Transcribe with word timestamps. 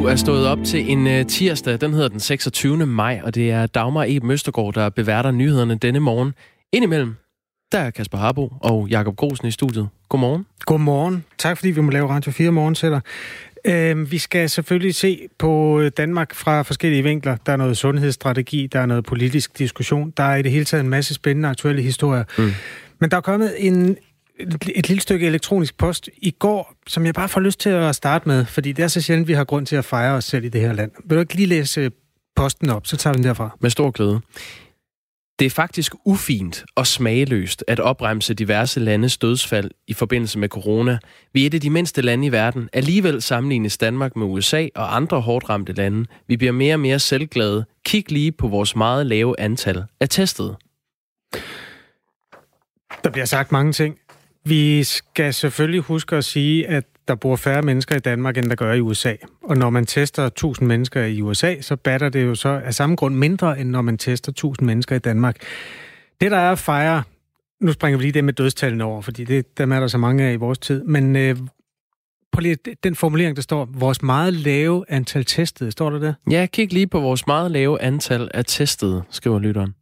Du 0.00 0.06
er 0.06 0.16
stået 0.16 0.46
op 0.46 0.58
til 0.64 0.90
en 0.90 1.06
uh, 1.06 1.26
tirsdag, 1.26 1.80
den 1.80 1.92
hedder 1.92 2.08
den 2.08 2.20
26. 2.20 2.86
maj, 2.86 3.20
og 3.24 3.34
det 3.34 3.50
er 3.50 3.66
Dagmar 3.66 4.04
E. 4.08 4.20
Møstergaard, 4.22 4.74
der 4.74 4.88
beværter 4.88 5.30
nyhederne 5.30 5.74
denne 5.74 6.00
morgen. 6.00 6.34
Indimellem, 6.72 7.14
der 7.72 7.78
er 7.78 7.90
Kasper 7.90 8.18
Harbo 8.18 8.52
og 8.60 8.88
Jakob 8.88 9.16
Grosen 9.16 9.48
i 9.48 9.50
studiet. 9.50 9.88
Godmorgen. 10.08 10.46
Godmorgen. 10.60 11.24
Tak 11.38 11.56
fordi 11.56 11.70
vi 11.70 11.80
må 11.80 11.90
lave 11.90 12.08
Radio 12.08 12.32
4 12.32 12.50
morgensætter. 12.50 13.00
Øh, 13.64 14.10
vi 14.10 14.18
skal 14.18 14.50
selvfølgelig 14.50 14.94
se 14.94 15.28
på 15.38 15.82
Danmark 15.96 16.34
fra 16.34 16.62
forskellige 16.62 17.02
vinkler. 17.02 17.36
Der 17.46 17.52
er 17.52 17.56
noget 17.56 17.76
sundhedsstrategi, 17.76 18.66
der 18.66 18.80
er 18.80 18.86
noget 18.86 19.04
politisk 19.04 19.58
diskussion. 19.58 20.12
Der 20.16 20.22
er 20.22 20.36
i 20.36 20.42
det 20.42 20.52
hele 20.52 20.64
taget 20.64 20.84
en 20.84 20.90
masse 20.90 21.14
spændende 21.14 21.48
aktuelle 21.48 21.82
historier. 21.82 22.24
Mm. 22.38 22.52
Men 23.00 23.10
der 23.10 23.16
er 23.16 23.20
kommet 23.20 23.54
en, 23.58 23.96
et 24.74 24.88
lille 24.88 25.00
stykke 25.00 25.26
elektronisk 25.26 25.78
post 25.78 26.08
i 26.16 26.30
går, 26.30 26.74
som 26.86 27.06
jeg 27.06 27.14
bare 27.14 27.28
får 27.28 27.40
lyst 27.40 27.60
til 27.60 27.70
at 27.70 27.94
starte 27.94 28.28
med, 28.28 28.44
fordi 28.44 28.72
det 28.72 28.82
er 28.82 28.88
så 28.88 29.00
sjældent, 29.00 29.28
vi 29.28 29.32
har 29.32 29.44
grund 29.44 29.66
til 29.66 29.76
at 29.76 29.84
fejre 29.84 30.14
os 30.14 30.24
selv 30.24 30.44
i 30.44 30.48
det 30.48 30.60
her 30.60 30.72
land. 30.72 30.90
Vil 31.04 31.16
du 31.16 31.20
ikke 31.20 31.34
lige 31.34 31.46
læse 31.46 31.90
posten 32.36 32.70
op, 32.70 32.86
så 32.86 32.96
tager 32.96 33.14
vi 33.14 33.16
den 33.16 33.24
derfra. 33.24 33.56
Med 33.60 33.70
stor 33.70 33.90
glæde. 33.90 34.20
Det 35.38 35.46
er 35.46 35.50
faktisk 35.50 35.94
ufint 36.04 36.64
og 36.74 36.86
smageløst 36.86 37.64
at 37.68 37.80
opremse 37.80 38.34
diverse 38.34 38.80
landes 38.80 39.18
dødsfald 39.18 39.70
i 39.86 39.92
forbindelse 39.92 40.38
med 40.38 40.48
corona. 40.48 40.98
Vi 41.32 41.42
er 41.42 41.46
et 41.46 41.54
af 41.54 41.60
de 41.60 41.70
mindste 41.70 42.02
lande 42.02 42.26
i 42.26 42.32
verden. 42.32 42.68
Alligevel 42.72 43.22
sammenlignes 43.22 43.78
Danmark 43.78 44.16
med 44.16 44.26
USA 44.26 44.66
og 44.74 44.96
andre 44.96 45.20
hårdt 45.20 45.48
ramte 45.48 45.72
lande. 45.72 46.06
Vi 46.28 46.36
bliver 46.36 46.52
mere 46.52 46.74
og 46.74 46.80
mere 46.80 46.98
selvglade. 46.98 47.64
Kig 47.84 48.12
lige 48.12 48.32
på 48.32 48.48
vores 48.48 48.76
meget 48.76 49.06
lave 49.06 49.40
antal 49.40 49.84
af 50.00 50.08
testede. 50.08 50.56
Der 53.04 53.10
bliver 53.10 53.24
sagt 53.24 53.52
mange 53.52 53.72
ting. 53.72 53.96
Vi 54.44 54.84
skal 54.84 55.34
selvfølgelig 55.34 55.80
huske 55.80 56.16
at 56.16 56.24
sige, 56.24 56.66
at 56.66 56.84
der 57.08 57.14
bor 57.14 57.36
færre 57.36 57.62
mennesker 57.62 57.96
i 57.96 57.98
Danmark, 57.98 58.36
end 58.36 58.46
der 58.46 58.54
gør 58.54 58.72
i 58.72 58.80
USA. 58.80 59.14
Og 59.42 59.56
når 59.56 59.70
man 59.70 59.86
tester 59.86 60.26
1000 60.26 60.68
mennesker 60.68 61.04
i 61.04 61.20
USA, 61.20 61.60
så 61.60 61.76
batter 61.76 62.08
det 62.08 62.24
jo 62.24 62.34
så 62.34 62.48
af 62.48 62.74
samme 62.74 62.96
grund 62.96 63.14
mindre, 63.14 63.60
end 63.60 63.70
når 63.70 63.82
man 63.82 63.98
tester 63.98 64.30
1000 64.32 64.66
mennesker 64.66 64.96
i 64.96 64.98
Danmark. 64.98 65.36
Det, 66.20 66.30
der 66.30 66.36
er 66.36 66.52
at 66.52 66.58
fejre, 66.58 67.02
nu 67.60 67.72
springer 67.72 67.98
vi 67.98 68.04
lige 68.04 68.12
det 68.12 68.24
med 68.24 68.32
dødstallene 68.32 68.84
over, 68.84 69.02
fordi 69.02 69.24
det, 69.24 69.58
dem 69.58 69.72
er 69.72 69.80
der 69.80 69.86
så 69.86 69.98
mange 69.98 70.24
af 70.24 70.32
i 70.32 70.36
vores 70.36 70.58
tid, 70.58 70.84
men 70.84 71.16
øh, 71.16 71.36
på 72.32 72.40
lige 72.40 72.56
den 72.84 72.94
formulering, 72.94 73.36
der 73.36 73.42
står, 73.42 73.68
vores 73.72 74.02
meget 74.02 74.34
lave 74.34 74.84
antal 74.88 75.24
testede, 75.24 75.70
står 75.70 75.90
der 75.90 75.98
det? 75.98 76.14
Ja, 76.30 76.46
kig 76.52 76.72
lige 76.72 76.86
på 76.86 77.00
vores 77.00 77.26
meget 77.26 77.50
lave 77.50 77.82
antal 77.82 78.30
af 78.34 78.44
testede, 78.44 79.02
skriver 79.10 79.38
lytteren. 79.38 79.74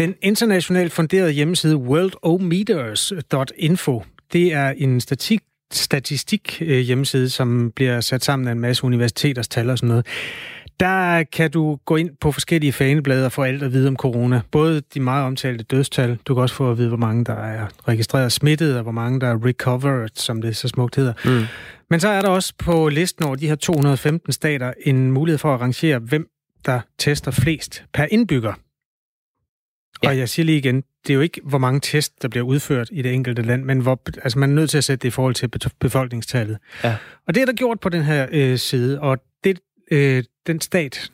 Den 0.00 0.14
internationalt 0.22 0.92
funderede 0.92 1.32
hjemmeside 1.32 1.76
worldometers.info, 1.76 4.04
det 4.32 4.52
er 4.52 4.72
en 4.76 5.00
statistik, 5.00 5.40
statistik 5.72 6.60
hjemmeside, 6.60 7.30
som 7.30 7.72
bliver 7.76 8.00
sat 8.00 8.24
sammen 8.24 8.48
af 8.48 8.52
en 8.52 8.60
masse 8.60 8.84
universiteters 8.84 9.48
tal 9.48 9.70
og 9.70 9.78
sådan 9.78 9.88
noget. 9.88 10.06
Der 10.80 11.22
kan 11.22 11.50
du 11.50 11.78
gå 11.84 11.96
ind 11.96 12.10
på 12.20 12.32
forskellige 12.32 12.72
faneblade 12.72 13.26
og 13.26 13.32
få 13.32 13.42
alt 13.42 13.62
at 13.62 13.72
vide 13.72 13.88
om 13.88 13.96
corona. 13.96 14.40
Både 14.50 14.82
de 14.94 15.00
meget 15.00 15.24
omtalte 15.24 15.64
dødstal. 15.64 16.18
Du 16.26 16.34
kan 16.34 16.42
også 16.42 16.54
få 16.54 16.70
at 16.70 16.78
vide, 16.78 16.88
hvor 16.88 16.96
mange 16.96 17.24
der 17.24 17.34
er 17.34 17.66
registreret 17.88 18.32
smittet, 18.32 18.76
og 18.76 18.82
hvor 18.82 18.92
mange 18.92 19.20
der 19.20 19.26
er 19.26 19.44
recovered, 19.44 20.10
som 20.14 20.42
det 20.42 20.56
så 20.56 20.68
smukt 20.68 20.96
hedder. 20.96 21.12
Mm. 21.24 21.44
Men 21.90 22.00
så 22.00 22.08
er 22.08 22.22
der 22.22 22.28
også 22.28 22.52
på 22.58 22.88
listen 22.88 23.24
over 23.24 23.36
de 23.36 23.48
her 23.48 23.54
215 23.54 24.32
stater 24.32 24.72
en 24.86 25.12
mulighed 25.12 25.38
for 25.38 25.54
at 25.54 25.60
arrangere, 25.60 25.98
hvem 25.98 26.26
der 26.66 26.80
tester 26.98 27.30
flest 27.30 27.84
per 27.94 28.06
indbygger. 28.10 28.52
Ja. 30.02 30.08
Og 30.08 30.18
jeg 30.18 30.28
siger 30.28 30.46
lige 30.46 30.58
igen, 30.58 30.84
det 31.06 31.10
er 31.10 31.14
jo 31.14 31.20
ikke, 31.20 31.40
hvor 31.44 31.58
mange 31.58 31.80
test, 31.80 32.22
der 32.22 32.28
bliver 32.28 32.46
udført 32.46 32.88
i 32.92 33.02
det 33.02 33.14
enkelte 33.14 33.42
land, 33.42 33.64
men 33.64 33.80
hvor, 33.80 34.00
altså 34.22 34.38
man 34.38 34.50
er 34.50 34.54
nødt 34.54 34.70
til 34.70 34.78
at 34.78 34.84
sætte 34.84 35.02
det 35.02 35.08
i 35.08 35.10
forhold 35.10 35.34
til 35.34 35.50
befolkningstallet. 35.80 36.58
Ja. 36.84 36.96
Og 37.26 37.34
det 37.34 37.40
er 37.40 37.46
der 37.46 37.52
gjort 37.52 37.80
på 37.80 37.88
den 37.88 38.02
her 38.02 38.26
øh, 38.30 38.58
side, 38.58 39.00
og 39.00 39.18
det, 39.44 39.60
øh, 39.90 40.24
den 40.46 40.60
stat, 40.60 41.10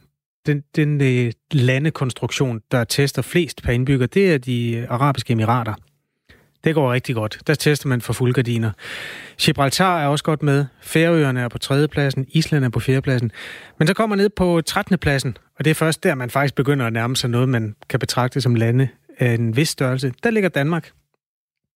den, 0.46 0.62
den 0.76 1.00
øh, 1.00 1.32
landekonstruktion, 1.52 2.60
der 2.70 2.84
tester 2.84 3.22
flest 3.22 3.62
per 3.62 3.72
indbygger, 3.72 4.06
det 4.06 4.32
er 4.32 4.38
de 4.38 4.86
arabiske 4.90 5.32
emirater. 5.32 5.74
Det 6.64 6.74
går 6.74 6.92
rigtig 6.92 7.14
godt. 7.14 7.38
Der 7.46 7.54
tester 7.54 7.88
man 7.88 8.00
for 8.00 8.12
fuldgardiner. 8.12 8.70
Gibraltar 9.38 10.00
er 10.00 10.06
også 10.06 10.24
godt 10.24 10.42
med. 10.42 10.64
Færøerne 10.80 11.40
er 11.40 11.48
på 11.48 11.58
tredjepladsen. 11.58 12.26
Island 12.28 12.64
er 12.64 12.68
på 12.68 12.80
fjerdepladsen. 12.80 13.32
Men 13.78 13.88
så 13.88 13.94
kommer 13.94 14.16
ned 14.16 14.28
på 14.28 14.60
13. 14.60 14.98
pladsen, 14.98 15.36
og 15.58 15.64
det 15.64 15.70
er 15.70 15.74
først 15.74 16.02
der, 16.02 16.14
man 16.14 16.30
faktisk 16.30 16.54
begynder 16.54 16.86
at 16.86 16.92
nærme 16.92 17.16
sig 17.16 17.30
noget, 17.30 17.48
man 17.48 17.76
kan 17.88 18.00
betragte 18.00 18.40
som 18.40 18.54
lande 18.54 18.88
af 19.18 19.34
en 19.34 19.56
vis 19.56 19.68
størrelse. 19.68 20.12
Der 20.22 20.30
ligger 20.30 20.48
Danmark. 20.48 20.90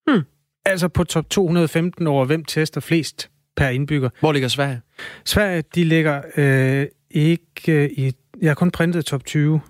Hmm. 0.07 0.23
Altså 0.65 0.89
på 0.89 1.05
top 1.05 1.31
215 1.31 2.07
over, 2.07 2.25
hvem 2.25 2.45
tester 2.45 2.81
flest 2.81 3.31
per 3.57 3.69
indbygger. 3.69 4.09
Hvor 4.21 4.33
ligger 4.33 4.49
Sverige? 4.49 4.81
Sverige, 5.25 5.63
de 5.75 5.85
ligger 5.85 6.23
øh, 6.37 6.87
ikke 7.11 7.85
øh, 7.85 7.91
i... 7.91 8.13
Jeg 8.41 8.51
har 8.51 8.55
kun 8.55 8.71
printet 8.71 9.05
top 9.05 9.25
20. 9.25 9.61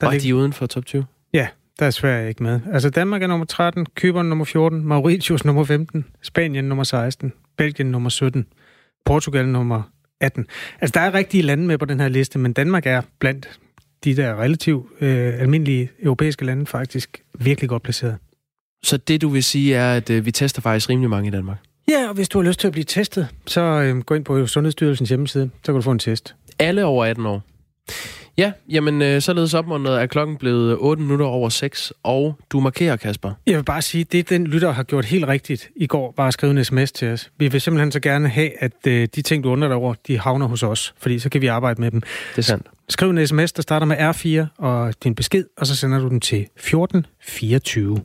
Der 0.00 0.06
og 0.06 0.12
ligger... 0.12 0.22
de 0.22 0.30
er 0.30 0.34
uden 0.34 0.52
for 0.52 0.66
top 0.66 0.86
20? 0.86 1.04
Ja, 1.32 1.48
der 1.78 1.86
er 1.86 1.90
Sverige 1.90 2.28
ikke 2.28 2.42
med. 2.42 2.60
Altså 2.72 2.90
Danmark 2.90 3.22
er 3.22 3.26
nummer 3.26 3.46
13, 3.46 3.86
Kypern 3.94 4.26
nummer 4.26 4.44
14, 4.44 4.84
Mauritius 4.84 5.44
nummer 5.44 5.64
15, 5.64 6.04
Spanien 6.22 6.64
nummer 6.64 6.84
16, 6.84 7.32
Belgien 7.56 7.90
nummer 7.90 8.10
17, 8.10 8.46
Portugal 9.04 9.48
nummer 9.48 9.82
18. 10.20 10.46
Altså 10.80 10.92
der 10.94 11.00
er 11.00 11.14
rigtige 11.14 11.42
lande 11.42 11.66
med 11.66 11.78
på 11.78 11.84
den 11.84 12.00
her 12.00 12.08
liste, 12.08 12.38
men 12.38 12.52
Danmark 12.52 12.86
er 12.86 13.02
blandt 13.18 13.60
de 14.04 14.16
der 14.16 14.42
relativt 14.42 14.86
øh, 15.00 15.40
almindelige 15.40 15.90
europæiske 16.02 16.44
lande 16.44 16.66
faktisk 16.66 17.22
virkelig 17.38 17.68
godt 17.68 17.82
placeret. 17.82 18.16
Så 18.82 18.96
det 18.96 19.22
du 19.22 19.28
vil 19.28 19.44
sige 19.44 19.74
er, 19.74 19.96
at 19.96 20.10
øh, 20.10 20.26
vi 20.26 20.30
tester 20.30 20.62
faktisk 20.62 20.90
rimelig 20.90 21.10
mange 21.10 21.28
i 21.28 21.30
Danmark? 21.30 21.58
Ja, 21.88 22.08
og 22.08 22.14
hvis 22.14 22.28
du 22.28 22.38
har 22.38 22.46
lyst 22.46 22.60
til 22.60 22.66
at 22.66 22.72
blive 22.72 22.84
testet, 22.84 23.28
så 23.46 23.60
øh, 23.60 23.98
gå 23.98 24.14
ind 24.14 24.24
på 24.24 24.46
Sundhedsstyrelsens 24.46 25.08
hjemmeside, 25.08 25.50
så 25.62 25.72
kan 25.72 25.74
du 25.74 25.80
få 25.80 25.90
en 25.90 25.98
test. 25.98 26.34
Alle 26.58 26.84
over 26.84 27.04
18 27.04 27.26
år? 27.26 27.42
Ja, 28.38 28.52
jamen 28.68 29.02
øh, 29.02 29.22
således 29.22 29.54
opmuntret 29.54 30.02
er 30.02 30.06
klokken 30.06 30.36
blevet 30.36 30.76
8 30.80 31.02
minutter 31.02 31.26
over 31.26 31.48
6, 31.48 31.92
og 32.02 32.38
du 32.50 32.60
markerer, 32.60 32.96
Kasper. 32.96 33.32
Jeg 33.46 33.56
vil 33.56 33.64
bare 33.64 33.82
sige, 33.82 34.04
det 34.04 34.30
den 34.30 34.46
lytter 34.46 34.70
har 34.70 34.82
gjort 34.82 35.04
helt 35.04 35.26
rigtigt 35.26 35.70
i 35.76 35.86
går, 35.86 36.12
bare 36.16 36.28
at 36.28 36.32
skrive 36.32 36.50
en 36.50 36.64
sms 36.64 36.92
til 36.92 37.08
os. 37.08 37.30
Vi 37.38 37.48
vil 37.48 37.60
simpelthen 37.60 37.92
så 37.92 38.00
gerne 38.00 38.28
have, 38.28 38.62
at 38.62 38.72
øh, 38.86 39.08
de 39.14 39.22
ting, 39.22 39.44
du 39.44 39.50
undrer 39.50 39.68
dig 39.68 39.76
over, 39.76 39.94
de 40.06 40.18
havner 40.18 40.46
hos 40.46 40.62
os, 40.62 40.94
fordi 40.98 41.18
så 41.18 41.28
kan 41.28 41.40
vi 41.40 41.46
arbejde 41.46 41.80
med 41.80 41.90
dem. 41.90 42.00
Det 42.00 42.38
er 42.38 42.42
sandt. 42.42 42.66
Skriv 42.88 43.10
en 43.10 43.26
sms, 43.26 43.52
der 43.52 43.62
starter 43.62 43.86
med 43.86 43.96
R4 43.96 44.46
og 44.58 44.94
din 45.04 45.14
besked, 45.14 45.44
og 45.56 45.66
så 45.66 45.76
sender 45.76 45.98
du 45.98 46.08
den 46.08 46.20
til 46.20 46.40
1424. 46.40 47.98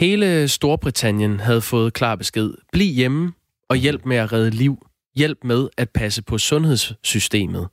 Hele 0.00 0.48
Storbritannien 0.48 1.40
havde 1.40 1.60
fået 1.60 1.92
klar 1.92 2.16
besked. 2.16 2.54
Bliv 2.72 2.94
hjemme 2.94 3.32
og 3.68 3.76
hjælp 3.76 4.04
med 4.04 4.16
at 4.16 4.32
redde 4.32 4.50
liv 4.50 4.85
hjælp 5.16 5.38
med 5.44 5.68
at 5.76 5.90
passe 5.90 6.22
på 6.22 6.38
sundhedssystemet. 6.38 7.68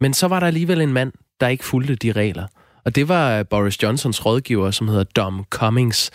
Men 0.00 0.14
så 0.14 0.28
var 0.28 0.40
der 0.40 0.46
alligevel 0.46 0.80
en 0.80 0.92
mand, 0.92 1.12
der 1.40 1.48
ikke 1.48 1.64
fulgte 1.64 1.94
de 1.94 2.12
regler. 2.12 2.46
Og 2.84 2.94
det 2.94 3.08
var 3.08 3.38
øh, 3.38 3.44
Boris 3.50 3.82
Johnsons 3.82 4.26
rådgiver, 4.26 4.70
som 4.70 4.88
hedder 4.88 5.04
Dom 5.04 5.44
Cummings. 5.50 6.10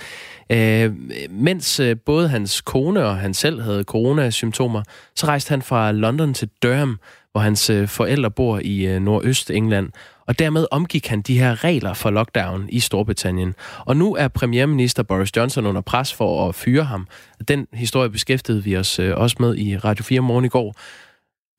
Øh, 0.49 0.93
mens 1.29 1.79
øh, 1.79 1.95
både 2.05 2.29
hans 2.29 2.61
kone 2.61 3.05
og 3.05 3.17
han 3.17 3.33
selv 3.33 3.61
havde 3.61 3.83
coronasymptomer, 3.83 4.83
så 5.15 5.27
rejste 5.27 5.49
han 5.49 5.61
fra 5.61 5.91
London 5.91 6.33
til 6.33 6.49
Durham, 6.63 6.99
hvor 7.31 7.41
hans 7.41 7.69
øh, 7.69 7.87
forældre 7.87 8.31
bor 8.31 8.59
i 8.63 8.85
øh, 8.85 9.01
Nordøst-England. 9.01 9.89
Og 10.27 10.39
dermed 10.39 10.65
omgik 10.71 11.07
han 11.07 11.21
de 11.21 11.39
her 11.39 11.63
regler 11.63 11.93
for 11.93 12.09
lockdown 12.09 12.69
i 12.69 12.79
Storbritannien. 12.79 13.55
Og 13.79 13.97
nu 13.97 14.15
er 14.15 14.27
premierminister 14.27 15.03
Boris 15.03 15.37
Johnson 15.37 15.65
under 15.65 15.81
pres 15.81 16.13
for 16.13 16.49
at 16.49 16.55
fyre 16.55 16.83
ham. 16.83 17.07
Den 17.47 17.67
historie 17.73 18.09
beskæftigede 18.09 18.63
vi 18.63 18.77
os 18.77 18.99
øh, 18.99 19.17
også 19.17 19.35
med 19.39 19.57
i 19.57 19.77
Radio 19.77 20.03
4 20.03 20.21
morgen 20.21 20.45
i 20.45 20.49
går. 20.49 20.75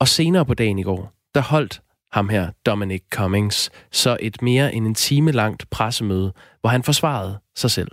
Og 0.00 0.08
senere 0.08 0.44
på 0.46 0.54
dagen 0.54 0.78
i 0.78 0.82
går, 0.82 1.12
der 1.34 1.40
holdt 1.40 1.80
ham 2.12 2.28
her, 2.28 2.50
Dominic 2.66 3.02
Cummings, 3.12 3.70
så 3.90 4.16
et 4.20 4.42
mere 4.42 4.74
end 4.74 4.86
en 4.86 4.94
time 4.94 5.32
langt 5.32 5.70
pressemøde, 5.70 6.32
hvor 6.60 6.70
han 6.70 6.82
forsvarede 6.82 7.38
sig 7.56 7.70
selv. 7.70 7.90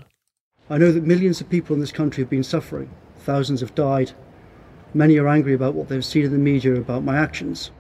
I 0.69 0.77
know 0.77 0.91
that 0.91 1.03
millions 1.03 1.41
of 1.41 1.47
people 1.47 1.75
in 1.75 1.81
this 1.81 1.89
country 1.89 2.19
have 2.19 2.30
been 2.30 2.44
suffering. 2.44 2.89
Thousands 3.25 3.62
have 3.62 3.71
died. 3.75 4.26
Many 4.97 5.19
are 5.19 5.27
angry 5.27 5.53
about 5.53 5.75
what 5.75 5.88
they've 5.89 6.05
seen 6.05 6.23
in 6.25 6.29
the 6.29 6.39
media 6.39 6.75
about 6.75 7.03
my 7.03 7.15
actions. 7.17 7.73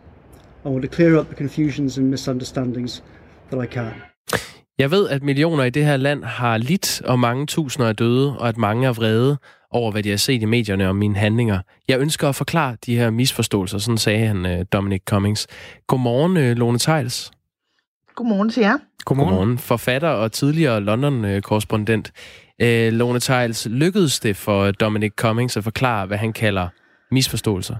I 0.65 0.67
want 0.67 0.83
to 0.83 0.95
clear 0.95 1.19
up 1.19 1.27
the 1.27 1.35
confusions 1.35 1.97
and 1.97 2.09
misunderstandings 2.09 3.03
that 3.51 3.63
I 3.63 3.67
can. 3.67 3.91
Jeg 4.79 4.91
ved, 4.91 5.09
at 5.09 5.23
millioner 5.23 5.63
i 5.63 5.69
det 5.69 5.85
her 5.85 5.97
land 5.97 6.23
har 6.23 6.57
lidt, 6.57 7.01
og 7.01 7.19
mange 7.19 7.45
tusinder 7.45 7.89
er 7.89 7.93
døde, 7.93 8.37
og 8.37 8.47
at 8.47 8.57
mange 8.57 8.87
er 8.87 8.93
vrede 8.93 9.37
over, 9.71 9.91
hvad 9.91 10.03
de 10.03 10.09
har 10.09 10.17
set 10.17 10.41
i 10.41 10.45
medierne 10.45 10.89
om 10.89 10.95
mine 10.95 11.15
handlinger. 11.15 11.59
Jeg 11.87 11.99
ønsker 11.99 12.29
at 12.29 12.35
forklare 12.35 12.77
de 12.85 12.97
her 12.97 13.09
misforståelser, 13.09 13.77
sådan 13.77 13.97
sagde 13.97 14.27
han, 14.27 14.45
øh, 14.45 14.65
Dominic 14.73 15.01
Cummings. 15.09 15.47
Godmorgen, 15.87 16.37
øh, 16.37 16.57
Lone 16.57 16.79
Tejls. 16.79 17.31
Godmorgen 18.15 18.49
til 18.49 18.61
jer. 18.61 18.77
Godmorgen. 19.05 19.33
Godmorgen. 19.33 19.57
Forfatter 19.57 20.09
og 20.09 20.31
tidligere 20.31 20.81
London-korrespondent. 20.81 22.11
Øh, 22.61 22.93
Lone 22.93 23.19
Tejls, 23.19 23.67
lykkedes 23.69 24.19
det 24.19 24.35
for 24.35 24.71
Dominic 24.71 25.13
Cummings 25.15 25.57
at 25.57 25.63
forklare, 25.63 26.05
hvad 26.05 26.17
han 26.17 26.33
kalder 26.33 26.67
misforståelser? 27.11 27.75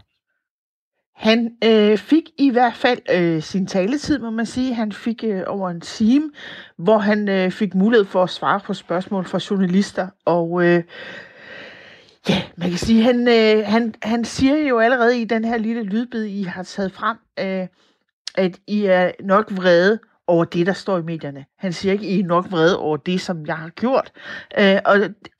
Han 1.15 1.51
øh, 1.63 1.97
fik 1.97 2.24
i 2.38 2.50
hvert 2.50 2.75
fald 2.75 3.00
øh, 3.12 3.41
sin 3.41 3.68
taletid, 3.68 4.19
må 4.19 4.29
man 4.29 4.45
sige. 4.45 4.74
Han 4.74 4.91
fik 4.91 5.24
øh, 5.24 5.44
over 5.47 5.69
en 5.69 5.81
time, 5.81 6.31
hvor 6.77 6.97
han 6.97 7.29
øh, 7.29 7.51
fik 7.51 7.75
mulighed 7.75 8.06
for 8.06 8.24
at 8.24 8.29
svare 8.29 8.59
på 8.59 8.74
spørgsmål 8.74 9.25
fra 9.25 9.39
journalister. 9.50 10.07
Og 10.25 10.63
øh, 10.63 10.83
Ja, 12.29 12.44
man 12.57 12.69
kan 12.69 12.77
sige, 12.77 13.03
han, 13.03 13.27
øh, 13.27 13.65
han, 13.65 13.95
han 14.03 14.25
siger 14.25 14.57
jo 14.57 14.79
allerede 14.79 15.21
i 15.21 15.25
den 15.25 15.45
her 15.45 15.57
lille 15.57 15.83
lydbid, 15.83 16.23
I 16.23 16.44
har 16.44 16.63
taget 16.63 16.91
frem, 16.91 17.18
øh, 17.39 17.68
at 18.35 18.59
I 18.68 18.85
er 18.85 19.12
nok 19.23 19.51
vrede 19.51 20.00
over 20.27 20.45
det, 20.45 20.65
der 20.65 20.74
står 20.74 20.97
i 20.97 21.01
medierne. 21.01 21.45
Han 21.57 21.74
siger 21.74 21.94
ikke, 21.94 22.06
I 22.06 22.19
er 22.19 22.25
nok 22.25 22.51
vrede 22.51 22.79
over 22.79 22.97
det, 22.97 23.21
som 23.21 23.45
jeg 23.45 23.57
har 23.57 23.69
gjort. 23.69 24.12
Øh, 24.59 24.77
og, 24.85 24.97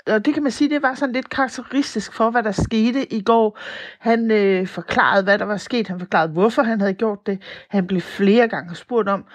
og 0.08 0.26
det 0.26 0.34
kan 0.34 0.44
man 0.44 0.52
sige, 0.52 0.70
det 0.70 0.82
var 0.82 0.96
sådan 0.96 1.14
lidt 1.14 1.30
karakteristisk 1.30 2.14
for, 2.14 2.30
hvad 2.30 2.44
der 2.44 2.52
skete 2.52 3.14
i 3.14 3.22
går. 3.22 3.60
Han 4.00 4.32
øh, 4.32 4.68
forklarede, 4.68 5.24
hvad 5.24 5.40
der 5.40 5.46
var 5.46 5.58
sket. 5.58 5.88
Han 5.88 6.00
forklarede, 6.00 6.32
hvorfor 6.32 6.64
han 6.64 6.80
havde 6.82 6.94
gjort 6.94 7.28
det. 7.28 7.42
Han 7.70 7.88
blev 7.88 8.02
flere 8.02 8.48
gange 8.48 8.76
spurgt 8.76 9.10
om, 9.10 9.26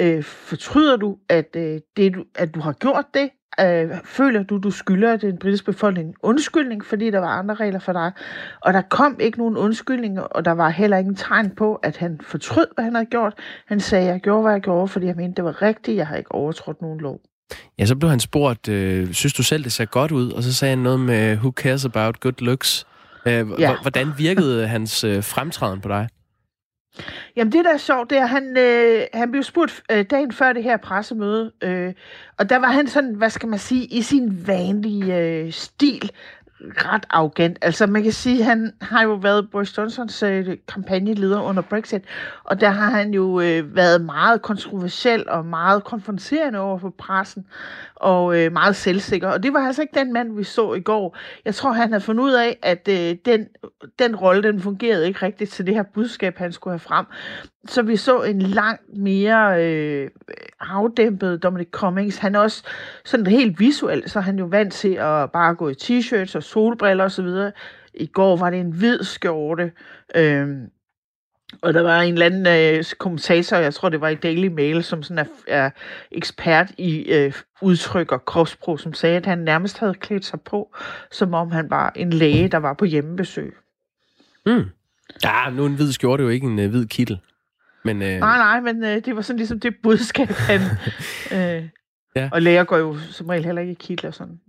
øh, 0.00 0.22
fortryder 0.22 0.96
du, 0.96 1.18
at, 1.28 1.56
øh, 1.56 1.80
det, 1.96 2.14
at 2.34 2.54
du 2.54 2.60
har 2.60 2.72
gjort 2.72 3.06
det? 3.14 3.30
Øh, 3.60 3.90
føler 4.04 4.42
du, 4.42 4.58
du 4.58 4.70
skylder 4.70 5.16
den 5.16 5.38
britiske 5.38 5.66
befolkning 5.66 6.08
en 6.08 6.14
undskyldning, 6.22 6.84
fordi 6.84 7.10
der 7.10 7.18
var 7.18 7.28
andre 7.28 7.54
regler 7.54 7.78
for 7.78 7.92
dig? 7.92 8.12
Og 8.60 8.72
der 8.72 8.80
kom 8.80 9.16
ikke 9.20 9.38
nogen 9.38 9.56
undskyldning, 9.56 10.20
og 10.20 10.44
der 10.44 10.52
var 10.52 10.68
heller 10.68 10.96
ingen 10.96 11.16
tegn 11.16 11.50
på, 11.50 11.74
at 11.74 11.96
han 11.96 12.20
fortrød, 12.22 12.66
hvad 12.74 12.84
han 12.84 12.94
havde 12.94 13.06
gjort. 13.06 13.34
Han 13.66 13.80
sagde, 13.80 14.06
jeg 14.06 14.20
gjorde, 14.20 14.42
hvad 14.42 14.52
jeg 14.52 14.60
gjorde, 14.60 14.88
fordi 14.88 15.06
jeg 15.06 15.16
mente, 15.16 15.36
det 15.36 15.44
var 15.44 15.62
rigtigt. 15.62 15.96
Jeg 15.96 16.06
har 16.06 16.16
ikke 16.16 16.32
overtrådt 16.32 16.82
nogen 16.82 17.00
lov. 17.00 17.20
Ja, 17.78 17.84
så 17.84 17.96
blev 17.96 18.10
han 18.10 18.20
spurgt, 18.20 18.68
øh, 18.68 19.12
synes 19.12 19.32
du 19.32 19.42
selv, 19.42 19.64
det 19.64 19.72
ser 19.72 19.84
godt 19.84 20.12
ud? 20.12 20.30
Og 20.30 20.42
så 20.42 20.54
sagde 20.54 20.70
han 20.70 20.78
noget 20.78 21.00
med, 21.00 21.36
who 21.36 21.50
cares 21.50 21.84
about 21.84 22.20
good 22.20 22.42
looks? 22.42 22.86
Øh, 23.26 23.46
ja. 23.58 23.76
Hvordan 23.82 24.12
virkede 24.18 24.68
hans 24.68 25.04
øh, 25.04 25.24
fremtræden 25.24 25.80
på 25.80 25.88
dig? 25.88 26.08
Jamen 27.36 27.52
det, 27.52 27.64
der 27.64 27.72
er 27.72 27.76
sjovt, 27.76 28.10
det 28.10 28.18
er, 28.18 28.22
at 28.22 28.28
han, 28.28 28.56
øh, 28.56 29.02
han 29.14 29.30
blev 29.30 29.42
spurgt 29.42 29.82
øh, 29.90 30.04
dagen 30.10 30.32
før 30.32 30.52
det 30.52 30.62
her 30.62 30.76
pressemøde, 30.76 31.52
øh, 31.62 31.92
og 32.38 32.50
der 32.50 32.56
var 32.56 32.68
han 32.68 32.88
sådan, 32.88 33.14
hvad 33.14 33.30
skal 33.30 33.48
man 33.48 33.58
sige, 33.58 33.84
i 33.84 34.02
sin 34.02 34.46
vanlige 34.46 35.18
øh, 35.18 35.52
stil 35.52 36.10
ret 36.62 37.06
arrogant. 37.10 37.58
Altså 37.62 37.86
man 37.86 38.02
kan 38.02 38.12
sige, 38.12 38.44
han 38.44 38.72
har 38.80 39.02
jo 39.02 39.14
været 39.14 39.50
Boris 39.50 39.78
Johnsons 39.78 40.22
øh, 40.22 40.56
kampagneleder 40.68 41.40
under 41.40 41.62
Brexit, 41.62 42.02
og 42.44 42.60
der 42.60 42.68
har 42.68 42.90
han 42.90 43.14
jo 43.14 43.40
øh, 43.40 43.76
været 43.76 44.00
meget 44.00 44.42
kontroversiel 44.42 45.28
og 45.28 45.46
meget 45.46 45.84
konfronterende 45.84 46.58
over 46.58 46.78
for 46.78 46.90
pressen, 46.98 47.46
og 48.02 48.38
øh, 48.38 48.52
meget 48.52 48.76
selvsikker. 48.76 49.28
Og 49.28 49.42
det 49.42 49.52
var 49.52 49.60
altså 49.60 49.82
ikke 49.82 49.98
den 49.98 50.12
mand, 50.12 50.36
vi 50.36 50.44
så 50.44 50.74
i 50.74 50.80
går. 50.80 51.16
Jeg 51.44 51.54
tror, 51.54 51.72
han 51.72 51.88
havde 51.88 52.04
fundet 52.04 52.24
ud 52.24 52.32
af, 52.32 52.58
at 52.62 52.88
øh, 52.88 53.16
den, 53.24 53.46
den 53.98 54.16
rolle, 54.16 54.42
den 54.42 54.60
fungerede 54.60 55.06
ikke 55.06 55.26
rigtigt 55.26 55.50
til 55.50 55.66
det 55.66 55.74
her 55.74 55.82
budskab, 55.94 56.38
han 56.38 56.52
skulle 56.52 56.72
have 56.72 56.78
frem. 56.78 57.06
Så 57.68 57.82
vi 57.82 57.96
så 57.96 58.22
en 58.22 58.42
langt 58.42 58.96
mere 58.96 59.64
øh, 59.64 60.10
afdæmpet 60.60 61.42
Dominic 61.42 61.68
Cummings. 61.70 62.18
Han 62.18 62.34
er 62.34 62.38
også 62.38 62.64
sådan 63.04 63.26
helt 63.26 63.60
visuelt, 63.60 64.10
så 64.10 64.18
er 64.18 64.22
han 64.22 64.38
jo 64.38 64.44
vant 64.44 64.72
til 64.72 64.94
at 64.94 65.32
bare 65.32 65.54
gå 65.54 65.68
i 65.68 65.74
t-shirts 65.82 66.36
og 66.36 66.42
solbriller 66.42 67.04
osv. 67.04 67.28
I 67.94 68.06
går 68.06 68.36
var 68.36 68.50
det 68.50 68.60
en 68.60 68.72
hvid 68.72 69.02
skjorte. 69.02 69.72
Øh, 70.14 70.48
og 71.60 71.74
der 71.74 71.82
var 71.82 72.00
en 72.00 72.12
eller 72.12 72.26
anden 72.26 72.76
øh, 72.78 72.84
kommentator, 72.98 73.56
jeg 73.56 73.74
tror 73.74 73.88
det 73.88 74.00
var 74.00 74.08
i 74.08 74.14
Daily 74.14 74.46
Mail, 74.46 74.84
som 74.84 75.02
sådan 75.02 75.18
er, 75.18 75.30
er 75.46 75.70
ekspert 76.10 76.72
i 76.78 77.12
øh, 77.12 77.32
udtryk 77.60 78.12
og 78.12 78.24
kropsprog, 78.24 78.80
som 78.80 78.94
sagde, 78.94 79.16
at 79.16 79.26
han 79.26 79.38
nærmest 79.38 79.78
havde 79.78 79.94
klædt 79.94 80.24
sig 80.24 80.40
på, 80.40 80.76
som 81.10 81.34
om 81.34 81.50
han 81.50 81.70
var 81.70 81.92
en 81.96 82.12
læge, 82.12 82.48
der 82.48 82.58
var 82.58 82.72
på 82.72 82.84
hjemmebesøg. 82.84 83.56
Mm. 84.46 84.64
Ja, 85.24 85.50
nu 85.50 85.66
en 85.66 85.74
hvid 85.74 85.92
skjorte 85.92 86.22
jo 86.22 86.28
ikke 86.28 86.46
en 86.46 86.58
øh, 86.58 86.70
hvid 86.70 86.86
kittel. 86.86 87.20
Men, 87.84 88.02
øh... 88.02 88.18
Nej, 88.18 88.38
nej, 88.38 88.60
men 88.60 88.84
øh, 88.84 89.04
det 89.04 89.16
var 89.16 89.22
sådan 89.22 89.38
ligesom 89.38 89.60
det 89.60 89.74
budskab, 89.82 90.28
han... 90.28 90.60
øh, 91.36 91.68
ja. 92.16 92.28
Og 92.32 92.42
læger 92.42 92.64
går 92.64 92.76
jo 92.76 92.96
som 93.10 93.28
regel 93.28 93.44
heller 93.44 93.62
ikke 93.62 93.72
i 93.72 93.76
kitler 93.80 94.10
sådan. 94.10 94.40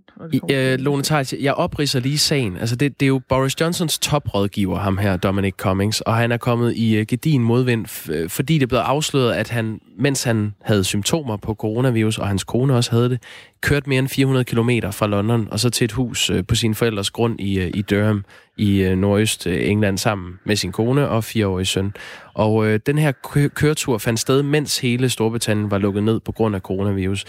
Ja, 0.49 0.75
Lone 0.75 1.03
Theis, 1.03 1.33
jeg 1.41 1.53
opridser 1.53 1.99
lige 1.99 2.17
sagen. 2.17 2.57
Altså, 2.57 2.75
det, 2.75 2.99
det 2.99 3.05
er 3.05 3.07
jo 3.07 3.21
Boris 3.29 3.61
Johnsons 3.61 3.99
toprådgiver, 3.99 4.79
ham 4.79 4.97
her, 4.97 5.17
Dominic 5.17 5.53
Cummings, 5.57 6.01
og 6.01 6.15
han 6.15 6.31
er 6.31 6.37
kommet 6.37 6.73
i 6.75 6.99
uh, 6.99 7.05
gedin 7.07 7.43
modvind, 7.43 7.85
f- 7.87 8.27
fordi 8.27 8.57
det 8.57 8.69
blev 8.69 8.79
afsløret, 8.79 9.33
at 9.33 9.49
han, 9.49 9.79
mens 9.99 10.23
han 10.23 10.53
havde 10.61 10.83
symptomer 10.83 11.37
på 11.37 11.53
coronavirus, 11.53 12.17
og 12.17 12.27
hans 12.27 12.43
kone 12.43 12.75
også 12.75 12.91
havde 12.91 13.09
det, 13.09 13.23
kørt 13.61 13.87
mere 13.87 13.99
end 13.99 14.07
400 14.07 14.43
km 14.45 14.69
fra 14.91 15.07
London 15.07 15.47
og 15.51 15.59
så 15.59 15.69
til 15.69 15.85
et 15.85 15.91
hus 15.91 16.29
uh, 16.29 16.39
på 16.47 16.55
sin 16.55 16.75
forældres 16.75 17.09
grund 17.11 17.39
i, 17.39 17.59
uh, 17.59 17.67
i 17.73 17.81
Durham 17.81 18.25
i 18.57 18.87
uh, 18.87 18.97
nordøst 18.97 19.45
uh, 19.47 19.53
England 19.55 19.97
sammen 19.97 20.33
med 20.45 20.55
sin 20.55 20.71
kone 20.71 21.09
og 21.09 21.23
fireårige 21.23 21.65
søn. 21.65 21.93
Og 22.33 22.53
uh, 22.55 22.75
den 22.85 22.97
her 22.97 23.11
kø- 23.11 23.47
køretur 23.47 23.97
fandt 23.97 24.19
sted, 24.19 24.43
mens 24.43 24.79
hele 24.79 25.09
Storbritannien 25.09 25.71
var 25.71 25.77
lukket 25.77 26.03
ned 26.03 26.19
på 26.19 26.31
grund 26.31 26.55
af 26.55 26.61
coronavirus 26.61 27.25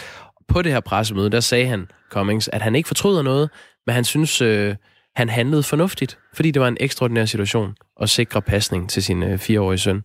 på 0.48 0.62
det 0.62 0.72
her 0.72 0.80
pressemøde, 0.80 1.30
der 1.30 1.40
sagde 1.40 1.66
han, 1.66 1.86
Cummings, 2.10 2.48
at 2.52 2.62
han 2.62 2.74
ikke 2.74 2.86
fortryder 2.86 3.22
noget, 3.22 3.50
men 3.86 3.94
han 3.94 4.04
synes, 4.04 4.40
øh, 4.40 4.74
han 5.16 5.28
handlede 5.28 5.62
fornuftigt, 5.62 6.18
fordi 6.34 6.50
det 6.50 6.62
var 6.62 6.68
en 6.68 6.76
ekstraordinær 6.80 7.24
situation 7.24 7.74
at 8.00 8.10
sikre 8.10 8.42
pasning 8.42 8.90
til 8.90 9.02
sin 9.02 9.22
øh, 9.22 9.38
fireårige 9.38 9.78
søn. 9.78 10.02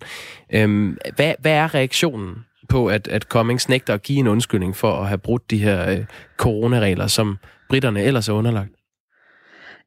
Øhm, 0.54 0.98
hvad, 1.16 1.34
hvad 1.40 1.52
er 1.52 1.76
reaktionen 1.76 2.36
på, 2.70 2.88
at, 2.88 3.08
at 3.08 3.24
Cummings 3.24 3.70
nægter 3.70 3.94
at 3.94 4.04
give 4.04 4.20
en 4.20 4.28
undskyldning 4.28 4.76
for 4.76 5.02
at 5.02 5.08
have 5.08 5.18
brudt 5.18 5.52
de 5.52 5.58
her 5.58 5.90
øh, 5.90 6.06
coronaregler, 6.38 7.08
som 7.08 7.38
britterne 7.70 8.04
ellers 8.04 8.30
er 8.30 8.34
underlagt? 8.34 8.72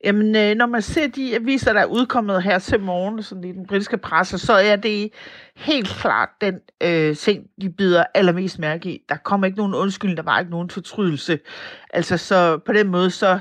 Jamen, 0.05 0.37
øh, 0.37 0.55
når 0.55 0.67
man 0.67 0.83
ser 0.83 1.07
de 1.07 1.35
aviser, 1.35 1.73
der 1.73 1.81
er 1.81 1.85
udkommet 1.87 2.43
her 2.43 2.59
til 2.59 2.81
morgen, 2.81 3.23
sådan 3.23 3.45
i 3.45 3.53
den 3.53 3.67
britiske 3.67 3.99
presse, 3.99 4.39
så 4.39 4.53
er 4.53 4.77
det 4.77 5.11
helt 5.57 5.89
klart 5.89 6.29
den 6.41 6.61
øh, 6.83 7.17
ting, 7.17 7.47
de 7.63 7.71
byder 7.71 8.05
allermest 8.15 8.59
mærke 8.59 8.89
i. 8.91 9.03
Der 9.09 9.17
kommer 9.17 9.47
ikke 9.47 9.59
nogen 9.59 9.75
undskyldning, 9.75 10.17
der 10.17 10.23
var 10.23 10.39
ikke 10.39 10.51
nogen 10.51 10.71
fortrydelse. 10.71 11.39
Altså, 11.91 12.17
så 12.17 12.59
på 12.59 12.73
den 12.73 12.89
måde, 12.89 13.11
så 13.11 13.33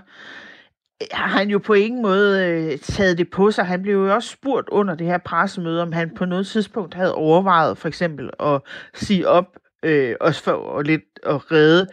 øh, 1.01 1.07
har 1.11 1.27
han 1.27 1.49
jo 1.49 1.59
på 1.59 1.73
ingen 1.73 2.01
måde 2.01 2.45
øh, 2.45 2.77
taget 2.77 3.17
det 3.17 3.29
på 3.29 3.51
sig. 3.51 3.65
Han 3.65 3.81
blev 3.81 3.93
jo 3.93 4.13
også 4.13 4.29
spurgt 4.29 4.69
under 4.69 4.95
det 4.95 5.07
her 5.07 5.17
pressemøde, 5.17 5.81
om 5.81 5.91
han 5.91 6.11
på 6.15 6.25
noget 6.25 6.47
tidspunkt 6.47 6.93
havde 6.93 7.15
overvejet 7.15 7.77
for 7.77 7.87
eksempel 7.87 8.29
at 8.39 8.61
sige 8.93 9.27
op, 9.27 9.57
øh, 9.83 10.15
også 10.21 10.43
for 10.43 10.77
at 10.79 10.87
lidt 10.87 11.19
at 11.25 11.51
redde 11.51 11.87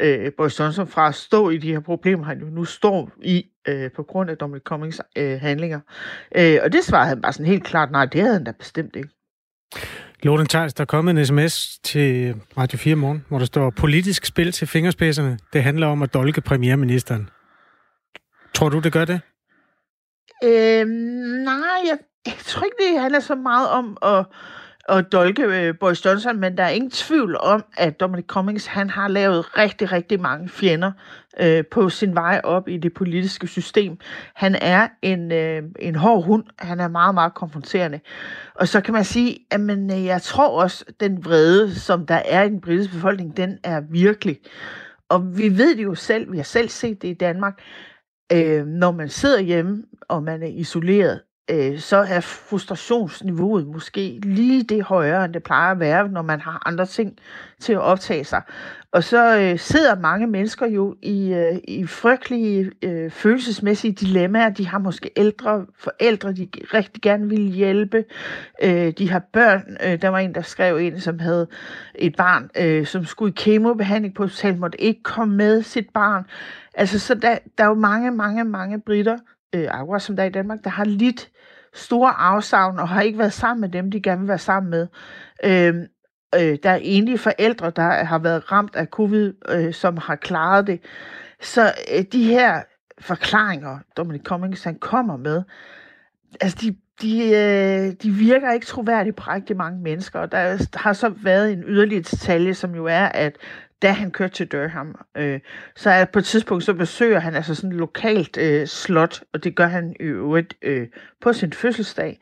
øh, 0.00 0.32
Boris 0.36 0.60
Johnson 0.60 0.86
fra 0.86 1.08
at 1.08 1.14
stå 1.14 1.50
i 1.50 1.56
de 1.56 1.72
her 1.72 1.80
problemer, 1.80 2.24
han 2.24 2.40
jo 2.40 2.46
nu 2.46 2.64
står 2.64 3.10
i 3.22 3.46
øh, 3.68 3.90
på 3.96 4.02
grund 4.02 4.30
af 4.30 4.36
Dominic 4.36 4.62
Cummings 4.62 5.00
øh, 5.16 5.40
handlinger. 5.40 5.80
Øh, 6.36 6.58
og 6.62 6.72
det 6.72 6.84
svarede 6.84 7.08
han 7.08 7.22
bare 7.22 7.32
sådan 7.32 7.46
helt 7.46 7.64
klart, 7.64 7.90
nej, 7.90 8.04
det 8.04 8.20
havde 8.20 8.34
han 8.34 8.44
da 8.44 8.52
bestemt 8.58 8.96
ikke. 8.96 9.08
Loden 10.22 10.46
Theis, 10.46 10.74
der 10.74 10.82
er 10.82 10.86
kommet 10.86 11.18
en 11.18 11.26
sms 11.26 11.78
til 11.78 12.34
Radio 12.58 12.78
4 12.78 12.96
morgen, 12.96 13.24
hvor 13.28 13.38
der 13.38 13.44
står 13.44 13.70
politisk 13.70 14.24
spil 14.24 14.52
til 14.52 14.66
fingerspidserne. 14.68 15.38
Det 15.52 15.62
handler 15.62 15.86
om 15.86 16.02
at 16.02 16.14
dolke 16.14 16.40
premierministeren. 16.40 17.30
Tror 18.54 18.68
du, 18.68 18.78
det 18.78 18.92
gør 18.92 19.04
det? 19.04 19.20
Øh, 20.44 20.86
nej, 21.44 21.80
jeg, 21.84 21.98
jeg 22.26 22.34
tror 22.44 22.64
ikke, 22.64 22.76
det 22.80 23.00
handler 23.00 23.20
så 23.20 23.34
meget 23.34 23.68
om 23.68 23.96
at 24.02 24.26
at 24.90 25.12
dolke 25.12 25.42
øh, 25.42 25.74
Boris 25.78 26.04
Johnson, 26.04 26.40
men 26.40 26.56
der 26.56 26.62
er 26.62 26.68
ingen 26.68 26.90
tvivl 26.90 27.36
om, 27.40 27.64
at 27.76 28.00
Dominic 28.00 28.26
Cummings 28.26 28.66
han 28.66 28.90
har 28.90 29.08
lavet 29.08 29.58
rigtig, 29.58 29.92
rigtig 29.92 30.20
mange 30.20 30.48
fjender 30.48 30.92
øh, 31.40 31.64
på 31.70 31.88
sin 31.88 32.14
vej 32.14 32.40
op 32.44 32.68
i 32.68 32.76
det 32.76 32.94
politiske 32.94 33.46
system. 33.46 33.96
Han 34.34 34.54
er 34.54 34.88
en, 35.02 35.32
øh, 35.32 35.62
en 35.78 35.94
hård 35.94 36.24
hund. 36.24 36.44
Han 36.58 36.80
er 36.80 36.88
meget, 36.88 37.14
meget 37.14 37.34
konfronterende. 37.34 38.00
Og 38.54 38.68
så 38.68 38.80
kan 38.80 38.94
man 38.94 39.04
sige, 39.04 39.38
at 39.50 39.60
men, 39.60 39.90
øh, 39.90 40.04
jeg 40.04 40.22
tror 40.22 40.62
også, 40.62 40.84
at 40.88 41.00
den 41.00 41.24
vrede, 41.24 41.74
som 41.74 42.06
der 42.06 42.22
er 42.24 42.42
i 42.42 42.48
den 42.48 42.60
britiske 42.60 42.94
befolkning, 42.94 43.36
den 43.36 43.58
er 43.64 43.80
virkelig. 43.90 44.38
Og 45.08 45.38
vi 45.38 45.58
ved 45.58 45.76
det 45.76 45.82
jo 45.84 45.94
selv, 45.94 46.32
vi 46.32 46.36
har 46.36 46.44
selv 46.44 46.68
set 46.68 47.02
det 47.02 47.08
i 47.08 47.14
Danmark, 47.14 47.60
øh, 48.32 48.66
når 48.66 48.90
man 48.90 49.08
sidder 49.08 49.40
hjemme, 49.40 49.82
og 50.08 50.22
man 50.22 50.42
er 50.42 50.46
isoleret, 50.46 51.20
øh, 51.50 51.78
så 51.78 51.96
er 51.96 52.20
frustrationsniveauet 52.20 53.66
måske 53.66 54.20
lige 54.22 54.62
det 54.62 54.82
højere, 54.82 55.24
end 55.24 55.34
det 55.34 55.42
plejer 55.42 55.72
at 55.72 55.80
være, 55.80 56.08
når 56.08 56.22
man 56.22 56.40
har 56.40 56.62
andre 56.66 56.86
ting 56.86 57.18
til 57.60 57.72
at 57.72 57.80
optage 57.80 58.24
sig. 58.24 58.42
Og 58.92 59.04
så 59.04 59.38
øh, 59.38 59.58
sidder 59.58 60.00
mange 60.00 60.26
mennesker 60.26 60.66
jo 60.66 60.96
i, 61.02 61.32
øh, 61.32 61.58
i 61.68 61.86
frygtelige 61.86 62.70
øh, 62.82 63.10
følelsesmæssige 63.10 63.92
dilemmaer. 63.92 64.50
De 64.50 64.66
har 64.66 64.78
måske 64.78 65.10
ældre 65.16 65.66
forældre, 65.78 66.32
de 66.32 66.48
rigtig 66.74 67.02
gerne 67.02 67.28
vil 67.28 67.40
hjælpe. 67.40 68.04
Øh, 68.62 68.92
de 68.98 69.10
har 69.10 69.22
børn. 69.32 69.76
Øh, 69.84 70.02
der 70.02 70.08
var 70.08 70.18
en, 70.18 70.34
der 70.34 70.42
skrev 70.42 70.80
ind, 70.80 70.98
som 71.00 71.18
havde 71.18 71.46
et 71.94 72.16
barn, 72.16 72.50
øh, 72.56 72.86
som 72.86 73.04
skulle 73.04 73.30
i 73.30 73.34
kemobehandling 73.36 74.14
på 74.14 74.22
hospital, 74.22 74.58
måtte 74.58 74.80
ikke 74.80 75.02
komme 75.02 75.36
med 75.36 75.62
sit 75.62 75.86
barn. 75.94 76.24
Altså, 76.74 76.98
så 76.98 77.14
der, 77.14 77.38
der 77.58 77.64
er 77.64 77.68
jo 77.68 77.74
mange, 77.74 78.10
mange, 78.10 78.44
mange 78.44 78.80
britter, 78.80 79.18
øh, 79.54 79.68
akkurat 79.70 80.02
som 80.02 80.16
der 80.16 80.24
i 80.24 80.30
Danmark, 80.30 80.58
der 80.64 80.70
har 80.70 80.84
lidt 80.84 81.30
store 81.74 82.10
afsavn 82.10 82.78
og 82.78 82.88
har 82.88 83.02
ikke 83.02 83.18
været 83.18 83.32
sammen 83.32 83.60
med 83.60 83.68
dem, 83.68 83.90
de 83.90 84.02
gerne 84.02 84.20
vil 84.20 84.28
være 84.28 84.38
sammen 84.38 84.70
med. 84.70 84.86
Øh, 85.44 85.74
øh, 86.34 86.58
der 86.62 86.70
er 86.70 86.78
enlige 86.82 87.18
forældre, 87.18 87.70
der 87.70 88.04
har 88.04 88.18
været 88.18 88.52
ramt 88.52 88.76
af 88.76 88.86
covid, 88.86 89.32
øh, 89.48 89.74
som 89.74 89.96
har 89.96 90.16
klaret 90.16 90.66
det. 90.66 90.80
Så 91.40 91.72
øh, 91.94 92.04
de 92.12 92.24
her 92.24 92.62
forklaringer, 93.00 93.78
Dominic 93.96 94.22
Cummings 94.22 94.64
han 94.64 94.78
kommer 94.78 95.16
med, 95.16 95.42
altså 96.40 96.58
de, 96.60 96.76
de, 97.02 97.22
øh, 97.22 97.92
de 98.02 98.10
virker 98.10 98.52
ikke 98.52 98.66
troværdigt 98.66 99.16
på 99.16 99.30
rigtig 99.30 99.56
mange 99.56 99.80
mennesker. 99.80 100.20
Og 100.20 100.32
der 100.32 100.66
har 100.74 100.92
så 100.92 101.08
været 101.08 101.52
en 101.52 101.62
yderligere 101.66 102.02
detalje, 102.02 102.54
som 102.54 102.74
jo 102.74 102.86
er, 102.86 103.06
at 103.06 103.36
da 103.82 103.92
han 103.92 104.10
kørte 104.10 104.34
til 104.34 104.46
Durham. 104.46 104.94
Øh, 105.16 105.40
så 105.76 105.90
er 105.90 106.04
på 106.04 106.18
et 106.18 106.24
tidspunkt, 106.24 106.64
så 106.64 106.74
besøger 106.74 107.18
han 107.18 107.34
altså 107.34 107.54
sådan 107.54 107.70
et 107.70 107.76
lokalt 107.76 108.36
øh, 108.36 108.66
slot, 108.66 109.22
og 109.32 109.44
det 109.44 109.56
gør 109.56 109.66
han 109.66 109.96
i 110.00 110.02
øvrigt 110.02 110.54
øh, 110.62 110.88
på 111.20 111.32
sin 111.32 111.52
fødselsdag. 111.52 112.18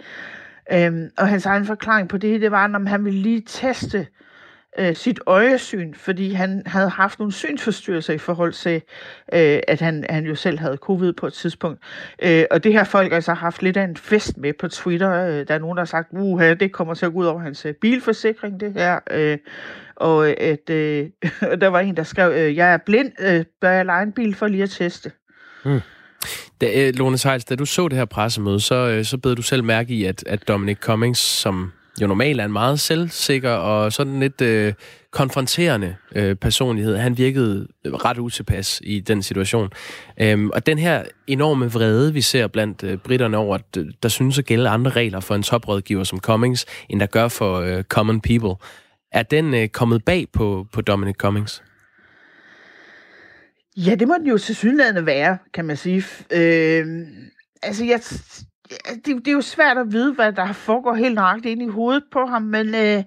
Øhm, 0.72 1.10
og 1.18 1.28
hans 1.28 1.46
egen 1.46 1.66
forklaring 1.66 2.08
på 2.08 2.18
det, 2.18 2.40
det 2.40 2.50
var, 2.50 2.64
at 2.64 2.88
han 2.88 3.04
ville 3.04 3.20
lige 3.20 3.42
teste 3.46 3.98
øh, 3.98 4.06
Øh, 4.78 4.96
sit 4.96 5.20
øjesyn, 5.26 5.94
fordi 5.94 6.32
han 6.32 6.62
havde 6.66 6.88
haft 6.88 7.18
nogle 7.18 7.32
synsforstyrrelser 7.32 8.12
i 8.14 8.18
forhold 8.18 8.52
til, 8.52 8.74
øh, 9.32 9.60
at 9.68 9.80
han, 9.80 10.04
han 10.10 10.26
jo 10.26 10.34
selv 10.34 10.58
havde 10.58 10.76
covid 10.76 11.12
på 11.12 11.26
et 11.26 11.32
tidspunkt. 11.32 11.82
Øh, 12.22 12.44
og 12.50 12.64
det 12.64 12.72
her 12.72 12.84
folk 12.84 13.12
altså 13.12 13.32
haft 13.32 13.62
lidt 13.62 13.76
af 13.76 13.84
en 13.84 13.96
fest 13.96 14.36
med 14.36 14.52
på 14.52 14.68
Twitter. 14.68 15.12
Øh, 15.12 15.48
der 15.48 15.54
er 15.54 15.58
nogen, 15.58 15.76
der 15.76 15.80
har 15.80 15.86
sagt, 15.86 16.08
uha, 16.12 16.54
det 16.54 16.72
kommer 16.72 16.94
til 16.94 17.06
at 17.06 17.12
gå 17.12 17.18
ud 17.18 17.26
over 17.26 17.40
hans 17.40 17.66
øh, 17.66 17.74
bilforsikring, 17.74 18.60
det 18.60 18.72
her. 18.72 18.98
Øh, 19.10 19.38
og 19.96 20.28
at, 20.28 20.70
øh, 20.70 21.06
der 21.60 21.68
var 21.68 21.80
en, 21.80 21.96
der 21.96 22.02
skrev, 22.02 22.32
øh, 22.32 22.56
jeg 22.56 22.72
er 22.72 22.78
blind, 22.86 23.12
øh, 23.20 23.44
bør 23.60 23.70
jeg 23.70 23.86
lege 23.86 24.02
en 24.02 24.12
bil 24.12 24.34
for 24.34 24.46
lige 24.46 24.62
at 24.62 24.70
teste? 24.70 25.12
Mm. 25.64 25.80
Da, 26.60 26.86
øh, 26.86 26.94
Lone 26.94 27.18
Seils, 27.18 27.44
da 27.44 27.54
du 27.54 27.64
så 27.64 27.88
det 27.88 27.98
her 27.98 28.04
pressemøde, 28.04 28.60
så, 28.60 28.74
øh, 28.74 29.04
så 29.04 29.18
bed 29.18 29.36
du 29.36 29.42
selv 29.42 29.64
mærke 29.64 29.94
i, 29.94 30.04
at, 30.04 30.24
at 30.26 30.48
Dominic 30.48 30.78
Cummings, 30.78 31.20
som 31.20 31.72
jo 32.02 32.06
normalt 32.06 32.40
er 32.40 32.44
en 32.44 32.52
meget 32.52 32.80
selvsikker 32.80 33.50
og 33.50 33.92
sådan 33.92 34.20
lidt 34.20 34.40
øh, 34.40 34.74
konfronterende 35.10 35.96
øh, 36.14 36.36
personlighed. 36.36 36.96
Han 36.96 37.18
virkede 37.18 37.66
ret 37.84 38.18
utilpas 38.18 38.80
i 38.84 39.00
den 39.00 39.22
situation. 39.22 39.70
Øhm, 40.20 40.50
og 40.50 40.66
den 40.66 40.78
her 40.78 41.04
enorme 41.26 41.72
vrede, 41.72 42.12
vi 42.12 42.20
ser 42.20 42.46
blandt 42.46 42.84
øh, 42.84 42.98
britterne 42.98 43.36
over, 43.36 43.54
at 43.54 43.76
øh, 43.76 43.86
der 44.02 44.08
synes 44.08 44.38
at 44.38 44.44
gælde 44.44 44.68
andre 44.68 44.90
regler 44.90 45.20
for 45.20 45.34
en 45.34 45.42
toprådgiver 45.42 46.04
som 46.04 46.20
Cummings, 46.20 46.66
end 46.88 47.00
der 47.00 47.06
gør 47.06 47.28
for 47.28 47.60
øh, 47.60 47.82
common 47.82 48.20
people, 48.20 48.54
er 49.12 49.22
den 49.22 49.54
øh, 49.54 49.68
kommet 49.68 50.04
bag 50.04 50.26
på, 50.32 50.66
på 50.72 50.80
Dominic 50.80 51.16
Cummings? 51.16 51.62
Ja, 53.76 53.94
det 53.94 54.08
må 54.08 54.14
den 54.18 54.26
jo 54.26 54.38
til 54.38 54.56
synligheden 54.56 55.06
være, 55.06 55.38
kan 55.54 55.64
man 55.64 55.76
sige. 55.76 56.04
Øh, 56.32 56.86
altså, 57.62 57.84
jeg, 57.84 58.00
Øh, 58.72 58.96
det, 58.96 59.06
det 59.06 59.28
er 59.28 59.32
jo 59.32 59.40
svært 59.40 59.78
at 59.78 59.92
vide, 59.92 60.14
hvad 60.14 60.32
der 60.32 60.52
foregår 60.52 60.94
helt 60.94 61.14
nøjagtigt 61.14 61.52
ind 61.52 61.62
i 61.62 61.72
hovedet 61.72 62.04
på 62.12 62.26
ham, 62.26 62.42
men 62.42 62.74
øh, 62.74 63.04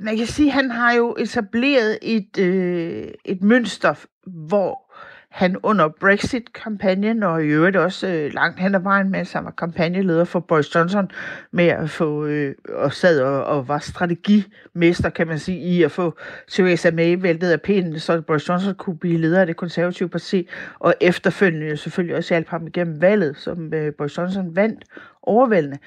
man 0.00 0.16
kan 0.16 0.26
sige, 0.26 0.48
at 0.48 0.54
han 0.54 0.70
har 0.70 0.92
jo 0.92 1.16
etableret 1.18 1.98
et, 2.02 2.38
øh, 2.38 3.08
et 3.24 3.42
mønster, 3.42 4.04
hvor 4.48 4.87
han 5.30 5.56
under 5.62 5.88
Brexit-kampagnen, 5.88 7.22
og 7.22 7.44
i 7.44 7.46
øvrigt 7.46 7.76
også 7.76 8.08
øh, 8.08 8.34
langt 8.34 8.60
hen 8.60 8.74
ad 8.74 8.80
vejen, 8.80 9.10
mens 9.10 9.32
han 9.32 9.44
var 9.44 9.50
kampagneleder 9.50 10.24
for 10.24 10.40
Boris 10.40 10.74
Johnson, 10.74 11.10
med 11.50 11.66
at 11.66 11.90
få, 11.90 12.26
øh, 12.26 12.54
og 12.68 12.92
sad 12.92 13.20
og, 13.20 13.44
og 13.44 13.68
var 13.68 13.78
strategimester, 13.78 15.10
kan 15.10 15.26
man 15.26 15.38
sige, 15.38 15.58
i 15.58 15.82
at 15.82 15.90
få 15.90 16.18
Theresa 16.50 16.90
May 16.90 17.16
væltet 17.20 17.50
af 17.50 17.62
pinden, 17.62 18.00
så 18.00 18.20
Boris 18.20 18.48
Johnson 18.48 18.74
kunne 18.74 18.98
blive 18.98 19.18
leder 19.18 19.40
af 19.40 19.46
det 19.46 19.56
konservative 19.56 20.08
parti, 20.08 20.48
og 20.78 20.94
efterfølgende 21.00 21.76
selvfølgelig 21.76 22.16
også 22.16 22.34
hjælpe 22.34 22.50
ham 22.50 22.66
igennem 22.66 23.00
valget, 23.00 23.36
som 23.36 23.74
øh, 23.74 23.92
Boris 23.98 24.18
Johnson 24.18 24.56
vandt 24.56 24.84
overvældende, 25.22 25.78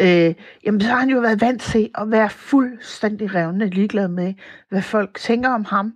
øh, 0.00 0.34
jamen 0.66 0.80
så 0.80 0.88
har 0.88 0.96
han 0.96 1.10
jo 1.10 1.20
været 1.20 1.40
vant 1.40 1.62
til 1.62 1.90
at 1.94 2.10
være 2.10 2.30
fuldstændig 2.30 3.34
revnende 3.34 3.66
ligeglad 3.70 4.08
med, 4.08 4.34
hvad 4.68 4.82
folk 4.82 5.18
tænker 5.18 5.50
om 5.50 5.64
ham, 5.64 5.94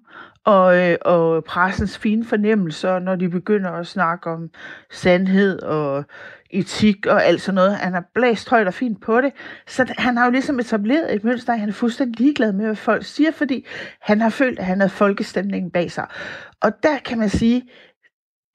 og, 0.49 0.77
øh, 0.77 0.97
og 1.01 1.45
pressens 1.45 1.99
fine 1.99 2.25
fornemmelser, 2.25 2.99
når 2.99 3.17
de 3.17 3.29
begynder 3.29 3.71
at 3.71 3.87
snakke 3.87 4.31
om 4.31 4.51
sandhed 4.93 5.63
og 5.63 6.05
etik 6.51 7.07
og 7.07 7.25
alt 7.25 7.41
sådan 7.41 7.55
noget. 7.55 7.77
Han 7.77 7.93
har 7.93 8.05
blæst 8.15 8.51
højt 8.51 8.67
og 8.67 8.75
fint 8.75 9.03
på 9.03 9.21
det. 9.21 9.33
Så 9.67 9.95
han 9.99 10.17
har 10.17 10.25
jo 10.25 10.31
ligesom 10.31 10.59
etableret 10.59 11.15
et 11.15 11.25
mønster, 11.25 11.53
at 11.53 11.61
han 11.61 11.69
er 11.69 11.73
fuldstændig 11.73 12.21
ligeglad 12.21 12.53
med, 12.53 12.65
hvad 12.65 12.77
folk 12.77 13.05
siger, 13.05 13.31
fordi 13.31 13.67
han 14.01 14.21
har 14.21 14.31
følt, 14.31 14.59
at 14.59 14.65
han 14.65 14.81
havde 14.81 14.91
folkestemningen 14.91 15.71
bag 15.71 15.91
sig. 15.91 16.07
Og 16.63 16.73
der 16.83 16.99
kan 17.05 17.19
man 17.19 17.29
sige, 17.29 17.63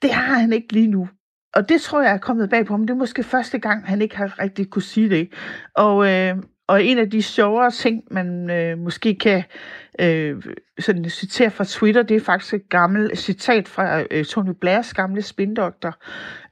det 0.02 0.14
har 0.14 0.40
han 0.40 0.54
ikke 0.54 0.74
lige 0.74 0.92
nu. 0.92 1.10
Og 1.54 1.70
det 1.70 1.82
tror 1.82 2.02
jeg 2.02 2.14
er 2.14 2.18
kommet 2.18 2.50
bag 2.50 2.66
på 2.66 2.74
ham. 2.74 2.88
Det 2.88 2.94
er 2.94 2.98
måske 2.98 3.24
første 3.24 3.60
gang, 3.60 3.88
han 3.88 4.02
ikke 4.02 4.18
har 4.18 4.40
rigtig 4.40 4.70
kunne 4.70 4.82
sige 4.82 5.10
det. 5.10 5.30
Og, 5.76 6.10
øh, 6.12 6.38
og 6.68 6.84
en 6.84 6.98
af 6.98 7.10
de 7.10 7.22
sjovere 7.22 7.72
ting, 7.72 8.04
man 8.12 8.50
øh, 8.50 8.78
måske 8.78 9.16
kan 9.16 9.44
øh, 10.00 10.44
sådan 10.80 11.10
citere 11.10 11.52
fra 11.52 11.64
Twitter, 11.68 12.04
det 12.04 12.18
er 12.18 12.22
faktisk 12.22 12.54
et 12.54 12.70
gammelt 12.70 13.18
citat 13.18 13.68
fra 13.68 14.04
øh, 14.12 14.26
Tony 14.26 14.54
Blairs 14.62 14.94
gamle 14.94 15.22
spindoktor, 15.22 15.96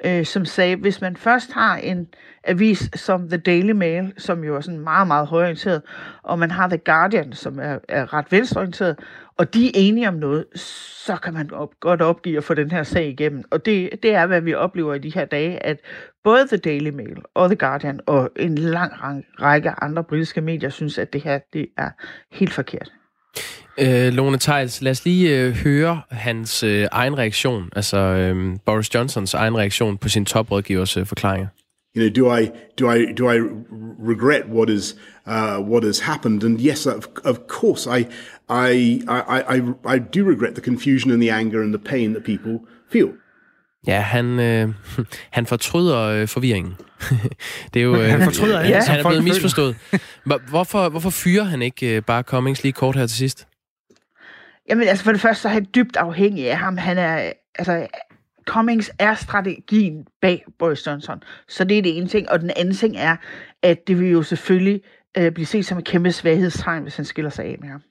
øh, 0.06 0.26
som 0.26 0.46
sagde, 0.46 0.76
hvis 0.76 1.02
man 1.02 1.16
først 1.16 1.52
har 1.54 1.78
en 1.78 2.08
avis 2.44 2.90
som 2.96 3.30
The 3.30 3.38
Daily 3.38 3.72
Mail, 3.72 4.14
som 4.18 4.44
jo 4.44 4.56
er 4.56 4.62
sådan 4.62 4.80
meget, 4.80 5.08
meget 5.08 5.28
højorienteret, 5.28 5.82
og 6.24 6.40
man 6.40 6.52
har 6.52 6.68
The 6.68 6.78
Guardian, 6.78 7.34
som 7.34 7.60
er, 7.60 7.78
er 7.90 8.14
ret 8.14 8.32
venstreorienteret, 8.32 9.00
og 9.38 9.54
de 9.54 9.68
er 9.68 9.72
enige 9.76 10.08
om 10.08 10.14
noget, 10.14 10.46
så 10.56 11.16
kan 11.16 11.34
man 11.34 11.54
op, 11.54 11.70
godt 11.80 12.02
opgive 12.02 12.38
at 12.38 12.44
få 12.44 12.54
den 12.54 12.72
her 12.72 12.84
sag 12.84 13.08
igennem. 13.08 13.44
Og 13.52 13.66
det, 13.66 13.90
det 14.04 14.16
er, 14.16 14.26
hvad 14.26 14.42
vi 14.42 14.54
oplever 14.54 14.94
i 14.94 15.00
de 15.00 15.14
her 15.14 15.26
dage, 15.26 15.66
at 15.66 15.78
både 16.24 16.48
The 16.48 16.58
Daily 16.58 16.90
Mail 16.90 17.18
og 17.34 17.50
The 17.50 17.56
Guardian 17.56 18.00
og 18.06 18.30
en 18.36 18.56
lang 18.56 18.94
række 19.42 19.70
andre 19.70 20.04
britiske 20.04 20.42
medier 20.42 20.70
synes, 20.70 20.98
at 20.98 21.14
det 21.14 21.22
her 21.22 21.40
det 21.54 21.68
er 21.78 21.90
helt 22.32 22.54
forkert. 22.54 22.92
Øh, 23.80 24.14
Lone 24.14 24.38
Theils, 24.38 24.82
lad 24.82 24.92
os 24.92 25.06
lige 25.06 25.40
øh, 25.40 25.54
høre 25.54 26.02
hans 26.12 26.64
øh, 26.64 26.88
egen 26.92 27.18
reaktion, 27.18 27.70
altså 27.76 27.98
øh, 27.98 28.58
Boris 28.66 28.96
Johnsons 28.96 29.34
egen 29.34 29.58
reaktion 29.58 29.98
på 29.98 30.10
sin 30.10 30.26
toprådgivers 30.26 30.98
øh, 30.98 31.06
forklaringer. 31.06 31.48
You 31.96 32.02
know, 32.02 32.10
do 32.10 32.38
I 32.38 32.52
do 32.80 32.90
I 32.90 33.14
do 33.14 33.30
I 33.30 33.38
regret 34.00 34.44
what 34.46 34.70
is 34.70 34.96
uh, 35.28 35.60
what 35.60 35.84
has 35.84 36.00
happened? 36.00 36.44
And 36.44 36.60
yes, 36.60 36.86
of, 36.86 37.08
of 37.26 37.38
course, 37.48 37.86
I, 37.86 38.08
I 38.50 39.02
I 39.08 39.42
I 39.56 39.62
I 39.96 40.00
do 40.00 40.24
regret 40.24 40.54
the 40.56 40.62
confusion 40.62 41.12
and 41.12 41.22
the 41.22 41.30
anger 41.30 41.62
and 41.62 41.74
the 41.74 41.90
pain 41.92 42.14
that 42.14 42.24
people 42.24 42.60
feel. 42.90 43.10
Ja, 43.88 44.00
han, 44.00 44.40
øh, 44.40 44.70
han 45.38 45.46
fortryder 45.46 46.00
øh, 46.00 46.28
forvirringen. 46.28 46.76
det 47.74 47.80
er 47.80 47.84
jo, 47.84 47.96
øh, 47.96 48.10
han 48.10 48.22
fortryder 48.22 48.62
ja, 48.62 48.82
han 48.82 49.00
er 49.00 49.08
blevet 49.08 49.24
misforstået. 49.24 49.76
Hvorfor, 50.50 50.90
hvorfor 50.90 51.10
fyrer 51.10 51.44
han 51.44 51.62
ikke 51.62 51.96
øh, 51.96 52.02
bare 52.02 52.24
Cummings 52.24 52.64
lige 52.64 52.74
kort 52.74 52.96
her 52.96 53.08
til 53.08 53.18
sidst? 53.18 53.48
Jamen 54.70 54.88
altså 54.88 55.04
for 55.04 55.12
det 55.12 55.22
første 55.22 55.42
så 55.42 55.48
er 55.48 55.54
han 55.54 55.68
dybt 55.76 55.98
afhængig 55.98 56.52
af 56.52 56.58
ham. 56.58 56.78
Han 56.78 56.98
er, 56.98 57.32
altså, 57.56 57.88
Cummings 58.48 58.92
er 59.00 59.16
strategien 59.16 60.06
bag 60.22 60.46
Boris 60.60 60.88
Johnson. 60.88 61.24
Så 61.48 61.64
det 61.64 61.78
er 61.78 61.82
det 61.82 61.98
ene 61.98 62.08
ting. 62.08 62.30
Og 62.30 62.40
den 62.40 62.52
anden 62.56 62.76
ting 62.76 62.98
er, 62.98 63.16
at 63.64 63.88
det 63.88 64.00
vil 64.00 64.10
jo 64.10 64.24
selvfølgelig 64.24 64.82
øh, 65.18 65.32
blive 65.32 65.46
set 65.46 65.66
som 65.66 65.78
et 65.78 65.86
kæmpe 65.86 66.12
svaghedstegn, 66.12 66.84
hvis 66.84 66.96
han 66.96 67.06
skiller 67.06 67.32
sig 67.32 67.46
af 67.46 67.58
med 67.62 67.70
ham. 67.70 67.82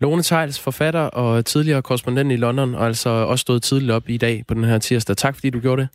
Lone 0.00 0.22
Tejls, 0.22 0.60
forfatter 0.60 1.00
og 1.00 1.44
tidligere 1.44 1.82
korrespondent 1.82 2.32
i 2.32 2.36
London, 2.36 2.74
og 2.74 2.86
altså 2.86 3.10
også 3.10 3.42
stået 3.42 3.62
tidligt 3.62 3.92
op 3.92 4.08
i 4.08 4.16
dag 4.16 4.44
på 4.48 4.54
den 4.54 4.64
her 4.64 4.78
tirsdag. 4.78 5.16
Tak 5.16 5.34
fordi 5.34 5.50
du 5.50 5.60
gjorde 5.60 5.82
det. 5.82 5.88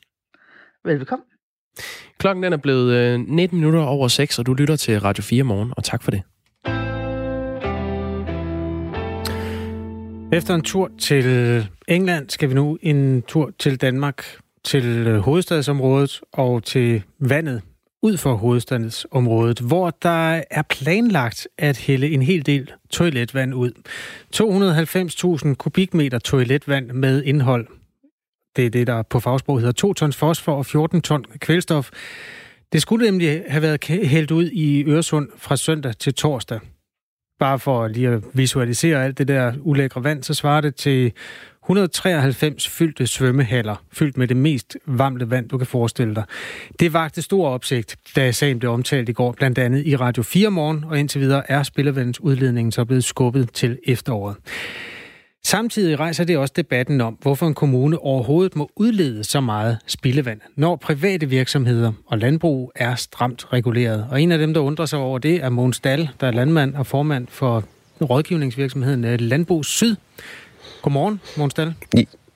Velkommen. 0.86 1.25
Klokken 2.18 2.44
den 2.44 2.53
er 2.53 2.58
blevet 2.58 3.20
19 3.20 3.58
øh, 3.58 3.60
minutter 3.60 3.80
over 3.80 4.08
6, 4.08 4.39
og 4.39 4.46
du 4.46 4.53
lytter 4.53 4.75
til 4.75 5.00
Radio 5.00 5.24
4 5.24 5.44
morgen, 5.44 5.74
og 5.77 5.84
tak 5.84 6.03
for 6.03 6.12
det. 6.12 6.22
Efter 10.34 10.56
en 10.56 10.62
tur 10.62 10.92
til 11.00 11.68
England 11.88 12.30
skal 12.30 12.50
vi 12.50 12.53
nu 12.53 12.77
en 12.82 13.22
tur 13.22 13.51
til 13.60 13.82
Danmark, 13.82 14.25
til 14.63 15.08
øh, 15.08 15.20
hovedstadsområdet 15.20 16.22
og 16.34 16.63
til 16.63 17.03
vandet 17.20 17.62
ud 18.03 18.17
for 18.17 18.33
hovedstadsområdet, 18.33 19.60
hvor 19.60 19.89
der 19.89 20.41
er 20.51 20.62
planlagt 20.69 21.48
at 21.57 21.77
hælde 21.77 22.10
en 22.10 22.22
hel 22.22 22.45
del 22.45 22.72
toiletvand 22.89 23.53
ud. 23.53 23.72
290.000 25.50 25.55
kubikmeter 25.55 26.19
toiletvand 26.19 26.91
med 26.91 27.24
indhold. 27.24 27.67
Det 28.55 28.65
er 28.65 28.69
det, 28.69 28.88
der 28.88 29.01
på 29.01 29.19
fagsprog 29.19 29.60
hedder 29.60 29.74
2 29.74 29.93
tons 29.93 30.15
fosfor 30.15 30.55
og 30.55 30.65
14 30.65 31.01
ton 31.01 31.25
kvælstof. 31.39 31.89
Det 32.74 32.81
skulle 32.81 33.05
nemlig 33.05 33.43
have 33.48 33.62
været 33.62 33.86
hældt 33.88 34.31
ud 34.31 34.50
i 34.53 34.83
Øresund 34.83 35.29
fra 35.38 35.55
søndag 35.55 35.98
til 35.98 36.13
torsdag 36.13 36.60
bare 37.39 37.60
for 37.60 37.88
lige 37.88 38.10
at 38.10 38.24
visualisere 38.33 39.05
alt 39.05 39.17
det 39.17 39.27
der 39.27 39.53
ulækre 39.62 40.03
vand, 40.03 40.24
så 40.24 40.33
svarer 40.33 40.62
det 40.62 40.75
til 40.75 41.12
193 41.63 42.70
fyldte 42.70 43.08
svømmehaller, 43.08 43.75
fyldt 43.91 44.17
med 44.17 44.27
det 44.27 44.38
mest 44.38 44.77
varmte 44.86 45.29
vand, 45.29 45.50
du 45.50 45.58
kan 45.58 45.67
forestille 45.67 46.15
dig. 46.15 46.24
Det 46.79 46.93
vagte 46.93 47.22
stor 47.22 47.50
opsigt, 47.50 47.96
da 48.15 48.32
sagen 48.32 48.60
blev 48.60 48.72
omtalt 48.72 49.10
i 49.10 49.13
går, 49.13 49.32
blandt 49.32 49.58
andet 49.58 49.86
i 49.86 49.96
Radio 49.96 50.24
4 50.24 50.50
morgen, 50.50 50.84
og 50.84 51.00
indtil 51.00 51.22
videre 51.22 51.51
er 51.51 51.63
spildevandsudledningen 51.63 52.72
så 52.72 52.86
blevet 52.86 53.03
skubbet 53.03 53.53
til 53.53 53.79
efteråret. 53.84 54.36
Samtidig 55.46 56.00
rejser 56.00 56.24
det 56.24 56.38
også 56.38 56.53
debatten 56.55 57.01
om, 57.01 57.17
hvorfor 57.22 57.48
en 57.48 57.53
kommune 57.53 58.00
overhovedet 58.00 58.55
må 58.55 58.70
udlede 58.75 59.24
så 59.24 59.41
meget 59.41 59.77
spildevand, 59.88 60.41
når 60.55 60.75
private 60.75 61.29
virksomheder 61.29 61.91
og 62.05 62.17
landbrug 62.17 62.72
er 62.75 62.96
stramt 62.96 63.53
reguleret. 63.53 64.08
Og 64.10 64.22
en 64.22 64.32
af 64.32 64.38
dem, 64.38 64.53
der 64.53 64.62
undrer 64.62 64.86
sig 64.86 65.00
over 65.00 65.20
det, 65.20 65.43
er 65.43 65.50
Mogens 65.50 65.79
Dahl, 65.79 66.10
der 66.22 66.27
er 66.27 66.32
landmand 66.32 66.75
og 66.75 66.88
formand 66.88 67.27
for 67.29 67.63
rådgivningsvirksomheden 68.01 69.05
øh, 69.05 69.20
Landbrug 69.20 69.65
Syd. 69.65 69.96
Godmorgen, 70.83 71.21
Mogens 71.37 71.53
Dahl. 71.53 71.75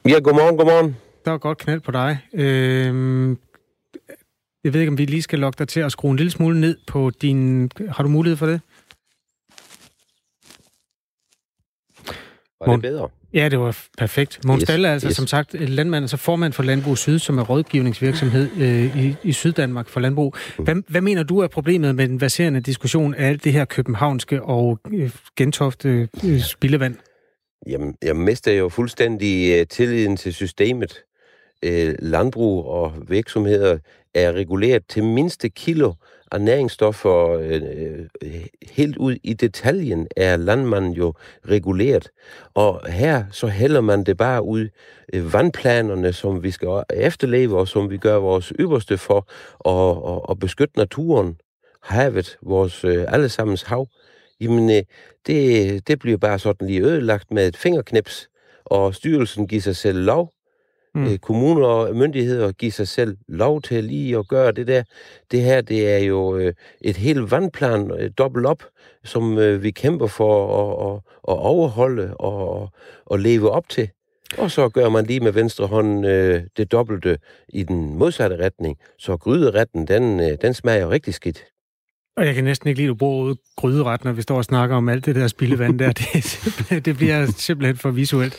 Ja, 0.05 0.19
godmorgen, 0.19 0.57
godmorgen. 0.57 0.95
Der 1.25 1.31
var 1.31 1.37
godt 1.37 1.57
knald 1.57 1.79
på 1.79 1.91
dig. 1.91 2.19
Øhm, 2.33 3.29
jeg 4.63 4.73
ved 4.73 4.79
ikke, 4.79 4.91
om 4.91 4.97
vi 4.97 5.05
lige 5.05 5.21
skal 5.21 5.39
lokke 5.39 5.57
dig 5.59 5.67
til 5.67 5.79
at 5.79 5.91
skrue 5.91 6.11
en 6.11 6.17
lille 6.17 6.31
smule 6.31 6.59
ned 6.59 6.77
på 6.87 7.11
din... 7.21 7.71
Har 7.89 8.03
du 8.03 8.09
mulighed 8.09 8.37
for 8.37 8.45
det? 8.45 8.61
Var 12.65 12.71
det 12.71 12.81
bedre? 12.81 13.09
Ja, 13.33 13.49
det 13.49 13.59
var 13.59 13.77
perfekt. 13.97 14.45
Måns 14.45 14.61
Yes, 14.61 14.69
er 14.69 14.91
altså 14.91 15.07
yes. 15.07 15.15
som 15.15 15.27
sagt 15.27 15.53
landmand, 15.53 16.03
altså 16.03 16.17
formand 16.17 16.53
for 16.53 16.63
Landbrug 16.63 16.97
Syd, 16.97 17.19
som 17.19 17.37
er 17.37 17.43
rådgivningsvirksomhed 17.43 18.49
øh, 18.57 19.05
i, 19.05 19.15
i 19.23 19.31
Syddanmark 19.31 19.87
for 19.87 19.99
landbrug. 19.99 20.35
Mm. 20.57 20.63
Hvad, 20.63 20.75
hvad 20.87 21.01
mener 21.01 21.23
du 21.23 21.39
er 21.39 21.47
problemet 21.47 21.95
med 21.95 22.07
den 22.07 22.19
baserende 22.19 22.59
diskussion 22.59 23.13
af 23.13 23.27
alt 23.27 23.43
det 23.43 23.53
her 23.53 23.65
københavnske 23.65 24.43
og 24.43 24.79
øh, 24.93 25.11
gentofte 25.35 26.09
øh, 26.25 26.41
spildevand? 26.41 26.95
Jamen, 27.65 27.95
jeg 28.01 28.15
mister 28.15 28.53
jo 28.53 28.69
fuldstændig 28.69 29.59
øh, 29.59 29.67
tilliden 29.67 30.17
til 30.17 30.33
systemet. 30.33 31.03
Øh, 31.63 31.95
landbrug 31.99 32.65
og 32.65 32.93
virksomheder 33.07 33.77
er 34.13 34.31
reguleret 34.33 34.83
til 34.89 35.03
mindste 35.03 35.49
kilo 35.49 35.93
af 36.31 36.41
næringsstoffer. 36.41 37.29
Øh, 37.29 37.61
øh, 38.21 38.45
helt 38.71 38.97
ud 38.97 39.15
i 39.23 39.33
detaljen 39.33 40.07
er 40.15 40.37
landmanden 40.37 40.93
jo 40.93 41.13
reguleret. 41.49 42.09
Og 42.53 42.91
her 42.91 43.23
så 43.31 43.47
hælder 43.47 43.81
man 43.81 44.03
det 44.03 44.17
bare 44.17 44.43
ud. 44.43 44.69
Øh, 45.13 45.33
vandplanerne, 45.33 46.13
som 46.13 46.43
vi 46.43 46.51
skal 46.51 46.83
efterleve, 46.93 47.59
og 47.59 47.67
som 47.67 47.89
vi 47.89 47.97
gør 47.97 48.15
vores 48.15 48.53
ypperste 48.59 48.97
for 48.97 49.27
at, 49.65 50.15
at, 50.15 50.21
at 50.29 50.39
beskytte 50.39 50.77
naturen, 50.77 51.37
havet, 51.83 52.37
vores 52.41 52.83
øh, 52.83 53.05
allesammens 53.07 53.63
hav, 53.63 53.87
jamen 54.41 54.69
øh, 54.69 54.83
det, 55.27 55.87
det 55.87 55.99
bliver 55.99 56.17
bare 56.17 56.39
sådan 56.39 56.67
lige 56.67 56.81
ødelagt 56.81 57.31
med 57.31 57.47
et 57.47 57.57
fingerknips, 57.57 58.29
og 58.65 58.95
styrelsen 58.95 59.47
giver 59.47 59.61
sig 59.61 59.75
selv 59.75 59.99
lov. 59.99 60.33
Mm. 60.95 61.03
Mm. 61.03 61.17
kommuner 61.17 61.67
og 61.67 61.95
myndigheder 61.95 62.51
giver 62.51 62.71
sig 62.71 62.87
selv 62.87 63.17
lov 63.27 63.61
til 63.61 63.83
lige 63.83 64.17
at 64.17 64.27
gøre 64.27 64.51
det 64.51 64.67
der. 64.67 64.83
Det 65.31 65.41
her, 65.41 65.61
det 65.61 65.89
er 65.89 65.97
jo 65.97 66.37
øh, 66.37 66.53
et 66.81 66.97
helt 66.97 67.31
vandplan 67.31 67.91
øh, 67.99 68.11
dobbelt 68.17 68.45
op, 68.45 68.63
som 69.03 69.37
øh, 69.37 69.63
vi 69.63 69.71
kæmper 69.71 70.07
for 70.07 70.33
at, 70.61 70.93
at, 70.93 70.95
at 71.33 71.39
overholde 71.39 72.13
og 72.17 72.69
at 73.11 73.19
leve 73.19 73.51
op 73.51 73.69
til. 73.69 73.89
Og 74.37 74.51
så 74.51 74.69
gør 74.69 74.89
man 74.89 75.05
lige 75.05 75.19
med 75.19 75.31
venstre 75.31 75.67
hånd 75.67 76.05
øh, 76.07 76.43
det 76.57 76.71
dobbelte 76.71 77.17
i 77.49 77.63
den 77.63 77.97
modsatte 77.97 78.45
retning. 78.45 78.77
Så 78.97 79.17
gryderetten, 79.17 79.87
den, 79.87 80.19
øh, 80.19 80.37
den 80.41 80.53
smager 80.53 80.89
rigtig 80.89 81.13
skidt. 81.13 81.45
Og 82.17 82.25
jeg 82.25 82.35
kan 82.35 82.43
næsten 82.43 82.69
ikke 82.69 82.79
lide, 82.79 82.87
at 82.87 82.89
du 82.89 82.95
bruger 82.95 83.23
ordet 83.23 83.37
gryderet, 83.55 84.03
når 84.03 84.11
vi 84.11 84.21
står 84.21 84.37
og 84.37 84.43
snakker 84.43 84.75
om 84.75 84.89
alt 84.89 85.05
det 85.05 85.15
der 85.15 85.27
spildevand 85.27 85.79
der. 85.79 85.91
Det, 85.91 86.85
det 86.85 86.97
bliver 86.97 87.25
simpelthen 87.37 87.77
for 87.77 87.91
visuelt. 87.91 88.35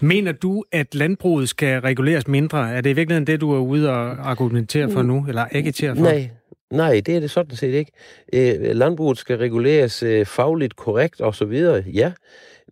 Mener 0.00 0.32
du, 0.32 0.64
at 0.72 0.94
landbruget 0.94 1.48
skal 1.48 1.80
reguleres 1.80 2.28
mindre? 2.28 2.72
Er 2.72 2.80
det 2.80 2.90
i 2.90 2.92
virkeligheden 2.92 3.26
det, 3.26 3.40
du 3.40 3.52
er 3.52 3.58
ude 3.58 3.90
og 3.90 4.30
argumentere 4.30 4.90
for 4.90 5.02
nu, 5.02 5.24
eller 5.28 5.44
agitere 5.50 5.96
for? 5.96 6.02
Nej, 6.02 6.30
nej, 6.70 7.00
det 7.06 7.16
er 7.16 7.20
det 7.20 7.30
sådan 7.30 7.56
set 7.56 7.74
ikke. 7.74 7.92
Øh, 8.32 8.76
landbruget 8.76 9.18
skal 9.18 9.36
reguleres 9.38 10.02
øh, 10.02 10.26
fagligt 10.26 10.76
korrekt 10.76 11.20
og 11.20 11.34
så 11.34 11.44
videre, 11.44 11.84
ja. 11.94 12.12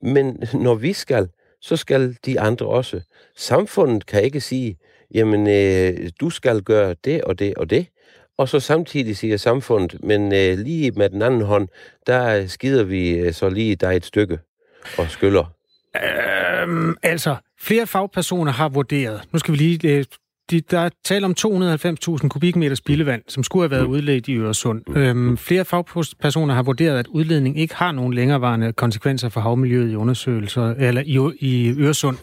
Men 0.03 0.43
når 0.55 0.75
vi 0.75 0.93
skal, 0.93 1.29
så 1.61 1.77
skal 1.77 2.17
de 2.27 2.41
andre 2.41 2.67
også. 2.67 3.01
Samfundet 3.37 4.07
kan 4.07 4.23
ikke 4.23 4.41
sige, 4.41 4.79
jamen, 5.15 5.47
øh, 5.49 6.11
du 6.21 6.31
skal 6.31 6.63
gøre 6.63 6.95
det 7.05 7.23
og 7.23 7.39
det 7.39 7.55
og 7.55 7.71
det. 7.71 7.87
Og 8.41 8.49
så 8.49 8.61
samtidig 8.61 9.17
siger 9.17 9.37
samfundet, 9.37 10.05
men 10.05 10.33
øh, 10.35 10.59
lige 10.59 10.91
med 10.91 11.11
den 11.11 11.23
anden 11.23 11.43
hånd, 11.43 11.69
der 12.07 12.47
skider 12.47 12.85
vi 12.85 13.11
øh, 13.11 13.33
så 13.33 13.49
lige 13.49 13.77
dig 13.77 13.97
et 13.97 14.05
stykke 14.05 14.39
og 14.99 15.11
skyller. 15.11 15.53
Øhm, 15.97 16.97
altså, 17.03 17.37
flere 17.61 17.87
fagpersoner 17.87 18.53
har 18.53 18.69
vurderet. 18.69 19.21
Nu 19.33 19.39
skal 19.39 19.53
vi 19.53 19.59
lige... 19.59 19.89
Øh, 19.89 20.05
de, 20.51 20.61
der 20.61 20.79
er 20.79 20.91
tale 21.05 21.25
om 21.25 21.35
290.000 21.41 22.29
kubikmeter 22.29 22.75
spildevand, 22.75 23.23
som 23.29 23.43
skulle 23.43 23.63
have 23.63 23.71
været 23.71 23.85
udledt 23.85 24.29
i 24.29 24.37
Øresund. 24.37 24.97
Øhm, 24.97 25.37
flere 25.37 25.65
fagpersoner 25.65 26.55
har 26.55 26.63
vurderet, 26.63 26.99
at 26.99 27.07
udledning 27.07 27.59
ikke 27.59 27.75
har 27.75 27.93
nogen 27.93 28.15
længerevarende 28.15 28.73
konsekvenser 28.73 29.29
for 29.29 29.41
havmiljøet 29.41 29.91
i 29.91 29.97
undersøgelser 29.97 30.75
eller 30.79 31.03
i, 31.07 31.37
i 31.47 31.75
Øresund. 31.79 32.17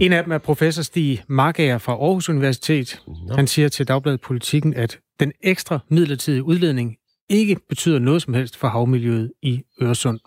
En 0.00 0.12
af 0.12 0.22
dem 0.24 0.32
er 0.32 0.38
professor 0.38 0.82
Stig 0.82 1.22
Markager 1.28 1.78
fra 1.78 1.92
Aarhus 1.92 2.28
Universitet. 2.28 3.00
Han 3.34 3.46
siger 3.46 3.68
til 3.68 3.88
Dagbladet 3.88 4.20
Politikken, 4.20 4.74
at 4.74 4.98
den 5.20 5.32
ekstra 5.42 5.78
midlertidige 5.88 6.42
udledning 6.42 6.96
ikke 7.30 7.56
betyder 7.68 7.98
noget 7.98 8.22
som 8.22 8.34
helst 8.34 8.56
for 8.56 8.68
havmiljøet 8.68 9.32
i 9.42 9.62
Øresund. 9.82 10.20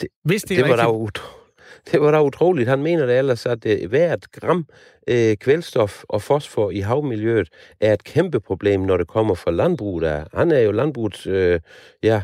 Det- 0.00 0.08
Hvis 0.24 0.42
det, 0.42 0.48
Det, 0.48 0.58
er 0.58 0.62
det, 0.62 0.70
var 0.70 0.76
da 0.76 0.92
rigtigt, 0.92 1.24
det 1.92 2.00
var 2.00 2.10
da 2.10 2.22
utroligt. 2.22 2.68
Han 2.68 2.82
mener 2.82 3.06
det 3.06 3.18
ellers, 3.18 3.46
at 3.46 3.66
øh, 3.66 3.88
hvert 3.88 4.26
gram 4.32 4.66
øh, 5.08 5.36
kvælstof 5.36 6.02
og 6.08 6.22
fosfor 6.22 6.70
i 6.70 6.80
havmiljøet 6.80 7.48
er 7.80 7.92
et 7.92 8.04
kæmpe 8.04 8.40
problem, 8.40 8.80
når 8.80 8.96
det 8.96 9.08
kommer 9.08 9.34
fra 9.34 9.50
landbruget. 9.50 10.24
Han 10.34 10.50
er 10.52 10.60
jo 10.60 10.72
landbrugets, 10.72 11.26
øh, 11.26 11.60
ja, 12.02 12.22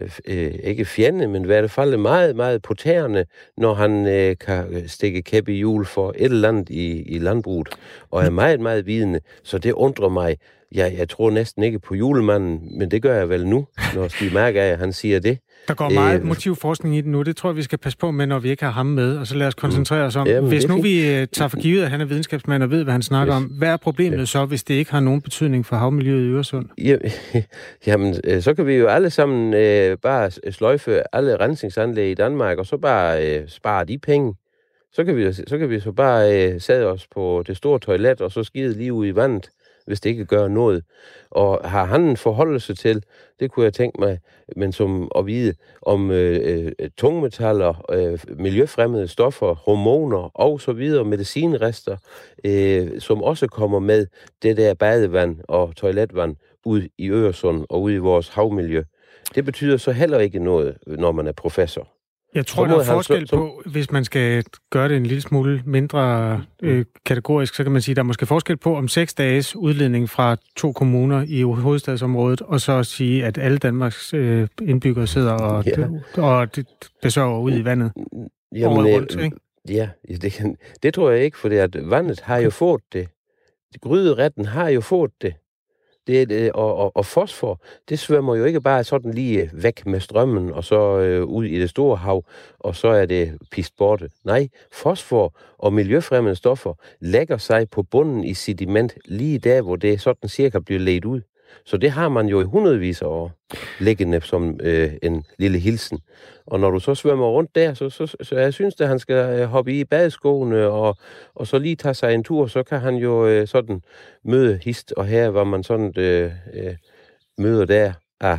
øh, 0.00 0.10
øh, 0.26 0.54
ikke 0.64 0.84
fjende, 0.84 1.28
men 1.28 1.42
i 1.42 1.46
hvert 1.46 1.70
fald 1.70 1.96
meget, 1.96 2.36
meget 2.36 2.62
potærende, 2.62 3.24
når 3.56 3.74
han 3.74 4.06
øh, 4.06 4.36
kan 4.38 4.88
stikke 4.88 5.22
kæppe 5.22 5.52
i 5.52 5.56
hjul 5.56 5.86
for 5.86 6.14
et 6.16 6.24
eller 6.24 6.48
andet 6.48 6.68
i, 6.70 7.02
i 7.02 7.18
landbruget, 7.18 7.68
og 8.10 8.24
er 8.24 8.30
meget, 8.30 8.60
meget 8.60 8.86
vidende. 8.86 9.20
Så 9.42 9.58
det 9.58 9.72
undrer 9.72 10.08
mig. 10.08 10.36
Ja, 10.74 10.92
jeg 10.98 11.08
tror 11.08 11.30
næsten 11.30 11.62
ikke 11.62 11.78
på 11.78 11.94
julemanden, 11.94 12.78
men 12.78 12.90
det 12.90 13.02
gør 13.02 13.16
jeg 13.16 13.28
vel 13.28 13.46
nu, 13.46 13.66
når 13.94 14.08
Stig 14.08 14.32
Mærkager, 14.32 14.76
han 14.76 14.92
siger 14.92 15.20
det. 15.20 15.38
Der 15.68 15.74
går 15.74 15.88
meget 15.88 16.20
Øh, 16.20 16.26
motivforskning 16.26 16.96
i 16.96 17.00
det 17.00 17.06
nu. 17.06 17.22
Det 17.22 17.36
tror 17.36 17.50
jeg, 17.50 17.56
vi 17.56 17.62
skal 17.62 17.78
passe 17.78 17.98
på 17.98 18.10
med, 18.10 18.26
når 18.26 18.38
vi 18.38 18.50
ikke 18.50 18.64
har 18.64 18.70
ham 18.70 18.86
med. 18.86 19.18
Og 19.18 19.26
så 19.26 19.34
lad 19.36 19.46
os 19.46 19.54
koncentrere 19.54 20.04
os 20.04 20.16
om, 20.16 20.26
Jamen, 20.26 20.48
hvis 20.48 20.68
nu 20.68 20.82
vi 20.82 21.14
øh, 21.16 21.26
tager 21.32 21.48
for 21.48 21.60
givet, 21.60 21.82
at 21.84 21.90
han 21.90 22.00
er 22.00 22.04
videnskabsmand 22.04 22.62
og 22.62 22.70
ved, 22.70 22.84
hvad 22.84 22.92
han 22.92 23.02
snakker 23.02 23.34
Yes. 23.34 23.44
om, 23.44 23.50
hvad 23.58 23.68
er 23.68 23.76
problemet 23.76 24.28
så, 24.28 24.44
hvis 24.44 24.64
det 24.64 24.74
ikke 24.74 24.90
har 24.90 25.00
nogen 25.00 25.20
betydning 25.20 25.66
for 25.66 25.76
havmiljøet 25.76 26.24
i 26.24 26.28
Øresund? 26.28 26.66
Ja, 26.78 26.96
jamen, 27.86 28.14
øh, 28.24 28.42
så 28.42 28.54
kan 28.54 28.66
vi 28.66 28.74
jo 28.74 28.86
alle 28.86 29.10
sammen 29.10 29.54
øh, 29.54 29.96
bare 30.02 30.30
sløjfe 30.52 31.02
alle 31.12 31.36
rensningsanlæg 31.40 32.10
i 32.10 32.14
Danmark, 32.14 32.58
og 32.58 32.66
så 32.66 32.76
bare 32.76 33.26
øh, 33.38 33.48
spare 33.48 33.84
de 33.84 33.98
penge. 33.98 34.34
Så 34.92 35.04
kan 35.04 35.16
vi, 35.16 35.32
så 35.32 35.58
kan 35.58 35.70
vi 35.70 35.80
så 35.80 35.92
bare 35.92 36.52
øh, 36.52 36.60
sætte 36.60 36.84
os 36.84 37.06
på 37.14 37.44
det 37.46 37.56
store 37.56 37.78
toilet, 37.78 38.20
og 38.20 38.32
så 38.32 38.42
skide 38.44 38.78
lige 38.78 38.92
ud 38.92 39.06
i 39.06 39.14
vandet, 39.16 39.48
hvis 39.88 40.00
det 40.00 40.10
ikke 40.10 40.24
gør 40.24 40.48
noget. 40.48 40.84
Og 41.30 41.70
har 41.70 41.84
han 41.84 42.00
en 42.00 42.16
forholdelse 42.16 42.74
til, 42.74 43.02
det 43.40 43.50
kunne 43.50 43.64
jeg 43.64 43.74
tænke 43.74 44.00
mig, 44.00 44.18
men 44.56 44.72
som 44.72 45.10
at 45.16 45.26
vide 45.26 45.54
om 45.82 46.10
øh, 46.10 46.72
øh, 46.78 46.90
tungmetaller, 46.96 47.84
øh, 47.92 48.18
miljøfremmede 48.38 49.08
stoffer, 49.08 49.54
hormoner 49.54 50.30
og 50.34 50.60
så 50.60 50.72
videre, 50.72 51.04
medicinrester, 51.04 51.96
øh, 52.44 53.00
som 53.00 53.22
også 53.22 53.46
kommer 53.46 53.78
med 53.78 54.06
det 54.42 54.56
der 54.56 54.74
badevand 54.74 55.36
og 55.48 55.76
toiletvand 55.76 56.36
ud 56.64 56.82
i 56.98 57.10
Øresund 57.10 57.66
og 57.68 57.82
ud 57.82 57.92
i 57.92 57.96
vores 57.98 58.28
havmiljø. 58.28 58.82
Det 59.34 59.44
betyder 59.44 59.76
så 59.76 59.92
heller 59.92 60.18
ikke 60.18 60.38
noget, 60.38 60.76
når 60.86 61.12
man 61.12 61.26
er 61.26 61.32
professor. 61.32 61.97
Jeg 62.34 62.46
tror, 62.46 62.66
der 62.66 62.78
er 62.80 62.84
forskel 62.84 63.26
på, 63.26 63.62
hvis 63.66 63.90
man 63.90 64.04
skal 64.04 64.44
gøre 64.70 64.88
det 64.88 64.96
en 64.96 65.06
lille 65.06 65.20
smule 65.20 65.62
mindre 65.66 66.44
øh, 66.62 66.84
kategorisk, 67.04 67.54
så 67.54 67.62
kan 67.62 67.72
man 67.72 67.82
sige, 67.82 67.94
der 67.94 68.02
er 68.02 68.04
måske 68.04 68.26
forskel 68.26 68.56
på 68.56 68.76
om 68.76 68.88
seks 68.88 69.14
dages 69.14 69.56
udledning 69.56 70.10
fra 70.10 70.36
to 70.56 70.72
kommuner 70.72 71.24
i 71.28 71.42
hovedstadsområdet, 71.42 72.40
og 72.42 72.60
så 72.60 72.72
at 72.72 72.86
sige, 72.86 73.24
at 73.24 73.38
alle 73.38 73.58
Danmarks 73.58 74.14
øh, 74.14 74.48
indbyggere 74.62 75.06
sidder 75.06 75.32
og, 75.32 75.64
Ja. 75.66 75.88
og 76.22 76.56
det 76.56 76.66
besøger 77.02 77.38
ud 77.38 77.52
i 77.52 77.64
vandet. 77.64 77.92
Året 78.64 78.94
rundt, 78.94 79.20
ikke? 79.24 79.36
Ja, 79.68 79.88
ja, 80.10 80.14
det, 80.14 80.32
kan, 80.32 80.56
det 80.82 80.94
tror 80.94 81.10
jeg 81.10 81.24
ikke, 81.24 81.38
for 81.38 81.62
at 81.62 81.90
vandet 81.90 82.20
har 82.20 82.38
jo 82.38 82.50
fået 82.50 82.82
det. 82.92 83.08
Gryderetten 83.82 84.44
har 84.44 84.68
jo 84.68 84.80
fået 84.80 85.10
det 85.22 85.34
det, 86.08 86.28
det 86.28 86.52
og, 86.52 86.76
og, 86.76 86.96
og 86.96 87.06
fosfor, 87.06 87.60
det 87.88 87.98
svømmer 87.98 88.36
jo 88.36 88.44
ikke 88.44 88.60
bare 88.60 88.84
sådan 88.84 89.14
lige 89.14 89.50
væk 89.52 89.86
med 89.86 90.00
strømmen, 90.00 90.52
og 90.52 90.64
så 90.64 90.98
øh, 90.98 91.24
ud 91.24 91.44
i 91.44 91.60
det 91.60 91.70
store 91.70 91.96
hav, 91.96 92.24
og 92.58 92.76
så 92.76 92.88
er 92.88 93.06
det 93.06 93.38
pist 93.50 93.76
borte. 93.76 94.10
Nej, 94.24 94.48
fosfor 94.72 95.34
og 95.58 95.72
miljøfremmede 95.72 96.36
stoffer 96.36 96.74
lægger 97.00 97.38
sig 97.38 97.70
på 97.70 97.82
bunden 97.82 98.24
i 98.24 98.34
sediment, 98.34 98.94
lige 99.04 99.38
der, 99.38 99.62
hvor 99.62 99.76
det 99.76 100.00
sådan 100.00 100.28
cirka 100.28 100.58
bliver 100.58 100.80
ledt 100.80 101.04
ud. 101.04 101.20
Så 101.64 101.76
det 101.76 101.90
har 101.90 102.08
man 102.08 102.26
jo 102.26 102.40
i 102.40 102.44
hundredvis 102.44 103.02
af 103.02 103.06
år, 103.06 103.32
liggende 103.80 104.20
som 104.20 104.60
øh, 104.62 104.92
en 105.02 105.24
lille 105.38 105.58
hilsen. 105.58 105.98
Og 106.46 106.60
når 106.60 106.70
du 106.70 106.80
så 106.80 106.94
svømmer 106.94 107.26
rundt 107.26 107.54
der, 107.54 107.74
så, 107.74 107.90
så, 107.90 108.16
så 108.22 108.36
jeg 108.36 108.54
synes, 108.54 108.80
at 108.80 108.88
han 108.88 108.98
skal 108.98 109.40
øh, 109.40 109.46
hoppe 109.46 109.72
i 109.72 109.84
badeskoene, 109.84 110.66
og, 110.66 110.96
og 111.34 111.46
så 111.46 111.58
lige 111.58 111.76
tage 111.76 111.94
sig 111.94 112.14
en 112.14 112.24
tur, 112.24 112.46
så 112.46 112.62
kan 112.62 112.80
han 112.80 112.94
jo 112.94 113.26
øh, 113.26 113.48
sådan 113.48 113.80
møde 114.24 114.60
hist 114.64 114.92
og 114.96 115.06
her, 115.06 115.30
hvor 115.30 115.44
man 115.44 115.62
sådan 115.62 115.92
øh, 115.96 116.32
øh, 116.54 116.74
møder 117.38 117.64
der 117.64 117.92
af 118.20 118.38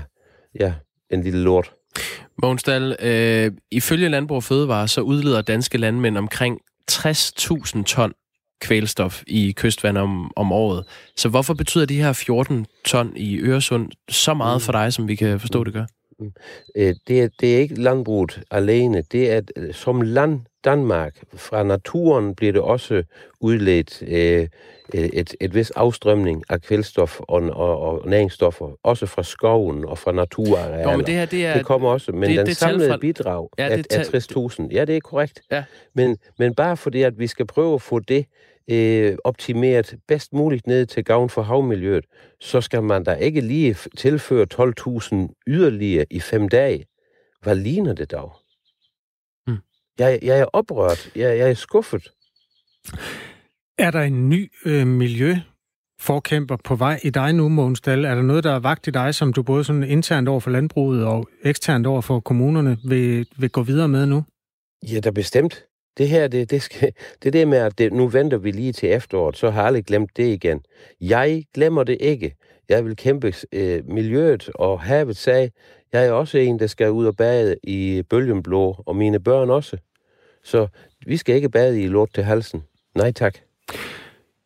ja, 0.60 0.74
en 1.10 1.24
lille 1.24 1.44
lort. 1.44 1.74
Mogens 2.42 2.64
Dahl, 2.64 2.96
øh, 3.02 3.52
ifølge 3.72 4.10
Landbrug 4.10 4.36
og 4.36 4.44
Fødevare, 4.44 4.88
så 4.88 5.02
udleder 5.02 5.42
danske 5.42 5.78
landmænd 5.78 6.18
omkring 6.18 6.60
60.000 6.92 7.84
ton 7.84 8.14
kvælstof 8.62 9.24
i 9.28 9.52
kystvand 9.52 9.98
om, 9.98 10.32
om 10.36 10.52
året. 10.52 10.86
Så 11.16 11.30
hvorfor 11.30 11.54
betyder 11.54 11.86
de 11.86 12.02
her 12.02 12.14
14 12.14 12.66
ton 12.86 13.14
i 13.16 13.40
Øresund 13.40 13.92
så 14.10 14.34
meget 14.34 14.62
for 14.62 14.72
dig, 14.72 14.94
som 14.94 15.08
vi 15.08 15.16
kan 15.16 15.40
forstå, 15.40 15.64
det 15.64 15.74
gør? 15.74 15.86
Øh, 16.76 16.96
det, 17.08 17.22
er, 17.22 17.28
det 17.40 17.56
er 17.56 17.60
ikke 17.60 17.82
landbruget 17.82 18.42
alene. 18.52 19.04
Det 19.12 19.32
er, 19.32 19.42
øh, 19.56 19.74
som 19.74 20.02
land 20.02 20.40
Danmark. 20.64 21.16
Fra 21.36 21.64
naturen 21.64 22.36
bliver 22.36 22.54
det 22.54 22.62
også 22.62 23.04
udledt 23.40 24.04
øh, 24.08 24.48
et, 24.94 25.36
et 25.42 25.56
vis 25.56 25.72
afstrømning 25.72 26.44
af 26.50 26.62
kvælstof 26.62 27.20
og, 27.20 27.42
og, 27.42 27.80
og 27.80 28.10
næringsstoffer, 28.10 28.72
også 28.84 29.06
fra 29.06 29.24
skoven 29.24 29.86
og 29.86 29.98
fra 29.98 30.12
naturarealer. 30.12 30.92
Jo, 30.92 30.98
men 30.98 31.06
det 31.06 31.14
her, 31.14 31.26
det 31.26 31.46
er... 31.46 31.54
Det 31.54 31.66
kommer 31.66 31.90
også, 31.90 32.12
men 32.12 32.30
det, 32.30 32.38
den 32.38 32.46
det 32.46 32.58
samlede 32.58 32.90
fra... 32.90 32.98
bidrag 32.98 33.50
ja, 33.58 33.70
er, 33.70 33.84
er 33.90 34.58
60.000. 34.62 34.68
Ja, 34.72 34.86
det 34.86 34.96
er 34.96 35.00
korrekt. 35.00 35.42
Ja. 35.52 35.64
Men, 35.96 36.18
men 36.40 36.56
bare 36.56 36.78
fordi, 36.78 37.02
at 37.02 37.20
vi 37.20 37.28
skal 37.28 37.48
prøve 37.48 37.74
at 37.74 37.82
få 37.82 38.00
det 38.00 38.26
øh, 38.70 39.18
optimeret 39.24 39.96
bedst 40.08 40.34
muligt 40.34 40.68
ned 40.68 40.86
til 40.86 41.04
gavn 41.04 41.30
for 41.30 41.42
havmiljøet, 41.42 42.06
så 42.40 42.62
skal 42.62 42.84
man 42.84 43.04
da 43.04 43.14
ikke 43.14 43.42
lige 43.42 43.76
tilføre 43.98 44.48
12.000 44.54 45.44
yderligere 45.48 46.06
i 46.10 46.20
fem 46.20 46.50
dage. 46.50 46.86
Hvad 47.42 47.56
ligner 47.56 47.94
det 47.94 48.12
dog? 48.12 48.36
Hmm. 49.48 49.58
Jeg, 50.00 50.20
jeg 50.22 50.40
er 50.40 50.46
oprørt. 50.46 51.12
Jeg, 51.16 51.38
jeg 51.38 51.50
er 51.50 51.54
skuffet. 51.54 52.12
Er 53.78 53.92
der 53.92 54.02
en 54.02 54.30
ny 54.30 54.52
øh, 54.66 54.88
miljøforkæmper 54.88 56.58
på 56.64 56.76
vej 56.76 57.00
i 57.04 57.10
dig 57.10 57.34
nu, 57.34 57.50
Mogens 57.50 57.82
Dahl? 57.82 58.06
Er 58.06 58.16
der 58.16 58.22
noget, 58.22 58.44
der 58.44 58.52
er 58.52 58.60
vagt 58.60 58.88
i 58.88 58.92
dig, 58.92 59.16
som 59.16 59.34
du 59.34 59.44
både 59.44 59.64
sådan 59.64 59.84
internt 59.84 60.28
over 60.28 60.40
for 60.40 60.50
landbruget 60.50 61.06
og 61.06 61.30
eksternt 61.44 61.88
over 61.88 62.02
for 62.02 62.20
kommunerne 62.20 62.78
vil, 62.84 63.28
vil 63.38 63.50
gå 63.50 63.62
videre 63.62 63.88
med 63.88 64.06
nu? 64.06 64.24
Ja, 64.92 65.00
der 65.00 65.12
bestemt. 65.12 65.69
Det 66.00 66.10
her, 66.10 66.28
det, 66.28 66.52
det, 66.52 66.62
skal, 66.62 66.92
det 67.24 67.34
det 67.34 67.48
med, 67.48 67.58
at 67.58 67.78
det, 67.78 67.94
nu 67.94 68.08
venter 68.08 68.38
vi 68.38 68.52
lige 68.52 68.74
til 68.74 68.92
efteråret, 68.92 69.38
så 69.38 69.50
har 69.50 69.60
jeg 69.60 69.68
aldrig 69.68 69.86
glemt 69.86 70.18
det 70.18 70.28
igen. 70.28 70.62
Jeg 71.02 71.44
glemmer 71.54 71.84
det 71.84 71.98
ikke. 72.00 72.36
Jeg 72.70 72.86
vil 72.86 72.96
kæmpe 72.96 73.34
øh, 73.52 73.90
miljøet 73.90 74.50
og 74.56 74.82
havet 74.82 75.18
sag. 75.18 75.52
Jeg 75.94 76.06
er 76.06 76.12
også 76.12 76.38
en, 76.38 76.60
der 76.60 76.68
skal 76.68 76.92
ud 76.92 77.06
og 77.06 77.16
bade 77.16 77.56
i 77.64 78.04
bølgenblå, 78.10 78.84
og 78.86 78.96
mine 78.96 79.20
børn 79.20 79.50
også. 79.50 79.78
Så 80.44 80.68
vi 81.06 81.18
skal 81.18 81.36
ikke 81.36 81.50
bade 81.50 81.82
i 81.82 81.88
lort 81.88 82.10
til 82.14 82.24
halsen. 82.24 82.64
Nej 82.96 83.12
tak. 83.12 83.38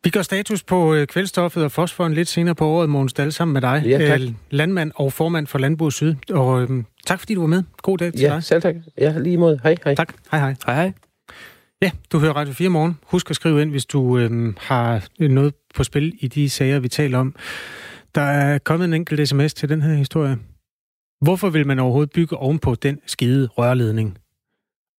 Vi 0.04 0.10
gør 0.10 0.22
status 0.22 0.62
på 0.62 0.94
øh, 0.94 1.06
kvælstoffet 1.06 1.64
og 1.64 1.72
fosforen 1.72 2.14
lidt 2.14 2.28
senere 2.28 2.54
på 2.54 2.66
året, 2.66 2.88
Mogens 2.90 3.12
Dahl, 3.12 3.32
sammen 3.32 3.52
med 3.52 3.60
dig. 3.60 3.82
Ja, 3.86 3.98
tak. 3.98 4.20
Øh, 4.20 4.32
landmand 4.50 4.92
og 4.94 5.12
formand 5.12 5.46
for 5.46 5.58
Landbrug 5.58 5.92
Syd. 5.92 6.14
Og 6.30 6.62
øhm, 6.62 6.84
tak 7.06 7.18
fordi 7.18 7.34
du 7.34 7.40
var 7.40 7.46
med. 7.46 7.62
God 7.82 7.98
dag 7.98 8.12
til 8.12 8.20
ja, 8.20 8.26
dig. 8.26 8.34
Ja, 8.34 8.40
selv 8.40 8.62
tak. 8.62 8.74
Ja, 8.98 9.18
lige 9.18 9.36
mod. 9.36 9.58
Hej, 9.62 9.76
hej. 9.84 9.94
Tak. 9.94 10.14
Hej, 10.30 10.40
hej. 10.40 10.54
Hej, 10.66 10.74
hej. 10.74 10.92
Ja, 11.82 11.90
du 12.12 12.18
hører 12.18 12.32
Radio 12.32 12.52
4 12.52 12.68
morgen. 12.68 12.98
Husk 13.06 13.30
at 13.30 13.36
skrive 13.36 13.62
ind, 13.62 13.70
hvis 13.70 13.86
du 13.86 14.18
øh, 14.18 14.54
har 14.58 15.08
noget 15.28 15.54
på 15.74 15.84
spil 15.84 16.16
i 16.20 16.28
de 16.28 16.50
sager, 16.50 16.78
vi 16.78 16.88
taler 16.88 17.18
om. 17.18 17.34
Der 18.14 18.20
er 18.20 18.58
kommet 18.58 18.84
en 18.84 18.94
enkelt 18.94 19.28
sms 19.28 19.54
til 19.54 19.68
den 19.68 19.82
her 19.82 19.94
historie. 19.94 20.38
Hvorfor 21.20 21.50
vil 21.50 21.66
man 21.66 21.78
overhovedet 21.78 22.12
bygge 22.12 22.36
ovenpå 22.36 22.74
den 22.74 22.98
skide 23.06 23.46
rørledning? 23.46 24.18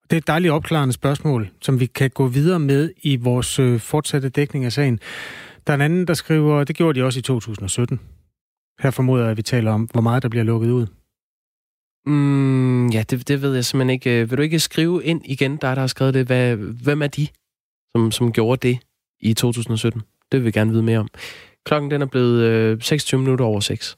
Det 0.04 0.14
er 0.14 0.18
et 0.18 0.28
dejligt 0.28 0.52
opklarende 0.52 0.94
spørgsmål, 0.94 1.50
som 1.62 1.80
vi 1.80 1.86
kan 1.86 2.10
gå 2.10 2.28
videre 2.28 2.60
med 2.60 2.92
i 3.02 3.16
vores 3.16 3.60
øh, 3.60 3.80
fortsatte 3.80 4.30
dækning 4.30 4.66
af 4.66 4.72
sagen. 4.72 5.00
Der 5.68 5.74
er 5.74 5.76
en 5.76 5.82
anden, 5.82 6.08
der 6.08 6.14
skriver, 6.14 6.64
det 6.64 6.76
gjorde 6.76 7.00
de 7.00 7.06
også 7.06 7.20
i 7.20 7.22
2017. 7.22 8.00
Her 8.80 8.92
formoder 8.92 9.24
jeg, 9.24 9.32
at 9.32 9.38
vi 9.38 9.42
taler 9.42 9.72
om, 9.72 9.90
hvor 9.92 10.02
meget 10.02 10.24
der 10.24 10.30
bliver 10.30 10.44
lukket 10.44 10.72
ud. 10.72 10.88
Mm, 12.06 12.88
ja, 12.88 13.04
det, 13.10 13.28
det 13.28 13.42
ved 13.42 13.54
jeg 13.56 13.66
simpelthen 13.66 13.90
ikke. 13.90 14.22
Øh, 14.22 14.30
vil 14.30 14.38
du 14.38 14.44
ikke 14.44 14.60
skrive 14.60 15.04
ind 15.04 15.22
igen, 15.26 15.58
der 15.58 15.76
der 15.76 15.82
har 15.82 15.88
skrevet 15.88 16.14
det? 16.14 16.26
Hvad, 16.26 16.56
hvem 16.56 17.02
er 17.02 17.08
de, 17.08 17.28
som, 17.96 18.12
som 18.12 18.32
gjorde 18.32 18.68
det 18.68 18.80
i 19.20 19.34
2017? 19.34 20.02
Det 20.32 20.40
vil 20.40 20.46
vi 20.46 20.52
gerne 20.52 20.72
vide 20.72 20.84
mere 20.84 21.00
om. 21.00 21.08
Klokken 21.66 21.92
den 21.92 22.02
er 22.02 22.06
blevet 22.06 22.42
øh, 22.44 22.82
26 22.82 23.20
minutter 23.20 23.46
over 23.46 23.60
6. 23.60 23.98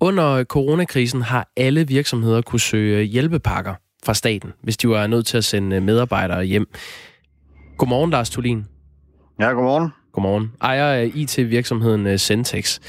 Under 0.00 0.44
coronakrisen 0.44 1.22
har 1.22 1.48
alle 1.56 1.86
virksomheder 1.88 2.42
kunne 2.42 2.60
søge 2.60 3.02
hjælpepakker 3.02 3.74
fra 4.04 4.14
staten, 4.14 4.52
hvis 4.62 4.76
de 4.76 4.88
var 4.88 5.06
nødt 5.06 5.26
til 5.26 5.36
at 5.36 5.44
sende 5.44 5.80
medarbejdere 5.80 6.44
hjem. 6.44 6.66
Godmorgen, 7.78 8.10
Lars 8.10 8.30
Tulin. 8.30 8.66
Ja, 9.40 9.46
godmorgen. 9.46 9.90
Godmorgen. 10.12 10.52
Ejer 10.62 10.84
af 10.84 11.10
IT-virksomheden 11.14 12.18
Centex. 12.18 12.80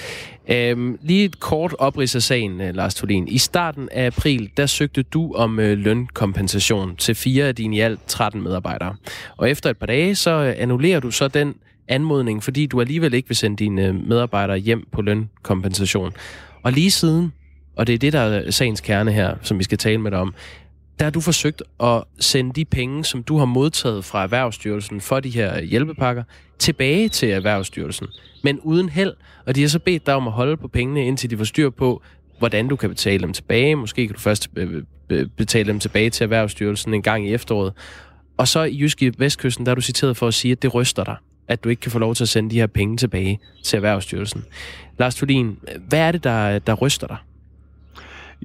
Øh, 0.49 0.69
øhm, 0.69 0.99
lige 1.01 1.25
et 1.25 1.39
kort 1.39 1.75
oprids 1.79 2.15
af 2.15 2.21
sagen, 2.21 2.61
øh, 2.61 2.75
Lars 2.75 2.95
Thulin. 2.95 3.27
I 3.27 3.37
starten 3.37 3.89
af 3.91 4.05
april, 4.05 4.49
der 4.57 4.65
søgte 4.65 5.03
du 5.03 5.33
om 5.33 5.59
øh, 5.59 5.77
lønkompensation 5.77 6.95
til 6.95 7.15
fire 7.15 7.45
af 7.45 7.55
dine 7.55 7.75
i 7.75 7.79
alt 7.79 7.99
13 8.07 8.41
medarbejdere. 8.41 8.95
Og 9.37 9.49
efter 9.49 9.69
et 9.69 9.77
par 9.77 9.85
dage, 9.85 10.15
så 10.15 10.31
øh, 10.31 10.55
annullerer 10.57 10.99
du 10.99 11.11
så 11.11 11.27
den 11.27 11.55
anmodning, 11.87 12.43
fordi 12.43 12.65
du 12.65 12.81
alligevel 12.81 13.13
ikke 13.13 13.27
vil 13.27 13.37
sende 13.37 13.57
dine 13.57 13.93
medarbejdere 13.93 14.57
hjem 14.57 14.87
på 14.91 15.01
lønkompensation. 15.01 16.11
Og 16.63 16.71
lige 16.71 16.91
siden, 16.91 17.33
og 17.75 17.87
det 17.87 17.95
er 17.95 17.99
det, 17.99 18.13
der 18.13 18.19
er 18.19 18.51
sagens 18.51 18.81
kerne 18.81 19.11
her, 19.11 19.35
som 19.41 19.59
vi 19.59 19.63
skal 19.63 19.77
tale 19.77 19.97
med 19.97 20.11
dig 20.11 20.19
om, 20.19 20.33
der 20.99 21.05
har 21.05 21.11
du 21.11 21.21
forsøgt 21.21 21.63
at 21.83 22.03
sende 22.19 22.53
de 22.53 22.65
penge, 22.65 23.05
som 23.05 23.23
du 23.23 23.37
har 23.37 23.45
modtaget 23.45 24.05
fra 24.05 24.23
Erhvervsstyrelsen 24.23 25.01
for 25.01 25.19
de 25.19 25.29
her 25.29 25.61
hjælpepakker, 25.61 26.23
tilbage 26.59 27.09
til 27.09 27.29
Erhvervsstyrelsen. 27.29 28.07
Men 28.43 28.59
uden 28.59 28.89
held, 28.89 29.13
og 29.45 29.55
de 29.55 29.61
har 29.61 29.67
så 29.67 29.79
bedt 29.79 30.05
dig 30.05 30.15
om 30.15 30.27
at 30.27 30.33
holde 30.33 30.57
på 30.57 30.67
pengene, 30.67 31.07
indtil 31.07 31.29
de 31.29 31.37
får 31.37 31.43
styr 31.43 31.69
på, 31.69 32.01
hvordan 32.39 32.67
du 32.67 32.75
kan 32.75 32.89
betale 32.89 33.23
dem 33.23 33.33
tilbage. 33.33 33.75
Måske 33.75 34.07
kan 34.07 34.15
du 34.15 34.19
først 34.19 34.49
betale 35.37 35.67
dem 35.67 35.79
tilbage 35.79 36.09
til 36.09 36.23
Erhvervsstyrelsen 36.23 36.93
en 36.93 37.01
gang 37.01 37.27
i 37.27 37.33
efteråret. 37.33 37.73
Og 38.37 38.47
så 38.47 38.63
i 38.63 38.79
Jyske 38.79 39.13
Vestkysten, 39.17 39.65
der 39.65 39.71
er 39.71 39.75
du 39.75 39.81
citeret 39.81 40.17
for 40.17 40.27
at 40.27 40.33
sige, 40.33 40.51
at 40.51 40.61
det 40.61 40.73
ryster 40.73 41.03
dig, 41.03 41.15
at 41.47 41.63
du 41.63 41.69
ikke 41.69 41.79
kan 41.79 41.91
få 41.91 41.99
lov 41.99 42.15
til 42.15 42.23
at 42.23 42.29
sende 42.29 42.49
de 42.49 42.55
her 42.55 42.67
penge 42.67 42.97
tilbage 42.97 43.39
til 43.63 43.77
Erhvervsstyrelsen. 43.77 44.45
Lars 44.99 45.15
Thulin, 45.15 45.57
hvad 45.87 45.99
er 45.99 46.11
det, 46.11 46.23
der, 46.23 46.59
der 46.59 46.73
ryster 46.73 47.07
dig? 47.07 47.17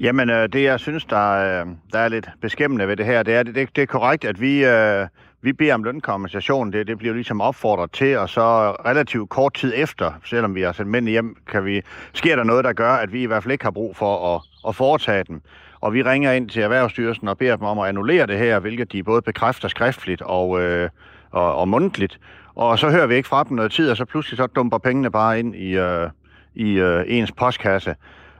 Jamen, 0.00 0.30
øh, 0.30 0.48
det 0.48 0.62
jeg 0.62 0.80
synes, 0.80 1.04
der, 1.04 1.30
øh, 1.30 1.66
der 1.92 1.98
er 1.98 2.08
lidt 2.08 2.30
beskæmmende 2.40 2.88
ved 2.88 2.96
det 2.96 3.06
her, 3.06 3.22
det 3.22 3.34
er, 3.34 3.42
det, 3.42 3.76
det 3.76 3.82
er 3.82 3.87
korrekt, 3.87 4.24
at 4.24 4.40
vi, 4.40 4.64
øh, 4.64 5.06
vi 5.42 5.52
beder 5.52 5.74
om 5.74 5.84
lønkompensation. 5.84 6.72
Det, 6.72 6.87
det 6.87 6.98
bliver 6.98 7.14
ligesom 7.14 7.40
opfordret 7.40 7.92
til, 7.92 8.18
og 8.18 8.28
så 8.28 8.70
relativt 8.70 9.30
kort 9.30 9.54
tid 9.54 9.72
efter, 9.76 10.12
selvom 10.24 10.54
vi 10.54 10.62
har 10.62 10.72
sendt 10.72 10.90
mænd 10.90 11.08
hjem, 11.08 11.37
kan 11.50 11.64
vi, 11.64 11.82
sker 12.12 12.37
der 12.37 12.44
noget, 12.44 12.64
der 12.64 12.72
gør, 12.72 12.92
at 12.92 13.12
vi 13.12 13.22
i 13.22 13.26
hvert 13.26 13.42
fald 13.42 13.52
ikke 13.52 13.64
har 13.64 13.70
brug 13.70 13.96
for 13.96 14.37
at, 14.37 14.42
at 14.68 14.74
foretage 14.74 15.24
den. 15.24 15.42
Og 15.80 15.94
vi 15.94 16.02
ringer 16.02 16.32
ind 16.32 16.48
til 16.48 16.62
Erhvervsstyrelsen 16.62 17.28
og 17.28 17.38
beder 17.38 17.56
dem 17.56 17.64
om 17.64 17.78
at 17.78 17.88
annullere 17.88 18.26
det 18.26 18.38
her, 18.38 18.58
hvilket 18.58 18.92
de 18.92 19.02
både 19.02 19.22
bekræfter 19.22 19.68
skriftligt 19.68 20.22
og, 20.22 20.61
øh, 20.61 20.88
og, 21.30 21.56
og 21.56 21.68
mundtligt. 21.68 22.20
Og 22.54 22.78
så 22.78 22.90
hører 22.90 23.06
vi 23.06 23.14
ikke 23.14 23.28
fra 23.28 23.44
dem 23.44 23.56
noget 23.56 23.72
tid, 23.72 23.90
og 23.90 23.96
så 23.96 24.04
pludselig 24.04 24.37
så 24.37 24.46
dumper 24.46 24.78
pengene 24.78 25.11
bare 25.11 25.38
ind 25.38 25.56
i, 25.56 25.76
øh, 25.76 26.11
i 26.54 26.72
øh, 26.72 27.04
ens 27.06 27.32
postkasse. 27.32 27.94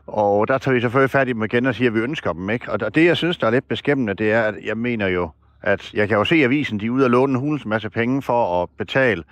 Og 0.09 0.49
der 0.49 0.59
tager 0.59 0.75
vi 0.75 0.81
selvfølgelig 0.81 1.11
fat 1.11 1.29
i 1.29 1.33
dem 1.33 1.43
igen 1.43 1.67
og 1.67 1.75
siger, 1.75 1.91
at 1.91 1.95
vi 1.95 2.01
ønsker 2.01 2.33
dem 2.33 2.51
ikke. 2.51 2.73
Og 2.73 2.95
det, 2.95 3.05
jeg 3.05 3.17
synes, 3.17 3.39
der 3.39 3.47
er 3.47 3.51
lidt 3.51 3.69
beskæmmende, 3.69 4.15
det 4.15 4.33
er, 4.33 4.43
at 4.43 4.55
jeg 4.65 4.77
mener 4.77 5.07
jo, 5.07 5.31
at 5.63 5.95
jeg 5.95 6.09
kan 6.09 6.17
jo 6.17 6.25
se 6.25 6.35
avisen, 6.35 6.81
de 6.81 6.87
er 6.87 6.91
ude 6.91 7.05
og 7.05 7.11
låne 7.11 7.33
en 7.33 7.39
hulens 7.39 7.67
masse 7.67 7.91
penge 7.91 8.23
for 8.23 8.63
at 8.63 8.69
betale 8.79 9.23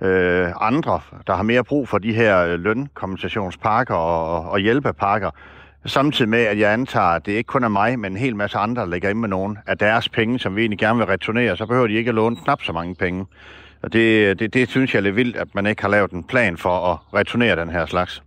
øh, 0.00 0.48
andre, 0.60 1.00
der 1.26 1.36
har 1.36 1.42
mere 1.42 1.64
brug 1.64 1.88
for 1.88 1.98
de 1.98 2.12
her 2.12 2.38
øh, 2.38 2.60
lønkompensationspakker 2.60 3.94
og, 3.94 4.50
og 4.50 4.58
hjælpepakker. 4.58 5.30
Samtidig 5.86 6.28
med, 6.28 6.38
at 6.38 6.58
jeg 6.58 6.72
antager, 6.72 7.06
at 7.06 7.26
det 7.26 7.32
ikke 7.32 7.48
kun 7.48 7.64
er 7.64 7.68
mig, 7.68 7.98
men 7.98 8.12
en 8.12 8.18
hel 8.18 8.36
masse 8.36 8.58
andre, 8.58 8.82
der 8.82 8.88
lægger 8.88 9.10
ind 9.10 9.18
med 9.18 9.28
nogen 9.28 9.58
af 9.66 9.78
deres 9.78 10.08
penge, 10.08 10.38
som 10.38 10.56
vi 10.56 10.60
egentlig 10.60 10.78
gerne 10.78 10.98
vil 10.98 11.06
returnere, 11.06 11.56
så 11.56 11.66
behøver 11.66 11.86
de 11.86 11.94
ikke 11.94 12.08
at 12.08 12.14
låne 12.14 12.36
knap 12.36 12.62
så 12.62 12.72
mange 12.72 12.94
penge. 12.94 13.26
Og 13.82 13.92
det, 13.92 14.38
det, 14.38 14.54
det 14.54 14.68
synes 14.68 14.94
jeg 14.94 14.98
er 14.98 15.02
lidt 15.02 15.16
vildt, 15.16 15.36
at 15.36 15.54
man 15.54 15.66
ikke 15.66 15.82
har 15.82 15.88
lavet 15.88 16.10
en 16.10 16.24
plan 16.24 16.56
for 16.56 16.92
at 16.92 16.98
returnere 17.14 17.56
den 17.56 17.70
her 17.70 17.86
slags. 17.86 18.22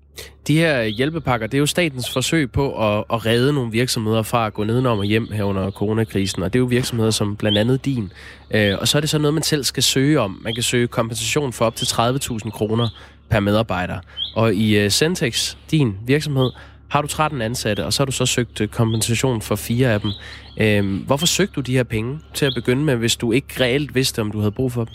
De 0.47 0.57
her 0.57 0.83
hjælpepakker, 0.83 1.47
det 1.47 1.57
er 1.57 1.59
jo 1.59 1.65
statens 1.65 2.09
forsøg 2.13 2.51
på 2.51 2.97
at, 2.97 3.03
at 3.13 3.25
redde 3.25 3.53
nogle 3.53 3.71
virksomheder 3.71 4.21
fra 4.23 4.47
at 4.47 4.53
gå 4.53 4.63
nedenom 4.63 4.99
og 4.99 5.05
hjem 5.05 5.31
her 5.31 5.43
under 5.43 5.71
coronakrisen, 5.71 6.43
og 6.43 6.53
det 6.53 6.59
er 6.59 6.61
jo 6.61 6.65
virksomheder 6.65 7.11
som 7.11 7.35
blandt 7.35 7.57
andet 7.57 7.85
din. 7.85 8.11
Øh, 8.51 8.77
og 8.79 8.87
så 8.87 8.97
er 8.97 8.99
det 8.99 9.09
så 9.09 9.17
noget, 9.17 9.33
man 9.33 9.43
selv 9.43 9.63
skal 9.63 9.83
søge 9.83 10.19
om. 10.19 10.41
Man 10.43 10.53
kan 10.53 10.63
søge 10.63 10.87
kompensation 10.87 11.53
for 11.53 11.65
op 11.65 11.75
til 11.75 11.85
30.000 11.85 12.49
kroner 12.49 12.89
per 13.29 13.39
medarbejder. 13.39 13.99
Og 14.35 14.53
i 14.53 14.77
øh, 14.77 14.89
Centex, 14.89 15.55
din 15.71 15.97
virksomhed, 16.05 16.51
har 16.89 17.01
du 17.01 17.07
13 17.07 17.41
ansatte, 17.41 17.85
og 17.85 17.93
så 17.93 18.01
har 18.01 18.05
du 18.05 18.11
så 18.11 18.25
søgt 18.25 18.61
øh, 18.61 18.67
kompensation 18.67 19.41
for 19.41 19.55
fire 19.55 19.93
af 19.93 20.01
dem. 20.01 20.11
Øh, 20.57 21.05
hvorfor 21.05 21.25
søgte 21.25 21.53
du 21.53 21.61
de 21.61 21.75
her 21.75 21.83
penge 21.83 22.19
til 22.33 22.45
at 22.45 22.51
begynde 22.55 22.83
med, 22.83 22.95
hvis 22.95 23.15
du 23.15 23.31
ikke 23.31 23.63
reelt 23.63 23.95
vidste, 23.95 24.21
om 24.21 24.31
du 24.31 24.39
havde 24.39 24.51
brug 24.51 24.71
for 24.71 24.83
dem? 24.83 24.93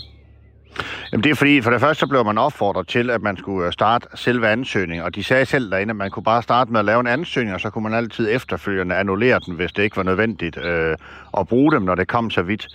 Jamen 1.12 1.24
det 1.24 1.30
er 1.30 1.34
fordi, 1.34 1.60
for 1.60 1.70
det 1.70 1.80
første 1.80 2.00
så 2.00 2.06
blev 2.06 2.24
man 2.24 2.38
opfordret 2.38 2.88
til, 2.88 3.10
at 3.10 3.22
man 3.22 3.36
skulle 3.36 3.66
øh, 3.66 3.72
starte 3.72 4.06
selve 4.14 4.48
ansøgningen, 4.48 5.04
og 5.04 5.14
de 5.14 5.24
sagde 5.24 5.46
selv 5.46 5.70
derinde, 5.70 5.90
at 5.90 5.96
man 5.96 6.10
kunne 6.10 6.22
bare 6.22 6.42
starte 6.42 6.72
med 6.72 6.80
at 6.80 6.86
lave 6.86 7.00
en 7.00 7.06
ansøgning, 7.06 7.54
og 7.54 7.60
så 7.60 7.70
kunne 7.70 7.84
man 7.84 7.94
altid 7.94 8.28
efterfølgende 8.30 8.94
annullere 8.94 9.40
den, 9.46 9.54
hvis 9.54 9.72
det 9.72 9.82
ikke 9.82 9.96
var 9.96 10.02
nødvendigt 10.02 10.56
øh, 10.56 10.96
at 11.38 11.48
bruge 11.48 11.72
dem, 11.72 11.82
når 11.82 11.94
det 11.94 12.08
kom 12.08 12.30
så 12.30 12.42
vidt. 12.42 12.68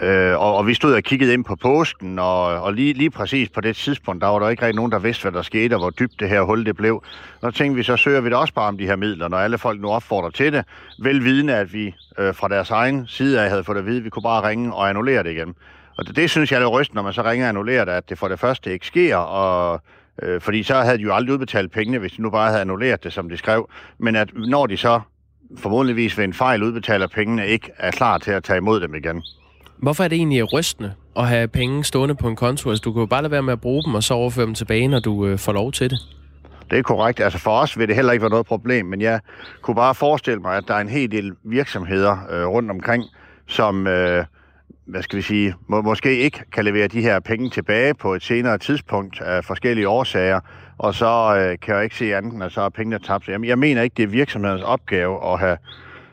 Øh, 0.00 0.40
og, 0.40 0.56
og 0.56 0.66
vi 0.66 0.74
stod 0.74 0.94
og 0.94 1.02
kiggede 1.02 1.32
ind 1.32 1.44
på 1.44 1.56
posten, 1.56 2.18
og, 2.18 2.44
og 2.44 2.74
lige, 2.74 2.92
lige 2.92 3.10
præcis 3.10 3.48
på 3.48 3.60
det 3.60 3.76
tidspunkt, 3.76 4.22
der 4.22 4.28
var 4.28 4.38
der 4.38 4.48
ikke 4.48 4.62
rigtig 4.62 4.76
nogen, 4.76 4.92
der 4.92 4.98
vidste, 4.98 5.22
hvad 5.22 5.32
der 5.32 5.42
skete, 5.42 5.74
og 5.74 5.80
hvor 5.80 5.90
dybt 5.90 6.20
det 6.20 6.28
her 6.28 6.42
hul 6.42 6.66
det 6.66 6.76
blev. 6.76 7.02
Og 7.40 7.52
så 7.52 7.58
tænkte 7.58 7.76
vi, 7.76 7.82
så 7.82 7.96
søger 7.96 8.20
vi 8.20 8.30
da 8.30 8.36
også 8.36 8.54
bare 8.54 8.68
om 8.68 8.78
de 8.78 8.86
her 8.86 8.96
midler, 8.96 9.28
når 9.28 9.38
alle 9.38 9.58
folk 9.58 9.80
nu 9.80 9.90
opfordrer 9.90 10.30
til 10.30 10.52
det, 10.52 10.64
velvidende, 10.98 11.54
at 11.54 11.72
vi 11.72 11.94
øh, 12.18 12.34
fra 12.34 12.48
deres 12.48 12.70
egen 12.70 13.06
side 13.06 13.40
af 13.42 13.50
havde 13.50 13.64
fået 13.64 13.76
at 13.76 13.86
vide, 13.86 13.98
at 13.98 14.04
vi 14.04 14.10
kunne 14.10 14.22
bare 14.22 14.48
ringe 14.48 14.74
og 14.74 14.88
annullere 14.88 15.22
det 15.22 15.30
igen. 15.30 15.54
Og 15.98 16.06
det, 16.06 16.16
det 16.16 16.30
synes 16.30 16.52
jeg 16.52 16.56
er 16.56 16.60
lidt 16.60 16.72
ryst, 16.72 16.94
når 16.94 17.02
man 17.02 17.12
så 17.12 17.22
ringer 17.22 17.46
og 17.46 17.48
annullerer 17.48 17.84
det, 17.84 17.92
at 17.92 18.08
det 18.08 18.18
for 18.18 18.28
det 18.28 18.40
første 18.40 18.72
ikke 18.72 18.86
sker, 18.86 19.16
og, 19.16 19.80
øh, 20.22 20.40
fordi 20.40 20.62
så 20.62 20.74
havde 20.74 20.98
de 20.98 21.02
jo 21.02 21.14
aldrig 21.14 21.32
udbetalt 21.32 21.72
pengene, 21.72 21.98
hvis 21.98 22.12
de 22.12 22.22
nu 22.22 22.30
bare 22.30 22.48
havde 22.48 22.60
annulleret 22.60 23.04
det, 23.04 23.12
som 23.12 23.28
de 23.28 23.36
skrev. 23.36 23.70
Men 23.98 24.16
at 24.16 24.28
når 24.34 24.66
de 24.66 24.76
så 24.76 25.00
formodentligvis 25.56 26.18
ved 26.18 26.24
en 26.24 26.34
fejl 26.34 26.62
udbetaler 26.62 27.06
pengene, 27.06 27.46
ikke 27.46 27.70
er 27.78 27.90
klar 27.90 28.18
til 28.18 28.30
at 28.30 28.44
tage 28.44 28.56
imod 28.56 28.80
dem 28.80 28.94
igen. 28.94 29.22
Hvorfor 29.78 30.04
er 30.04 30.08
det 30.08 30.16
egentlig 30.16 30.52
rystende 30.52 30.94
at 31.16 31.28
have 31.28 31.48
penge 31.48 31.84
stående 31.84 32.14
på 32.14 32.28
en 32.28 32.36
konto? 32.36 32.70
Altså, 32.70 32.82
du 32.82 32.92
kan 32.92 33.00
jo 33.00 33.06
bare 33.06 33.22
lade 33.22 33.30
være 33.30 33.42
med 33.42 33.52
at 33.52 33.60
bruge 33.60 33.82
dem, 33.86 33.94
og 33.94 34.02
så 34.02 34.14
overføre 34.14 34.46
dem 34.46 34.54
tilbage, 34.54 34.88
når 34.88 35.00
du 35.00 35.26
øh, 35.26 35.38
får 35.38 35.52
lov 35.52 35.72
til 35.72 35.90
det. 35.90 35.98
Det 36.70 36.78
er 36.78 36.82
korrekt. 36.82 37.20
Altså 37.20 37.38
for 37.38 37.50
os 37.50 37.78
vil 37.78 37.88
det 37.88 37.96
heller 37.96 38.12
ikke 38.12 38.22
være 38.22 38.30
noget 38.30 38.46
problem, 38.46 38.86
men 38.86 39.00
jeg 39.00 39.20
kunne 39.62 39.74
bare 39.74 39.94
forestille 39.94 40.40
mig, 40.40 40.56
at 40.56 40.64
der 40.68 40.74
er 40.74 40.80
en 40.80 40.88
hel 40.88 41.10
del 41.10 41.32
virksomheder 41.44 42.16
øh, 42.30 42.46
rundt 42.46 42.70
omkring, 42.70 43.04
som, 43.46 43.86
øh, 43.86 44.24
hvad 44.88 45.02
skal 45.02 45.16
vi 45.16 45.22
sige, 45.22 45.54
må, 45.66 45.82
måske 45.82 46.16
ikke 46.16 46.44
kan 46.52 46.64
levere 46.64 46.88
de 46.88 47.02
her 47.02 47.20
penge 47.20 47.50
tilbage 47.50 47.94
på 47.94 48.14
et 48.14 48.22
senere 48.22 48.58
tidspunkt 48.58 49.20
af 49.20 49.44
forskellige 49.44 49.88
årsager, 49.88 50.40
og 50.78 50.94
så 50.94 51.36
øh, 51.36 51.58
kan 51.62 51.74
jeg 51.74 51.84
ikke 51.84 51.96
se 51.96 52.16
andet, 52.16 52.42
at 52.42 52.52
så 52.52 52.60
er 52.60 52.68
pengene 52.68 52.98
tabt. 52.98 53.28
Jeg, 53.28 53.44
jeg 53.44 53.58
mener 53.58 53.82
ikke, 53.82 53.94
det 53.96 54.02
er 54.02 54.06
virksomhedens 54.06 54.62
opgave 54.62 55.32
at 55.32 55.38
have 55.38 55.56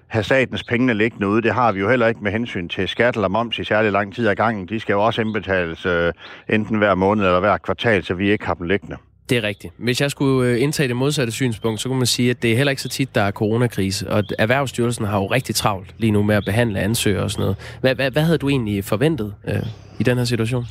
have 0.08 0.24
statens 0.24 0.64
pengene 0.64 0.94
liggende 0.94 1.28
ude. 1.28 1.42
Det 1.42 1.54
har 1.54 1.72
vi 1.72 1.80
jo 1.80 1.90
heller 1.90 2.08
ikke 2.08 2.24
med 2.24 2.32
hensyn 2.32 2.68
til 2.68 2.88
skat 2.88 3.16
eller 3.16 3.28
moms 3.28 3.60
i 3.60 3.64
særlig 3.64 3.92
lang 3.92 4.16
tid 4.16 4.28
ad 4.28 4.36
gangen. 4.36 4.68
De 4.68 4.80
skal 4.80 4.94
jo 4.94 5.06
også 5.06 5.22
indbetales 5.22 5.86
øh, 5.86 6.14
enten 6.50 6.78
hver 6.78 6.96
måned 6.96 7.26
eller 7.26 7.40
hver 7.40 7.58
kvartal, 7.58 8.04
så 8.04 8.14
vi 8.14 8.32
ikke 8.32 8.46
har 8.46 8.54
dem 8.54 8.68
liggende. 8.68 8.98
Det 9.30 9.38
er 9.38 9.44
rigtigt. 9.44 9.74
Hvis 9.78 10.02
jeg 10.02 10.12
skulle 10.12 10.50
øh, 10.50 10.62
indtage 10.62 10.88
det 10.88 10.96
modsatte 10.96 11.32
synspunkt, 11.32 11.82
så 11.82 11.90
kunne 11.90 11.98
man 11.98 12.08
sige, 12.08 12.30
at 12.30 12.42
det 12.42 12.52
er 12.52 12.56
heller 12.58 12.72
ikke 12.72 12.82
så 12.82 12.90
tit, 12.90 13.16
der 13.16 13.22
er 13.22 13.32
coronakrise. 13.32 14.10
Og 14.10 14.24
Erhvervsstyrelsen 14.40 15.06
har 15.06 15.18
jo 15.20 15.26
rigtig 15.26 15.56
travlt 15.56 15.96
lige 15.98 16.12
nu 16.12 16.24
med 16.24 16.36
at 16.36 16.44
behandle 16.46 16.80
ansøgere 16.80 17.24
og 17.24 17.32
sådan 17.32 17.42
noget. 17.42 17.58
Hvad, 17.82 17.96
hvad, 17.96 18.12
hvad 18.12 18.24
havde 18.24 18.38
du 18.38 18.50
egentlig 18.50 18.84
forventet 18.84 19.34
øh, 19.48 19.56
i 20.00 20.04
den 20.04 20.18
her 20.18 20.26
situation? 20.26 20.66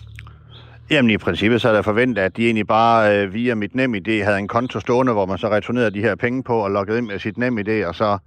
Jamen 0.90 1.10
i 1.10 1.16
princippet 1.16 1.60
så 1.60 1.68
er 1.68 1.72
der 1.72 1.82
forventet, 1.82 2.22
at 2.22 2.36
de 2.36 2.44
egentlig 2.44 2.66
bare 2.66 3.18
øh, 3.18 3.34
via 3.34 3.54
mit 3.54 3.74
nem 3.74 3.94
idé 3.94 4.24
havde 4.24 4.38
en 4.38 4.48
konto 4.48 4.80
stående, 4.80 5.12
hvor 5.12 5.26
man 5.26 5.38
så 5.38 5.50
returnerede 5.50 5.90
de 5.90 6.00
her 6.00 6.14
penge 6.14 6.42
på 6.42 6.58
og 6.58 6.70
loggede 6.70 6.98
ind 6.98 7.06
med 7.06 7.18
sit 7.18 7.38
nem 7.38 7.58
idé, 7.58 7.86
og 7.86 7.94
så 7.94 8.18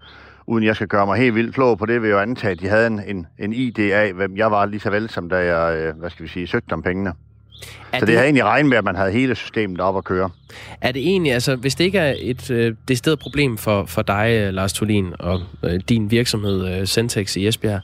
uden 0.47 0.63
jeg 0.63 0.75
skal 0.75 0.87
gøre 0.87 1.05
mig 1.05 1.17
helt 1.17 1.35
vildt 1.35 1.55
flå 1.55 1.75
på 1.75 1.85
det, 1.85 2.01
vil 2.01 2.07
jeg 2.07 2.15
jo 2.15 2.19
antage, 2.19 2.51
at 2.51 2.59
de 2.59 2.67
havde 2.67 2.87
en, 2.87 3.01
en, 3.07 3.27
en 3.39 3.53
ID 3.53 3.79
af, 3.79 4.13
hvem 4.13 4.37
jeg 4.37 4.51
var 4.51 4.65
lige 4.65 4.79
så 4.79 4.89
vel, 4.89 5.09
som 5.09 5.29
da 5.29 5.35
jeg, 5.35 5.77
øh, 5.77 5.99
hvad 5.99 6.09
skal 6.09 6.23
vi 6.23 6.29
sige, 6.29 6.47
søgte 6.47 6.73
om 6.73 6.81
pengene. 6.81 7.13
Er 7.91 7.99
så 7.99 8.05
det, 8.05 8.07
det 8.07 8.17
har 8.17 8.23
egentlig 8.23 8.43
regnet 8.43 8.69
med, 8.69 8.77
at 8.77 8.83
man 8.83 8.95
havde 8.95 9.11
hele 9.11 9.35
systemet 9.35 9.81
op 9.81 9.97
at 9.97 10.03
køre. 10.03 10.29
Er 10.81 10.91
det 10.91 11.01
egentlig, 11.01 11.33
altså 11.33 11.55
hvis 11.55 11.75
det 11.75 11.83
ikke 11.83 11.99
er 11.99 12.15
et 12.19 12.51
øh, 12.51 12.75
decideret 12.87 13.19
problem 13.19 13.57
for, 13.57 13.85
for 13.85 14.01
dig, 14.01 14.41
øh, 14.41 14.53
Lars 14.53 14.73
Tolin, 14.73 15.13
og 15.19 15.41
øh, 15.63 15.79
din 15.89 16.11
virksomhed, 16.11 16.79
øh, 16.79 16.85
Centex 16.85 17.35
i 17.35 17.47
Esbjerg, 17.47 17.81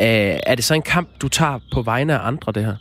øh, 0.00 0.40
er 0.46 0.54
det 0.54 0.64
så 0.64 0.74
en 0.74 0.82
kamp, 0.82 1.08
du 1.22 1.28
tager 1.28 1.58
på 1.72 1.82
vegne 1.82 2.14
af 2.14 2.26
andre, 2.26 2.52
det 2.52 2.64
her? 2.64 2.74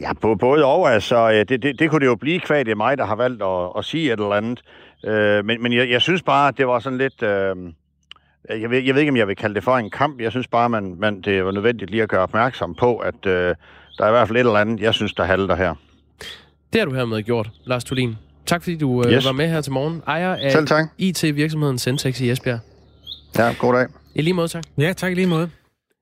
Ja, 0.00 0.12
både 0.40 0.64
og. 0.64 0.92
Altså, 0.92 1.44
det, 1.48 1.62
det, 1.62 1.78
det 1.78 1.90
kunne 1.90 2.00
det 2.00 2.06
jo 2.06 2.16
blive 2.16 2.40
kvad, 2.40 2.64
det 2.64 2.70
er 2.70 2.76
mig, 2.76 2.98
der 2.98 3.06
har 3.06 3.16
valgt 3.16 3.42
at, 3.42 3.72
at 3.78 3.84
sige 3.84 4.12
et 4.12 4.20
eller 4.20 4.32
andet. 4.32 4.62
Øh, 5.04 5.44
men 5.44 5.62
men 5.62 5.72
jeg, 5.72 5.90
jeg 5.90 6.02
synes 6.02 6.22
bare, 6.22 6.52
det 6.56 6.66
var 6.66 6.78
sådan 6.78 6.98
lidt... 6.98 7.22
Øh, 7.22 7.56
jeg, 8.60 8.70
ved, 8.70 8.82
jeg 8.82 8.94
ved 8.94 9.00
ikke, 9.00 9.10
om 9.10 9.16
jeg 9.16 9.28
vil 9.28 9.36
kalde 9.36 9.54
det 9.54 9.64
for 9.64 9.76
en 9.76 9.90
kamp. 9.90 10.20
Jeg 10.20 10.30
synes 10.30 10.48
bare, 10.48 10.68
man, 10.68 10.96
man, 10.98 11.20
det 11.20 11.44
var 11.44 11.50
nødvendigt 11.52 11.90
lige 11.90 12.02
at 12.02 12.08
gøre 12.08 12.20
opmærksom 12.20 12.74
på, 12.74 12.96
at 12.96 13.26
øh, 13.26 13.54
der 13.98 14.04
er 14.04 14.08
i 14.08 14.12
hvert 14.12 14.28
fald 14.28 14.36
et 14.36 14.40
eller 14.40 14.52
andet, 14.52 14.80
jeg 14.80 14.94
synes, 14.94 15.14
der 15.14 15.24
halter 15.24 15.56
her. 15.56 15.74
Det 16.72 16.80
har 16.80 16.84
du 16.84 16.94
hermed 16.94 17.22
gjort, 17.22 17.50
Lars 17.64 17.84
Tulin. 17.84 18.14
Tak 18.46 18.62
fordi 18.62 18.76
du 18.76 19.02
øh, 19.02 19.12
yes. 19.12 19.24
var 19.24 19.32
med 19.32 19.48
her 19.48 19.60
til 19.60 19.72
morgen. 19.72 20.02
Ejer 20.06 20.34
af. 20.34 20.86
IT-virksomheden 20.98 21.78
Centex 21.78 22.20
i 22.20 22.30
Esbjerg. 22.30 22.58
Ja, 23.38 23.54
god 23.58 23.74
dag. 23.74 23.86
I 24.14 24.22
lige 24.22 24.34
måde, 24.34 24.48
tak. 24.48 24.64
Ja, 24.78 24.92
tak 24.92 25.12
i 25.12 25.14
lige 25.14 25.26
måde. 25.26 25.50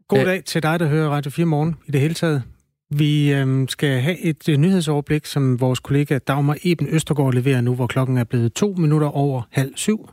God 0.09 0.19
Æ... 0.19 0.25
dag 0.25 0.45
til 0.45 0.63
dig, 0.63 0.81
der 0.81 0.87
hører 0.87 1.11
Radio 1.11 1.31
4 1.31 1.47
morgen 1.47 1.77
i 1.87 1.91
det 1.91 2.01
hele 2.01 2.15
taget. 2.15 2.43
Vi 2.91 3.33
øh, 3.33 3.69
skal 3.69 4.01
have 4.01 4.19
et 4.19 4.49
øh, 4.49 4.57
nyhedsoverblik, 4.57 5.27
som 5.27 5.61
vores 5.61 5.81
kollega 5.81 6.19
Dagmar 6.19 6.57
Eben 6.63 6.89
Østergaard 6.91 7.35
leverer 7.35 7.61
nu, 7.61 7.75
hvor 7.75 7.87
klokken 7.87 8.19
er 8.19 8.25
blevet 8.25 8.53
to 8.53 8.75
minutter 8.79 9.09
over 9.09 9.43
halv 9.51 9.73
syv. 9.77 10.09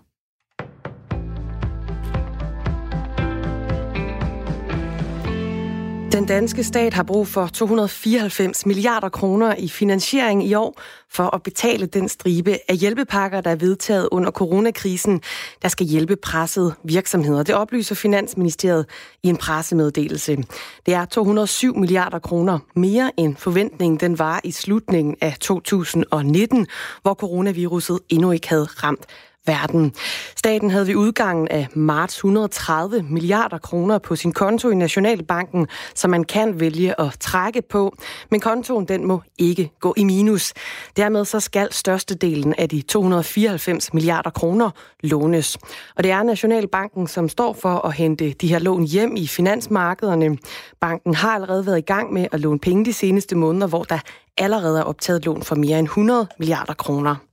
Den 6.11 6.25
danske 6.25 6.63
stat 6.63 6.93
har 6.93 7.03
brug 7.03 7.27
for 7.27 7.47
294 7.47 8.65
milliarder 8.65 9.09
kroner 9.09 9.55
i 9.55 9.69
finansiering 9.69 10.47
i 10.47 10.53
år 10.53 10.81
for 11.09 11.35
at 11.35 11.43
betale 11.43 11.85
den 11.85 12.09
stribe 12.09 12.57
af 12.67 12.75
hjælpepakker, 12.75 13.41
der 13.41 13.49
er 13.49 13.55
vedtaget 13.55 14.09
under 14.11 14.31
coronakrisen, 14.31 15.21
der 15.61 15.67
skal 15.67 15.85
hjælpe 15.85 16.15
pressede 16.15 16.73
virksomheder. 16.83 17.43
Det 17.43 17.55
oplyser 17.55 17.95
Finansministeriet 17.95 18.85
i 19.23 19.27
en 19.27 19.37
pressemeddelelse. 19.37 20.37
Det 20.85 20.93
er 20.93 21.05
207 21.05 21.77
milliarder 21.77 22.19
kroner 22.19 22.59
mere 22.75 23.11
end 23.17 23.35
forventningen 23.35 23.99
den 23.99 24.19
var 24.19 24.41
i 24.43 24.51
slutningen 24.51 25.15
af 25.21 25.37
2019, 25.39 26.67
hvor 27.01 27.13
coronaviruset 27.13 27.99
endnu 28.09 28.31
ikke 28.31 28.49
havde 28.49 28.65
ramt 28.65 29.05
verden. 29.45 29.93
Staten 30.35 30.69
havde 30.69 30.87
ved 30.87 30.95
udgangen 30.95 31.47
af 31.47 31.67
marts 31.75 32.15
130 32.15 33.03
milliarder 33.03 33.57
kroner 33.57 33.97
på 33.97 34.15
sin 34.15 34.31
konto 34.31 34.69
i 34.69 34.75
Nationalbanken, 34.75 35.67
som 35.95 36.09
man 36.09 36.23
kan 36.23 36.59
vælge 36.59 37.01
at 37.01 37.15
trække 37.19 37.61
på, 37.61 37.95
men 38.31 38.39
kontoen 38.39 38.85
den 38.85 39.07
må 39.07 39.21
ikke 39.37 39.71
gå 39.79 39.93
i 39.97 40.03
minus. 40.03 40.53
Dermed 40.97 41.25
så 41.25 41.39
skal 41.39 41.67
størstedelen 41.71 42.53
af 42.57 42.69
de 42.69 42.81
294 42.81 43.93
milliarder 43.93 44.29
kroner 44.29 44.69
lånes. 45.03 45.57
Og 45.95 46.03
det 46.03 46.11
er 46.11 46.23
Nationalbanken, 46.23 47.07
som 47.07 47.29
står 47.29 47.53
for 47.53 47.85
at 47.85 47.93
hente 47.93 48.33
de 48.33 48.47
her 48.47 48.59
lån 48.59 48.83
hjem 48.83 49.15
i 49.15 49.27
finansmarkederne. 49.27 50.37
Banken 50.81 51.15
har 51.15 51.35
allerede 51.35 51.65
været 51.65 51.77
i 51.77 51.81
gang 51.81 52.13
med 52.13 52.27
at 52.31 52.39
låne 52.39 52.59
penge 52.59 52.85
de 52.85 52.93
seneste 52.93 53.35
måneder, 53.35 53.67
hvor 53.67 53.83
der 53.83 53.99
allerede 54.37 54.79
er 54.79 54.83
optaget 54.83 55.25
lån 55.25 55.43
for 55.43 55.55
mere 55.55 55.79
end 55.79 55.87
100 55.87 56.27
milliarder 56.39 56.73
kroner. 56.73 57.30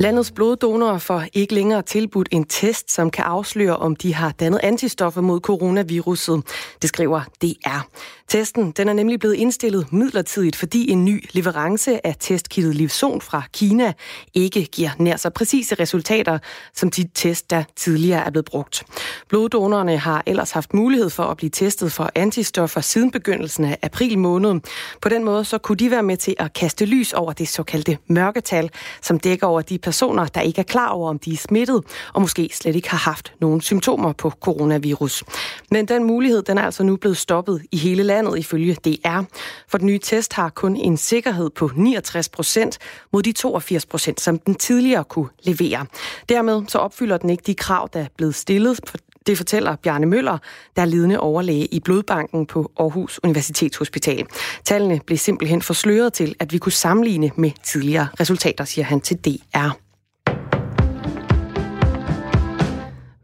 Landets 0.00 0.30
bloddonorer 0.30 0.98
får 0.98 1.24
ikke 1.32 1.54
længere 1.54 1.82
tilbudt 1.82 2.28
en 2.30 2.44
test, 2.44 2.92
som 2.92 3.10
kan 3.10 3.24
afsløre, 3.24 3.76
om 3.76 3.96
de 3.96 4.14
har 4.14 4.32
dannet 4.32 4.60
antistoffer 4.62 5.20
mod 5.20 5.40
coronaviruset. 5.40 6.42
Det 6.82 6.88
skriver 6.88 7.20
DR. 7.42 7.80
Testen 8.28 8.70
den 8.70 8.88
er 8.88 8.92
nemlig 8.92 9.20
blevet 9.20 9.34
indstillet 9.34 9.92
midlertidigt, 9.92 10.56
fordi 10.56 10.90
en 10.90 11.04
ny 11.04 11.24
leverance 11.32 12.06
af 12.06 12.16
testkittet 12.20 12.74
Livson 12.74 13.20
fra 13.20 13.42
Kina 13.52 13.92
ikke 14.34 14.64
giver 14.64 14.90
nær 14.98 15.16
så 15.16 15.30
præcise 15.30 15.74
resultater, 15.74 16.38
som 16.74 16.90
de 16.90 17.08
test, 17.14 17.50
der 17.50 17.64
tidligere 17.76 18.26
er 18.26 18.30
blevet 18.30 18.44
brugt. 18.44 18.82
Bloddonorerne 19.28 19.98
har 19.98 20.22
ellers 20.26 20.50
haft 20.50 20.74
mulighed 20.74 21.10
for 21.10 21.22
at 21.22 21.36
blive 21.36 21.50
testet 21.50 21.92
for 21.92 22.10
antistoffer 22.14 22.80
siden 22.80 23.10
begyndelsen 23.10 23.64
af 23.64 23.78
april 23.82 24.18
måned. 24.18 24.60
På 25.02 25.08
den 25.08 25.24
måde 25.24 25.44
så 25.44 25.58
kunne 25.58 25.76
de 25.76 25.90
være 25.90 26.02
med 26.02 26.16
til 26.16 26.34
at 26.38 26.52
kaste 26.52 26.84
lys 26.84 27.12
over 27.12 27.32
det 27.32 27.48
såkaldte 27.48 27.98
mørketal, 28.06 28.70
som 29.02 29.20
dækker 29.20 29.46
over 29.46 29.62
de 29.62 29.78
personer, 29.90 30.26
der 30.26 30.40
ikke 30.40 30.58
er 30.58 30.62
klar 30.64 30.88
over, 30.88 31.10
om 31.10 31.18
de 31.18 31.32
er 31.32 31.36
smittet, 31.36 31.82
og 32.14 32.20
måske 32.20 32.50
slet 32.52 32.76
ikke 32.76 32.90
har 32.90 32.98
haft 32.98 33.32
nogen 33.40 33.60
symptomer 33.60 34.12
på 34.12 34.30
coronavirus. 34.30 35.24
Men 35.70 35.88
den 35.88 36.04
mulighed, 36.04 36.42
den 36.42 36.58
er 36.58 36.62
altså 36.62 36.82
nu 36.82 36.96
blevet 36.96 37.16
stoppet 37.16 37.62
i 37.72 37.76
hele 37.76 38.02
landet 38.02 38.38
ifølge 38.38 38.74
DR. 38.74 39.22
For 39.68 39.78
den 39.78 39.86
nye 39.86 39.98
test 39.98 40.32
har 40.32 40.48
kun 40.48 40.76
en 40.76 40.96
sikkerhed 40.96 41.50
på 41.50 41.70
69 41.76 42.28
procent 42.28 42.78
mod 43.12 43.22
de 43.22 43.32
82 43.32 43.86
procent, 43.86 44.20
som 44.20 44.38
den 44.38 44.54
tidligere 44.54 45.04
kunne 45.04 45.28
levere. 45.42 45.86
Dermed 46.28 46.62
så 46.68 46.78
opfylder 46.78 47.16
den 47.16 47.30
ikke 47.30 47.42
de 47.46 47.54
krav, 47.54 47.88
der 47.92 48.00
er 48.00 48.06
blevet 48.16 48.34
stillet 48.34 48.80
det 49.26 49.36
fortæller 49.36 49.76
Bjarne 49.76 50.06
Møller, 50.06 50.38
der 50.76 50.82
er 50.82 50.86
ledende 50.86 51.20
overlæge 51.20 51.66
i 51.66 51.80
Blodbanken 51.80 52.46
på 52.46 52.72
Aarhus 52.78 53.20
Universitetshospital. 53.22 54.26
Tallene 54.64 55.00
blev 55.06 55.18
simpelthen 55.18 55.62
forsløret 55.62 56.12
til, 56.12 56.34
at 56.38 56.52
vi 56.52 56.58
kunne 56.58 56.72
sammenligne 56.72 57.30
med 57.36 57.50
tidligere 57.62 58.08
resultater, 58.20 58.64
siger 58.64 58.84
han 58.84 59.00
til 59.00 59.16
DR. 59.16 59.89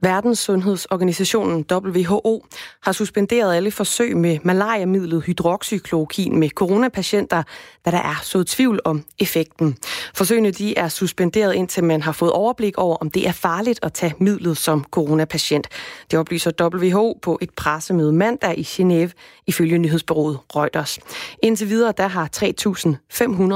Verdenssundhedsorganisationen 0.01 1.65
WHO 1.73 2.45
har 2.83 2.93
suspenderet 2.93 3.57
alle 3.57 3.71
forsøg 3.71 4.17
med 4.17 4.39
malariamidlet 4.45 5.23
hydroxychloroquin 5.23 6.39
med 6.39 6.49
coronapatienter, 6.49 7.43
da 7.85 7.91
der 7.91 7.99
er 7.99 8.21
så 8.23 8.45
tvivl 8.45 8.81
om 8.85 9.05
effekten. 9.19 9.77
Forsøgene 10.15 10.51
de 10.51 10.79
er 10.79 10.89
suspenderet 10.89 11.55
indtil 11.55 11.85
man 11.85 12.03
har 12.03 12.13
fået 12.13 12.33
overblik 12.33 12.79
over, 12.79 12.97
om 12.97 13.11
det 13.11 13.29
er 13.29 13.33
farligt 13.33 13.81
at 13.83 13.93
tage 13.93 14.15
midlet 14.19 14.57
som 14.59 14.85
coronapatient. 14.91 15.69
Det 16.11 16.19
oplyser 16.19 16.51
WHO 16.61 17.19
på 17.23 17.39
et 17.41 17.51
pressemøde 17.51 18.13
mandag 18.13 18.59
i 18.59 18.63
Genève 18.63 19.11
ifølge 19.47 19.79
nyhedsbureauet 19.79 20.39
Reuters. 20.57 20.99
Indtil 21.43 21.69
videre 21.69 21.93
der 21.97 22.07
har 22.07 22.29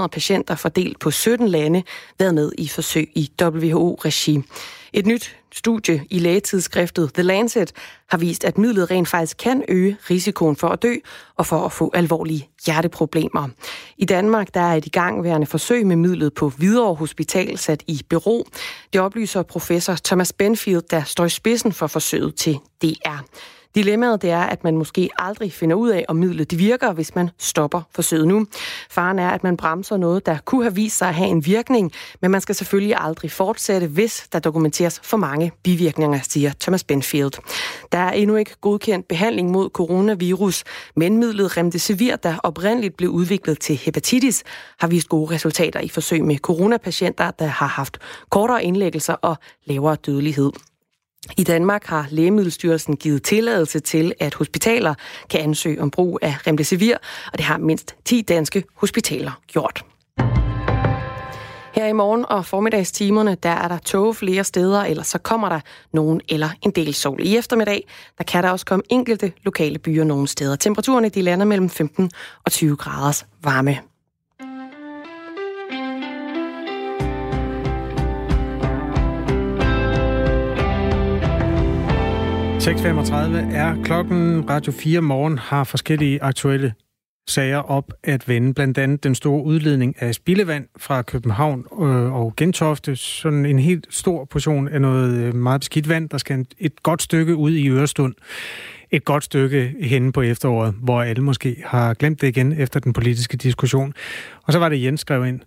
3.500 0.03 0.07
patienter 0.07 0.55
fordelt 0.55 0.98
på 0.98 1.11
17 1.11 1.48
lande 1.48 1.83
været 2.18 2.35
med 2.35 2.53
i 2.59 2.68
forsøg 2.68 3.11
i 3.14 3.31
WHO-regi. 3.42 4.42
Et 4.92 5.07
nyt 5.07 5.37
studie 5.53 6.07
i 6.11 6.18
lægetidsskriftet 6.18 7.14
The 7.14 7.22
Lancet 7.22 7.72
har 8.11 8.18
vist, 8.18 8.44
at 8.44 8.59
midlet 8.59 8.90
rent 8.90 9.09
faktisk 9.09 9.37
kan 9.37 9.64
øge 9.68 9.96
risikoen 10.11 10.57
for 10.57 10.68
at 10.68 10.83
dø 10.83 10.94
og 11.37 11.46
for 11.46 11.64
at 11.64 11.72
få 11.72 11.90
alvorlige 11.94 12.48
hjerteproblemer. 12.66 13.48
I 13.98 14.05
Danmark 14.05 14.55
der 14.55 14.61
er 14.61 14.74
et 14.74 14.87
igangværende 14.87 15.46
forsøg 15.46 15.87
med 15.87 15.96
midlet 15.96 16.35
på 16.35 16.48
Hvidovre 16.48 16.94
Hospital 16.94 17.59
sat 17.59 17.83
i 17.87 18.03
bero. 18.09 18.46
Det 18.92 19.00
oplyser 19.00 19.42
professor 19.42 19.96
Thomas 20.05 20.33
Benfield, 20.33 20.83
der 20.90 21.05
står 21.05 21.24
i 21.24 21.29
spidsen 21.29 21.72
for 21.72 21.87
forsøget 21.87 22.35
til 22.35 22.59
DR. 22.83 23.18
Dilemmaet 23.74 24.22
det 24.22 24.30
er, 24.30 24.40
at 24.40 24.64
man 24.64 24.76
måske 24.76 25.11
aldrig 25.18 25.52
finder 25.52 25.76
ud 25.76 25.88
af, 25.88 26.04
om 26.09 26.16
midlet 26.16 26.50
det 26.50 26.59
virker, 26.59 26.92
hvis 26.92 27.14
man 27.14 27.30
stopper 27.38 27.83
forsøget 27.94 28.28
nu. 28.28 28.46
Faren 28.90 29.18
er, 29.18 29.28
at 29.30 29.42
man 29.42 29.56
bremser 29.56 29.96
noget, 29.96 30.26
der 30.26 30.38
kunne 30.44 30.62
have 30.62 30.74
vist 30.74 30.98
sig 30.98 31.09
at 31.09 31.14
have 31.14 31.28
en 31.28 31.46
virkning, 31.46 31.92
men 32.22 32.30
man 32.30 32.40
skal 32.40 32.54
selvfølgelig 32.54 32.96
aldrig 32.98 33.30
fortsætte, 33.30 33.87
hvis 33.87 34.28
der 34.33 34.38
dokumenteres 34.38 35.00
for 35.04 35.16
mange 35.16 35.52
bivirkninger, 35.62 36.20
siger 36.22 36.52
Thomas 36.61 36.85
Benfield. 36.85 37.33
Der 37.92 37.98
er 37.98 38.12
endnu 38.12 38.37
ikke 38.37 38.54
godkendt 38.61 39.09
behandling 39.09 39.50
mod 39.50 39.70
coronavirus, 39.70 40.64
men 40.96 41.18
midlet 41.18 41.56
Remdesivir, 41.56 42.16
der 42.16 42.38
oprindeligt 42.42 42.96
blev 42.96 43.11
udviklet 43.11 43.61
til 43.61 43.76
hepatitis, 43.76 44.44
har 44.78 44.88
vist 44.88 45.09
gode 45.09 45.35
resultater 45.35 45.80
i 45.80 45.88
forsøg 45.88 46.24
med 46.24 46.37
coronapatienter, 46.37 47.30
der 47.30 47.46
har 47.46 47.66
haft 47.66 47.98
kortere 48.30 48.64
indlæggelser 48.64 49.14
og 49.14 49.37
lavere 49.66 49.96
dødelighed. 49.96 50.69
I 51.37 51.44
Danmark 51.44 51.85
har 51.85 52.06
Lægemiddelstyrelsen 52.11 52.96
givet 52.96 53.22
tilladelse 53.22 53.80
til, 53.80 54.12
at 54.20 54.35
hospitaler 54.35 54.94
kan 55.30 55.40
ansøge 55.40 55.83
om 55.83 55.90
brug 55.90 56.18
af 56.22 56.46
remdesivir, 56.46 56.96
og 57.33 57.38
det 57.38 57.44
har 57.44 57.59
mindst 57.59 57.94
10 58.04 58.20
danske 58.20 58.64
hospitaler 58.74 59.40
gjort. 59.46 59.85
Her 61.74 61.87
i 61.87 61.92
morgen 61.92 62.24
og 62.28 62.46
formiddagstimerne, 62.46 63.37
der 63.42 63.50
er 63.50 63.68
der 63.68 63.78
tåge 63.78 64.14
flere 64.14 64.44
steder, 64.44 64.80
eller 64.85 65.02
så 65.02 65.18
kommer 65.18 65.48
der 65.48 65.61
nogen 65.92 66.20
eller 66.28 66.48
en 66.62 66.70
del 66.70 66.94
sol. 66.94 67.20
I 67.22 67.37
eftermiddag, 67.37 67.88
der 68.18 68.24
kan 68.24 68.42
der 68.42 68.50
også 68.50 68.66
komme 68.66 68.83
enkelte 68.88 69.33
lokale 69.42 69.78
byer 69.78 70.04
nogle 70.04 70.28
steder. 70.28 70.56
Temperaturerne 70.56 71.09
de 71.09 71.22
lander 71.22 71.46
mellem 71.46 71.70
15 71.70 72.11
og 72.44 72.52
20 72.52 72.76
graders 72.76 73.26
varme. 73.42 73.89
6.35 82.61 83.14
er 83.55 83.83
klokken. 83.85 84.51
Radio 84.51 84.73
4 84.73 85.01
morgen 85.01 85.38
har 85.38 85.64
forskellige 85.64 86.23
aktuelle 86.23 86.75
sager 87.29 87.59
op 87.59 87.92
at 88.05 88.29
vende. 88.29 88.55
Blandt 88.55 88.79
andet 88.79 89.05
den 89.05 89.14
store 89.14 89.44
udledning 89.44 90.03
af 90.03 90.14
spildevand 90.14 90.66
fra 90.77 91.03
København 91.03 91.64
øh, 91.81 92.12
og 92.14 92.37
Gentofte. 92.37 92.96
Sådan 92.96 93.46
en 93.46 93.59
helt 93.59 93.87
stor 93.90 94.25
portion 94.25 94.68
af 94.68 94.81
noget 94.81 95.12
øh, 95.18 95.35
meget 95.35 95.61
beskidt 95.61 95.88
vand, 95.88 96.09
der 96.09 96.18
skal 96.18 96.46
et 96.59 96.83
godt 96.83 97.03
stykke 97.03 97.37
ud 97.37 97.51
i 97.51 97.68
Ørestund. 97.68 98.14
Et 98.90 99.05
godt 99.05 99.25
stykke 99.25 99.75
henne 99.81 100.12
på 100.12 100.20
efteråret, 100.23 100.75
hvor 100.83 101.03
alle 101.03 101.23
måske 101.23 101.62
har 101.64 101.94
glemt 101.94 102.20
det 102.20 102.29
igen 102.29 102.53
efter 102.53 102.81
den 102.81 102.92
politiske 102.92 103.37
diskussion. 103.37 103.92
Og 104.42 104.53
så 104.53 104.59
var 104.59 104.68
det 104.68 104.83
Jens 104.83 105.01
skrev 105.01 105.27
ind. 105.27 105.40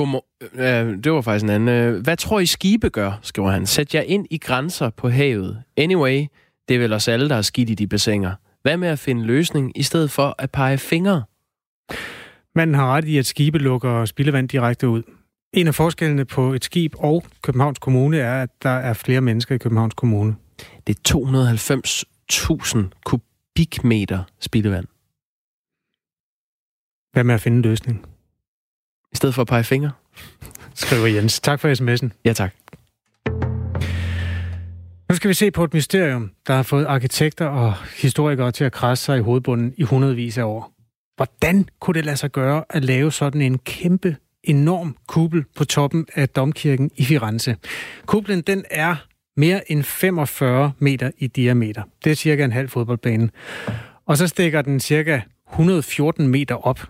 Godmor- 0.00 0.26
øh, 0.54 1.04
det 1.04 1.12
var 1.12 1.20
faktisk 1.20 1.44
en 1.44 1.50
anden. 1.50 1.68
Øh, 1.68 2.02
hvad 2.02 2.16
tror 2.16 2.40
I 2.40 2.46
skibe 2.46 2.90
gør, 2.90 3.18
skriver 3.22 3.50
han. 3.50 3.66
Sæt 3.66 3.94
jer 3.94 4.00
ind 4.00 4.26
i 4.30 4.38
grænser 4.38 4.90
på 4.90 5.08
havet. 5.08 5.62
Anyway, 5.76 6.26
det 6.68 6.74
er 6.74 6.78
vel 6.78 6.92
os 6.92 7.08
alle, 7.08 7.28
der 7.28 7.34
er 7.36 7.42
skidt 7.42 7.70
i 7.70 7.74
de 7.74 7.86
bassiner. 7.86 8.34
Hvad 8.62 8.76
med 8.76 8.88
at 8.88 8.98
finde 8.98 9.24
løsning, 9.24 9.78
i 9.78 9.82
stedet 9.82 10.10
for 10.10 10.34
at 10.38 10.50
pege 10.50 10.78
fingre? 10.78 11.22
Man 12.54 12.74
har 12.74 12.96
ret 12.96 13.04
i, 13.04 13.18
at 13.18 13.26
skibe 13.26 13.58
lukker 13.58 14.04
spildevand 14.04 14.48
direkte 14.48 14.88
ud. 14.88 15.02
En 15.52 15.66
af 15.66 15.74
forskellene 15.74 16.24
på 16.24 16.52
et 16.52 16.64
skib 16.64 16.94
og 16.98 17.24
Københavns 17.42 17.78
Kommune 17.78 18.18
er, 18.18 18.42
at 18.42 18.50
der 18.62 18.70
er 18.70 18.92
flere 18.92 19.20
mennesker 19.20 19.54
i 19.54 19.58
Københavns 19.58 19.94
Kommune. 19.94 20.34
Det 20.86 20.96
er 20.96 21.00
290.000 22.78 23.00
kubikmeter 23.04 24.22
spildevand. 24.40 24.86
Hvad 27.12 27.24
med 27.24 27.34
at 27.34 27.40
finde 27.40 27.56
en 27.56 27.62
løsning? 27.62 28.15
I 29.16 29.18
stedet 29.18 29.34
for 29.34 29.42
at 29.42 29.48
pege 29.48 29.64
fingre? 29.64 29.90
Skriver 30.74 31.06
Jens. 31.06 31.40
Tak 31.40 31.60
for 31.60 31.68
sms'en. 31.68 32.10
Ja, 32.24 32.32
tak. 32.32 32.52
Nu 35.08 35.16
skal 35.16 35.28
vi 35.28 35.34
se 35.34 35.50
på 35.50 35.64
et 35.64 35.74
mysterium, 35.74 36.30
der 36.46 36.54
har 36.54 36.62
fået 36.62 36.84
arkitekter 36.84 37.46
og 37.46 37.74
historikere 38.02 38.52
til 38.52 38.64
at 38.64 38.72
krasse 38.72 39.04
sig 39.04 39.18
i 39.18 39.20
hovedbunden 39.20 39.74
i 39.76 39.82
hundredvis 39.82 40.38
af 40.38 40.44
år. 40.44 40.72
Hvordan 41.16 41.68
kunne 41.80 41.94
det 41.94 42.04
lade 42.04 42.16
sig 42.16 42.32
gøre 42.32 42.64
at 42.70 42.84
lave 42.84 43.12
sådan 43.12 43.42
en 43.42 43.58
kæmpe, 43.58 44.16
enorm 44.44 44.96
kuppel 45.06 45.44
på 45.56 45.64
toppen 45.64 46.06
af 46.14 46.28
domkirken 46.28 46.90
i 46.96 47.04
Firenze? 47.04 47.56
Kuplen 48.06 48.40
den 48.40 48.64
er 48.70 48.96
mere 49.36 49.72
end 49.72 49.82
45 49.82 50.72
meter 50.78 51.10
i 51.18 51.26
diameter. 51.26 51.82
Det 52.04 52.12
er 52.12 52.16
cirka 52.16 52.44
en 52.44 52.52
halv 52.52 52.68
fodboldbane. 52.68 53.30
Og 54.06 54.16
så 54.16 54.26
stikker 54.26 54.62
den 54.62 54.80
cirka 54.80 55.20
114 55.52 56.28
meter 56.28 56.66
op. 56.66 56.80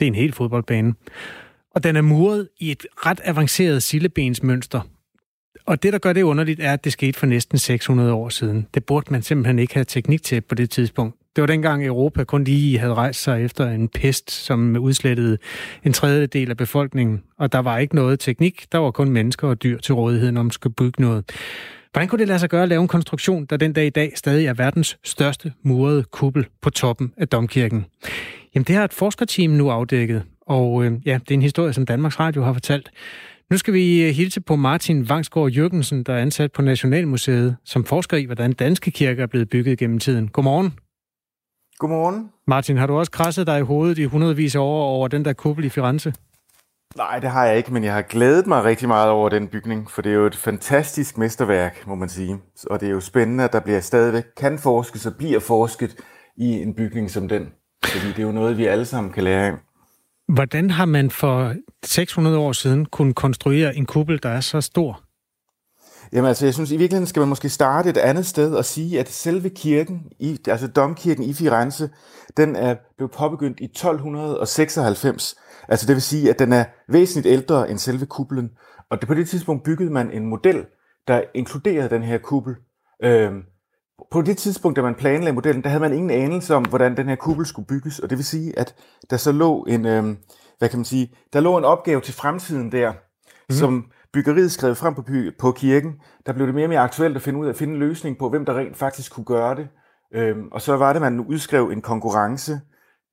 Det 0.00 0.06
er 0.06 0.10
en 0.10 0.14
hel 0.14 0.32
fodboldbane. 0.32 0.94
Og 1.74 1.84
den 1.84 1.96
er 1.96 2.02
muret 2.02 2.48
i 2.60 2.70
et 2.70 2.86
ret 2.96 3.20
avanceret 3.24 3.82
sillebensmønster. 3.82 4.80
Og 5.66 5.82
det, 5.82 5.92
der 5.92 5.98
gør 5.98 6.12
det 6.12 6.22
underligt, 6.22 6.60
er, 6.60 6.72
at 6.72 6.84
det 6.84 6.92
skete 6.92 7.18
for 7.18 7.26
næsten 7.26 7.58
600 7.58 8.12
år 8.12 8.28
siden. 8.28 8.66
Det 8.74 8.84
burde 8.84 9.06
man 9.12 9.22
simpelthen 9.22 9.58
ikke 9.58 9.74
have 9.74 9.84
teknik 9.84 10.22
til 10.22 10.40
på 10.40 10.54
det 10.54 10.70
tidspunkt. 10.70 11.16
Det 11.36 11.42
var 11.42 11.46
dengang 11.46 11.86
Europa 11.86 12.24
kun 12.24 12.44
lige 12.44 12.78
havde 12.78 12.94
rejst 12.94 13.22
sig 13.22 13.44
efter 13.44 13.70
en 13.70 13.88
pest, 13.88 14.30
som 14.30 14.76
udslettede 14.76 15.38
en 15.84 15.92
tredjedel 15.92 16.50
af 16.50 16.56
befolkningen. 16.56 17.22
Og 17.38 17.52
der 17.52 17.58
var 17.58 17.78
ikke 17.78 17.94
noget 17.94 18.20
teknik. 18.20 18.66
Der 18.72 18.78
var 18.78 18.90
kun 18.90 19.08
mennesker 19.08 19.48
og 19.48 19.62
dyr 19.62 19.78
til 19.78 19.94
rådighed, 19.94 20.32
når 20.32 20.42
man 20.42 20.50
skulle 20.50 20.74
bygge 20.74 21.02
noget. 21.02 21.24
Hvordan 21.92 22.08
kunne 22.08 22.18
det 22.18 22.28
lade 22.28 22.38
sig 22.38 22.50
gøre 22.50 22.62
at 22.62 22.68
lave 22.68 22.82
en 22.82 22.88
konstruktion, 22.88 23.44
der 23.44 23.56
den 23.56 23.72
dag 23.72 23.86
i 23.86 23.90
dag 23.90 24.12
stadig 24.16 24.46
er 24.46 24.54
verdens 24.54 24.98
største 25.04 25.52
murede 25.62 26.02
kuppel 26.02 26.46
på 26.62 26.70
toppen 26.70 27.12
af 27.16 27.28
domkirken? 27.28 27.86
Jamen, 28.54 28.64
det 28.64 28.76
har 28.76 28.84
et 28.84 28.92
forskerteam 28.92 29.50
nu 29.50 29.70
afdækket, 29.70 30.22
og 30.40 30.84
øh, 30.84 30.92
ja, 31.06 31.14
det 31.14 31.30
er 31.30 31.34
en 31.34 31.42
historie, 31.42 31.72
som 31.72 31.86
Danmarks 31.86 32.20
Radio 32.20 32.42
har 32.42 32.52
fortalt. 32.52 32.90
Nu 33.50 33.58
skal 33.58 33.74
vi 33.74 34.02
øh, 34.02 34.14
hilse 34.14 34.40
på 34.40 34.56
Martin 34.56 35.08
Vangsgaard 35.08 35.50
Jørgensen, 35.50 36.02
der 36.02 36.14
er 36.14 36.18
ansat 36.18 36.52
på 36.52 36.62
Nationalmuseet, 36.62 37.56
som 37.64 37.84
forsker 37.84 38.16
i, 38.16 38.24
hvordan 38.24 38.52
danske 38.52 38.90
kirker 38.90 39.22
er 39.22 39.26
blevet 39.26 39.50
bygget 39.50 39.78
gennem 39.78 39.98
tiden. 39.98 40.28
Godmorgen. 40.28 40.72
Godmorgen. 41.78 42.30
Martin, 42.46 42.76
har 42.76 42.86
du 42.86 42.98
også 42.98 43.12
krasset 43.12 43.46
dig 43.46 43.58
i 43.58 43.62
hovedet 43.62 43.98
i 43.98 44.04
hundredvis 44.04 44.54
af 44.54 44.60
år 44.60 44.84
over 44.84 45.08
den 45.08 45.24
der 45.24 45.32
kuppel 45.32 45.64
i 45.64 45.68
Firenze? 45.68 46.14
Nej, 46.96 47.18
det 47.18 47.30
har 47.30 47.46
jeg 47.46 47.56
ikke, 47.56 47.72
men 47.72 47.84
jeg 47.84 47.94
har 47.94 48.02
glædet 48.02 48.46
mig 48.46 48.64
rigtig 48.64 48.88
meget 48.88 49.10
over 49.10 49.28
den 49.28 49.48
bygning, 49.48 49.90
for 49.90 50.02
det 50.02 50.12
er 50.12 50.16
jo 50.16 50.26
et 50.26 50.36
fantastisk 50.36 51.18
mesterværk, 51.18 51.86
må 51.86 51.94
man 51.94 52.08
sige. 52.08 52.36
Og 52.70 52.80
det 52.80 52.86
er 52.86 52.92
jo 52.92 53.00
spændende, 53.00 53.44
at 53.44 53.52
der 53.52 53.60
bliver 53.60 53.80
stadigvæk 53.80 54.24
kan 54.36 54.58
forskes 54.58 55.06
og 55.06 55.14
bliver 55.18 55.40
forsket 55.40 55.96
i 56.36 56.46
en 56.46 56.74
bygning 56.74 57.10
som 57.10 57.28
den. 57.28 57.52
Fordi 57.86 58.06
det 58.06 58.18
er 58.18 58.22
jo 58.22 58.32
noget, 58.32 58.58
vi 58.58 58.66
alle 58.66 58.84
sammen 58.84 59.12
kan 59.12 59.24
lære 59.24 59.46
af. 59.46 59.52
Hvordan 60.28 60.70
har 60.70 60.84
man 60.84 61.10
for 61.10 61.54
600 61.84 62.38
år 62.38 62.52
siden 62.52 62.86
kunne 62.86 63.14
konstruere 63.14 63.76
en 63.76 63.86
kuppel, 63.86 64.22
der 64.22 64.28
er 64.28 64.40
så 64.40 64.60
stor? 64.60 65.00
Jamen 66.12 66.28
altså, 66.28 66.46
jeg 66.46 66.54
synes 66.54 66.70
i 66.70 66.76
virkeligheden 66.76 67.06
skal 67.06 67.20
man 67.20 67.28
måske 67.28 67.48
starte 67.48 67.90
et 67.90 67.96
andet 67.96 68.26
sted 68.26 68.54
og 68.54 68.64
sige, 68.64 69.00
at 69.00 69.08
selve 69.08 69.50
kirken, 69.50 70.02
i, 70.20 70.38
altså 70.48 70.68
domkirken 70.68 71.24
i 71.24 71.34
Firenze, 71.34 71.90
den 72.36 72.56
er 72.56 72.76
blevet 72.96 73.12
påbegyndt 73.12 73.60
i 73.60 73.64
1296. 73.64 75.34
Altså 75.68 75.86
det 75.86 75.94
vil 75.94 76.02
sige, 76.02 76.30
at 76.30 76.38
den 76.38 76.52
er 76.52 76.64
væsentligt 76.88 77.32
ældre 77.32 77.70
end 77.70 77.78
selve 77.78 78.06
kuppelen. 78.06 78.50
Og 78.90 79.00
det, 79.00 79.08
på 79.08 79.14
det 79.14 79.28
tidspunkt 79.28 79.64
byggede 79.64 79.90
man 79.90 80.10
en 80.10 80.26
model, 80.26 80.64
der 81.08 81.22
inkluderede 81.34 81.88
den 81.88 82.02
her 82.02 82.18
kuppel. 82.18 82.54
Øhm, 83.04 83.42
på 84.10 84.22
det 84.22 84.36
tidspunkt, 84.36 84.76
da 84.76 84.82
man 84.82 84.94
planlagde 84.94 85.34
modellen, 85.34 85.62
der 85.62 85.68
havde 85.68 85.80
man 85.80 85.92
ingen 85.92 86.10
anelse 86.10 86.54
om, 86.54 86.64
hvordan 86.64 86.96
den 86.96 87.08
her 87.08 87.16
kuppel 87.16 87.46
skulle 87.46 87.66
bygges. 87.66 87.98
Og 87.98 88.10
det 88.10 88.18
vil 88.18 88.24
sige, 88.24 88.58
at 88.58 88.74
der 89.10 89.16
så 89.16 89.32
lå 89.32 89.64
en, 89.68 89.86
øh, 89.86 90.04
hvad 90.58 90.68
kan 90.68 90.78
man 90.78 90.84
sige, 90.84 91.14
der 91.32 91.40
lå 91.40 91.58
en 91.58 91.64
opgave 91.64 92.00
til 92.00 92.14
fremtiden 92.14 92.72
der, 92.72 92.92
mm. 92.92 93.54
som 93.54 93.90
byggeriet 94.12 94.52
skrev 94.52 94.74
frem 94.74 94.94
på, 94.94 95.02
på 95.38 95.52
kirken. 95.52 95.92
Der 96.26 96.32
blev 96.32 96.46
det 96.46 96.54
mere 96.54 96.64
og 96.64 96.68
mere 96.68 96.80
aktuelt 96.80 97.16
at 97.16 97.22
finde 97.22 97.38
ud 97.38 97.46
af 97.46 97.50
at 97.50 97.56
finde 97.56 97.74
en 97.74 97.80
løsning 97.80 98.18
på, 98.18 98.28
hvem 98.28 98.44
der 98.44 98.58
rent 98.58 98.76
faktisk 98.76 99.12
kunne 99.12 99.24
gøre 99.24 99.54
det. 99.54 99.68
Øhm, 100.14 100.48
og 100.52 100.62
så 100.62 100.76
var 100.76 100.92
det, 100.92 100.96
at 100.96 101.12
man 101.12 101.20
udskrev 101.20 101.70
en 101.70 101.82
konkurrence, 101.82 102.60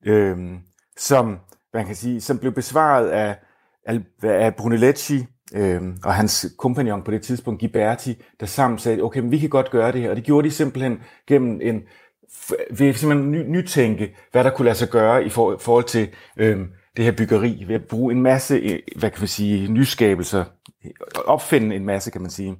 øhm, 0.05 0.57
som, 0.97 1.39
man 1.73 1.85
kan 1.85 1.95
sige, 1.95 2.21
som 2.21 2.37
blev 2.37 2.51
besvaret 2.51 3.09
af, 3.09 3.39
af, 3.85 3.99
af 4.23 4.55
Brunelleschi, 4.55 5.25
øh, 5.55 5.81
og 6.03 6.13
hans 6.13 6.45
kompagnon 6.57 7.03
på 7.03 7.11
det 7.11 7.21
tidspunkt, 7.21 7.59
Giberti, 7.59 8.23
der 8.39 8.45
sammen 8.45 8.79
sagde, 8.79 9.01
okay, 9.01 9.19
men 9.19 9.31
vi 9.31 9.37
kan 9.37 9.49
godt 9.49 9.71
gøre 9.71 9.91
det 9.91 10.01
her. 10.01 10.09
Og 10.09 10.15
det 10.15 10.23
gjorde 10.23 10.47
de 10.47 10.53
simpelthen 10.53 10.99
gennem 11.27 11.59
en, 11.63 11.81
ved 12.69 12.93
simpelthen 12.93 13.31
ny, 13.31 13.43
nytænke, 13.47 14.15
hvad 14.31 14.43
der 14.43 14.49
kunne 14.49 14.65
lade 14.65 14.77
sig 14.77 14.89
gøre 14.89 15.25
i 15.25 15.29
for, 15.29 15.57
forhold 15.57 15.85
til 15.85 16.07
øh, 16.37 16.59
det 16.97 17.05
her 17.05 17.11
byggeri, 17.11 17.63
ved 17.67 17.75
at 17.75 17.83
bruge 17.83 18.13
en 18.13 18.21
masse, 18.21 18.55
øh, 18.55 18.79
hvad 18.95 19.09
kan 19.09 19.21
vi 19.21 19.27
sige, 19.27 19.67
nyskabelser, 19.67 20.45
opfinde 21.25 21.75
en 21.75 21.85
masse, 21.85 22.11
kan 22.11 22.21
man 22.21 22.31
sige. 22.31 22.55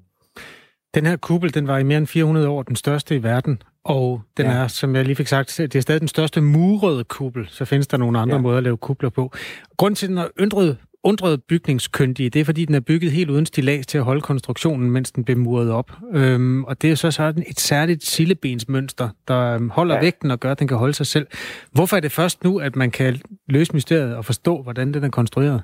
Den 0.94 1.06
her 1.06 1.18
kuppel, 1.18 1.54
den 1.54 1.68
var 1.68 1.78
i 1.78 1.84
mere 1.84 1.98
end 1.98 2.08
400 2.08 2.50
år 2.50 2.64
den 2.64 2.76
største 2.76 3.16
i 3.16 3.24
verden, 3.24 3.62
og 3.84 4.22
den 4.38 4.46
ja. 4.46 4.52
er, 4.52 4.68
som 4.68 4.96
jeg 4.96 5.06
lige 5.06 5.16
fik 5.16 5.28
sagt, 5.28 5.58
det 5.58 5.76
er 5.76 5.82
stadig 5.82 6.02
den 6.02 6.08
største 6.08 6.42
murede 6.42 7.04
kuppel. 7.04 7.48
Så 7.50 7.66
findes 7.66 7.88
der 7.88 7.98
nogle 7.98 8.20
andre 8.20 8.36
ja. 8.36 8.42
måder 8.42 8.58
at 8.58 8.64
lave 8.64 8.78
kubler 8.78 9.10
på. 9.10 9.32
Grunden 9.78 9.96
til, 9.96 10.06
at 10.06 10.10
den 10.10 10.18
har 10.18 10.30
yndret 10.40 10.78
undrede 11.04 11.38
bygningskyndige, 11.38 12.30
det 12.30 12.42
er 12.42 12.46
fordi, 12.46 12.66
den 12.66 12.76
er 12.76 12.80
bygget 12.80 13.12
helt 13.12 13.30
uden 13.30 13.46
stilas 13.46 13.88
til 13.88 13.98
at 13.98 14.04
holde 14.04 14.22
konstruktionen, 14.22 14.92
mens 14.92 15.12
den 15.12 15.24
bliver 15.24 15.40
muret 15.40 15.72
op. 15.72 15.92
Øhm, 16.14 16.64
og 16.64 16.82
det 16.82 16.92
er 16.92 16.96
så 16.96 17.12
sådan 17.12 17.44
et 17.48 17.60
særligt 17.60 18.06
sillebensmønster, 18.06 19.10
der 19.28 19.40
øhm, 19.40 19.70
holder 19.70 19.96
ja. 19.96 20.02
vægten 20.02 20.32
og 20.32 20.40
gør, 20.40 20.52
at 20.52 20.60
den 20.60 20.68
kan 20.68 20.78
holde 20.78 20.94
sig 20.94 21.08
selv. 21.08 21.28
Hvorfor 21.72 21.98
er 21.98 22.00
det 22.00 22.12
først 22.12 22.44
nu, 22.44 22.60
at 22.60 22.76
man 22.76 22.92
kan 22.92 23.22
løse 23.50 23.74
mysteriet 23.74 24.16
og 24.16 24.26
forstå, 24.26 24.64
hvordan 24.64 24.94
den 24.94 25.04
er 25.04 25.10
konstrueret? 25.10 25.64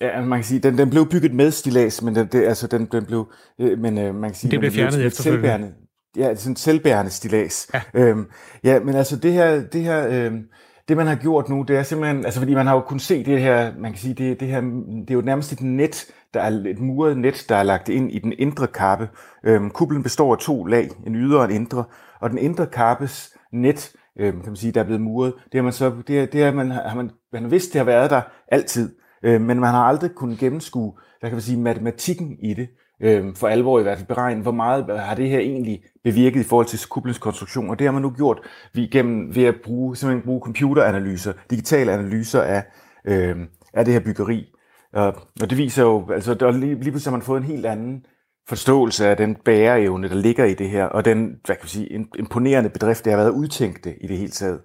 Ja, 0.00 0.20
man 0.20 0.38
kan 0.38 0.44
sige, 0.44 0.60
den, 0.60 0.78
den 0.78 0.90
blev 0.90 1.08
bygget 1.08 1.34
med 1.34 1.50
stilas, 1.50 2.02
men 2.02 2.14
den, 2.14 2.26
det, 2.26 2.44
altså, 2.44 2.66
den, 2.66 2.86
den 2.92 3.04
blev, 3.04 3.32
øh, 3.60 3.78
men 3.78 3.98
øh, 3.98 4.14
man 4.14 4.30
kan 4.30 4.34
sige, 4.34 4.50
det 4.50 4.60
blev 4.60 4.72
fjernet 4.72 5.06
efterfølgende. 5.06 5.72
ja, 6.16 6.34
sådan 6.34 6.56
selvbærende 6.56 7.10
stilas. 7.10 7.70
Ja. 7.74 7.80
Øhm, 7.94 8.26
ja, 8.64 8.80
men 8.80 8.94
altså 8.94 9.16
det 9.16 9.32
her, 9.32 9.62
det 9.62 9.82
her 9.82 10.08
øhm, 10.08 10.44
det 10.88 10.96
man 10.96 11.06
har 11.06 11.14
gjort 11.14 11.48
nu, 11.48 11.62
det 11.62 11.76
er 11.76 11.82
simpelthen, 11.82 12.24
altså 12.24 12.40
fordi 12.40 12.54
man 12.54 12.66
har 12.66 12.74
jo 12.74 12.80
kunnet 12.80 13.02
se 13.02 13.24
det 13.24 13.40
her, 13.40 13.72
man 13.78 13.92
kan 13.92 14.00
sige, 14.00 14.14
det, 14.14 14.40
det 14.40 14.48
her, 14.48 14.60
det 14.60 15.10
er 15.10 15.14
jo 15.14 15.20
nærmest 15.20 15.52
et 15.52 15.60
net, 15.60 16.06
der 16.34 16.40
er 16.40 16.50
et 16.66 16.78
muret 16.78 17.18
net, 17.18 17.46
der 17.48 17.56
er 17.56 17.62
lagt 17.62 17.88
ind 17.88 18.12
i 18.12 18.18
den 18.18 18.32
indre 18.38 18.66
kappe. 18.66 19.08
Øhm, 19.44 19.70
kuplen 19.70 20.02
består 20.02 20.32
af 20.32 20.38
to 20.38 20.64
lag, 20.64 20.90
en 21.06 21.16
ydre 21.16 21.38
og 21.38 21.44
en 21.44 21.50
indre, 21.50 21.84
og 22.20 22.30
den 22.30 22.38
indre 22.38 22.66
kappes 22.66 23.36
net, 23.52 23.92
øhm, 24.18 24.40
kan 24.40 24.50
man 24.50 24.56
sige, 24.56 24.72
der 24.72 24.80
er 24.80 24.84
blevet 24.84 25.02
muret, 25.02 25.34
det 25.44 25.54
har 25.54 25.62
man 25.62 25.72
så, 25.72 25.92
det, 26.06 26.20
er, 26.20 26.26
det 26.26 26.42
er, 26.42 26.52
man, 26.52 26.70
har 26.70 26.94
man, 26.94 27.10
man 27.32 27.42
har 27.42 27.50
vidst, 27.50 27.72
det 27.72 27.78
har 27.78 27.86
været 27.86 28.10
der 28.10 28.20
altid, 28.48 28.96
øhm, 29.22 29.44
men 29.44 29.60
man 29.60 29.70
har 29.70 29.84
aldrig 29.84 30.10
kunnet 30.16 30.38
gennemskue, 30.38 30.92
hvad 31.20 31.30
kan 31.30 31.36
man 31.36 31.42
sige, 31.42 31.60
matematikken 31.60 32.38
i 32.42 32.54
det 32.54 32.68
øh, 33.02 33.36
for 33.36 33.48
alvor 33.48 33.80
i 33.80 33.82
hvert 33.82 33.98
fald 33.98 34.08
beregne, 34.08 34.42
hvor 34.42 34.52
meget 34.52 35.00
har 35.00 35.14
det 35.14 35.28
her 35.28 35.38
egentlig 35.38 35.82
bevirket 36.04 36.40
i 36.40 36.48
forhold 36.48 36.66
til 36.66 36.88
kuplens 36.88 37.18
konstruktion, 37.18 37.70
og 37.70 37.78
det 37.78 37.86
har 37.86 37.92
man 37.92 38.02
nu 38.02 38.10
gjort 38.10 38.40
ved, 38.74 38.90
gennem, 38.90 39.34
ved 39.34 39.44
at 39.44 39.54
bruge, 39.64 39.96
simpelthen 39.96 40.26
bruge 40.26 40.40
computeranalyser, 40.40 41.32
digitale 41.50 41.92
analyser 41.92 42.42
af, 42.42 42.64
øh, 43.04 43.36
af 43.74 43.84
det 43.84 43.94
her 43.94 44.00
byggeri. 44.00 44.46
Og, 44.92 45.06
og 45.42 45.50
det 45.50 45.58
viser 45.58 45.82
jo, 45.82 46.10
altså 46.12 46.34
der, 46.34 46.50
lige, 46.50 46.74
lige 46.74 46.90
pludselig 46.90 47.10
har 47.10 47.16
man 47.16 47.22
fået 47.22 47.40
en 47.40 47.46
helt 47.46 47.66
anden 47.66 48.06
forståelse 48.48 49.06
af 49.06 49.16
den 49.16 49.36
bæreevne, 49.44 50.08
der 50.08 50.14
ligger 50.14 50.44
i 50.44 50.54
det 50.54 50.70
her, 50.70 50.84
og 50.84 51.04
den, 51.04 51.26
hvad 51.26 51.56
kan 51.56 51.62
man 51.62 51.68
sige, 51.68 52.06
imponerende 52.18 52.70
bedrift, 52.70 53.04
det 53.04 53.12
har 53.12 53.18
været 53.18 53.30
udtænkt 53.30 53.84
det 53.84 53.96
i 54.00 54.06
det 54.06 54.18
hele 54.18 54.30
taget. 54.30 54.60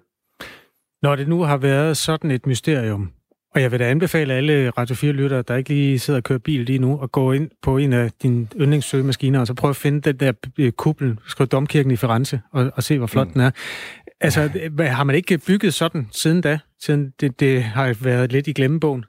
Når 1.02 1.16
det 1.16 1.28
nu 1.28 1.42
har 1.42 1.56
været 1.56 1.96
sådan 1.96 2.30
et 2.30 2.46
mysterium, 2.46 3.12
og 3.54 3.62
jeg 3.62 3.72
vil 3.72 3.80
da 3.80 3.90
anbefale 3.90 4.34
alle 4.34 4.70
Radio 4.70 4.94
4-lyttere, 4.94 5.42
der 5.42 5.56
ikke 5.56 5.70
lige 5.70 5.98
sidder 5.98 6.20
og 6.20 6.24
kører 6.24 6.38
bil 6.38 6.60
lige 6.60 6.78
nu, 6.78 7.02
at 7.02 7.12
gå 7.12 7.32
ind 7.32 7.50
på 7.62 7.78
en 7.78 7.92
af 7.92 8.10
dine 8.22 8.46
yndlingssøgemaskiner, 8.56 9.40
og 9.40 9.46
så 9.46 9.54
prøve 9.54 9.70
at 9.70 9.76
finde 9.76 10.00
den 10.00 10.16
der 10.20 10.32
øh, 10.58 10.72
kuppel, 10.72 11.18
skriv 11.26 11.46
Domkirken 11.46 11.90
i 11.90 11.96
Firenze, 11.96 12.40
og, 12.52 12.70
og 12.74 12.82
se, 12.82 12.98
hvor 12.98 13.06
flot 13.06 13.26
mm. 13.26 13.32
den 13.32 13.40
er. 13.40 13.50
Altså, 14.20 14.50
har 14.80 15.04
man 15.04 15.16
ikke 15.16 15.38
bygget 15.38 15.74
sådan 15.74 16.08
siden 16.12 16.40
da? 16.40 16.58
Siden 16.80 17.12
det, 17.20 17.40
det 17.40 17.62
har 17.62 17.96
været 18.00 18.32
lidt 18.32 18.46
i 18.46 18.52
glemmebogen? 18.52 19.04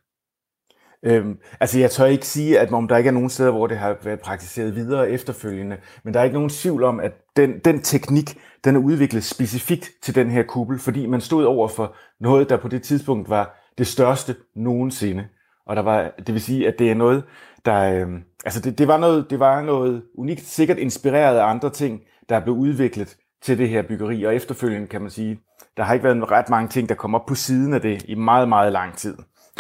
Øhm, 1.06 1.38
altså, 1.60 1.80
jeg 1.80 1.92
tør 1.92 2.06
ikke 2.06 2.28
sige, 2.28 2.60
at 2.60 2.72
om 2.72 2.88
der 2.88 2.98
ikke 2.98 3.08
er 3.08 3.14
nogen 3.14 3.30
steder, 3.30 3.52
hvor 3.52 3.68
det 3.68 3.78
har 3.78 3.98
været 4.04 4.20
praktiseret 4.20 4.76
videre 4.76 5.10
efterfølgende, 5.10 5.78
men 6.04 6.14
der 6.14 6.20
er 6.20 6.24
ikke 6.24 6.34
nogen 6.34 6.50
tvivl 6.50 6.84
om, 6.84 7.00
at 7.00 7.12
den, 7.38 7.60
den 7.66 7.82
teknik, 7.82 8.38
den 8.64 8.76
er 8.76 8.80
udviklet 8.80 9.24
specifikt 9.24 9.90
til 10.04 10.16
den 10.16 10.32
her 10.32 10.44
kuppel, 10.44 10.80
fordi 10.80 11.06
man 11.06 11.22
stod 11.22 11.46
over 11.46 11.68
for 11.68 11.96
noget, 12.20 12.50
der 12.50 12.58
på 12.58 12.68
det 12.68 12.82
tidspunkt 12.82 13.30
var 13.30 13.59
det 13.80 13.88
største 13.88 14.36
nogensinde. 14.56 15.28
Og 15.66 15.76
der 15.76 15.82
var, 15.82 16.12
det 16.18 16.34
vil 16.34 16.42
sige, 16.42 16.68
at 16.68 16.80
det 16.80 16.92
er 16.92 16.96
noget, 16.96 17.24
der, 17.66 17.94
øh, 17.94 18.08
altså 18.46 18.62
det, 18.62 18.78
det, 18.78 18.88
var 18.88 18.98
noget, 18.98 19.30
det 19.30 19.40
var 19.40 19.62
noget 19.62 20.04
unikt, 20.18 20.42
sikkert 20.42 20.78
inspireret 20.78 21.38
af 21.38 21.46
andre 21.46 21.70
ting, 21.70 22.02
der 22.30 22.36
er 22.36 22.40
blevet 22.40 22.58
udviklet 22.58 23.18
til 23.42 23.58
det 23.58 23.70
her 23.70 23.82
byggeri. 23.82 24.24
Og 24.24 24.36
efterfølgende 24.36 24.88
kan 24.88 25.02
man 25.02 25.10
sige, 25.10 25.40
der 25.78 25.84
har 25.84 25.94
ikke 25.94 26.04
været 26.04 26.32
ret 26.32 26.50
mange 26.50 26.70
ting, 26.70 26.90
der 26.90 26.96
kom 26.96 27.16
op 27.16 27.26
på 27.26 27.36
siden 27.36 27.74
af 27.74 27.82
det 27.82 28.06
i 28.08 28.16
meget, 28.16 28.50
meget 28.50 28.74
lang 28.74 28.98
tid. 28.98 29.18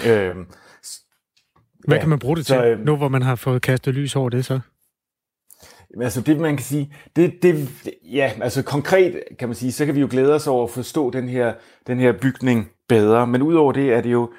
Øh, 0.07 0.35
Hvad 1.85 1.97
ja, 1.97 1.99
kan 1.99 2.09
man 2.09 2.19
bruge 2.19 2.37
det 2.37 2.45
til, 2.45 2.55
så, 2.55 2.65
øh, 2.65 2.79
nu 2.79 2.95
hvor 2.95 3.07
man 3.07 3.21
har 3.21 3.35
fået 3.35 3.61
kastet 3.61 3.93
lys 3.93 4.15
over 4.15 4.29
det 4.29 4.45
så? 4.45 4.59
Altså 6.01 6.21
det, 6.21 6.39
man 6.39 6.55
kan 6.57 6.63
sige, 6.63 6.93
det, 7.15 7.33
det, 7.43 7.69
ja, 8.03 8.31
altså 8.41 8.63
konkret 8.63 9.19
kan 9.39 9.47
man 9.47 9.55
sige, 9.55 9.71
så 9.71 9.85
kan 9.85 9.95
vi 9.95 9.99
jo 9.99 10.07
glæde 10.11 10.35
os 10.35 10.47
over 10.47 10.63
at 10.63 10.69
forstå 10.69 11.11
den 11.11 11.29
her, 11.29 11.53
den 11.87 11.99
her 11.99 12.13
bygning 12.21 12.69
bedre. 12.89 13.27
Men 13.27 13.41
udover 13.41 13.71
det 13.71 13.93
er 13.93 14.01
det 14.01 14.11
jo 14.11 14.29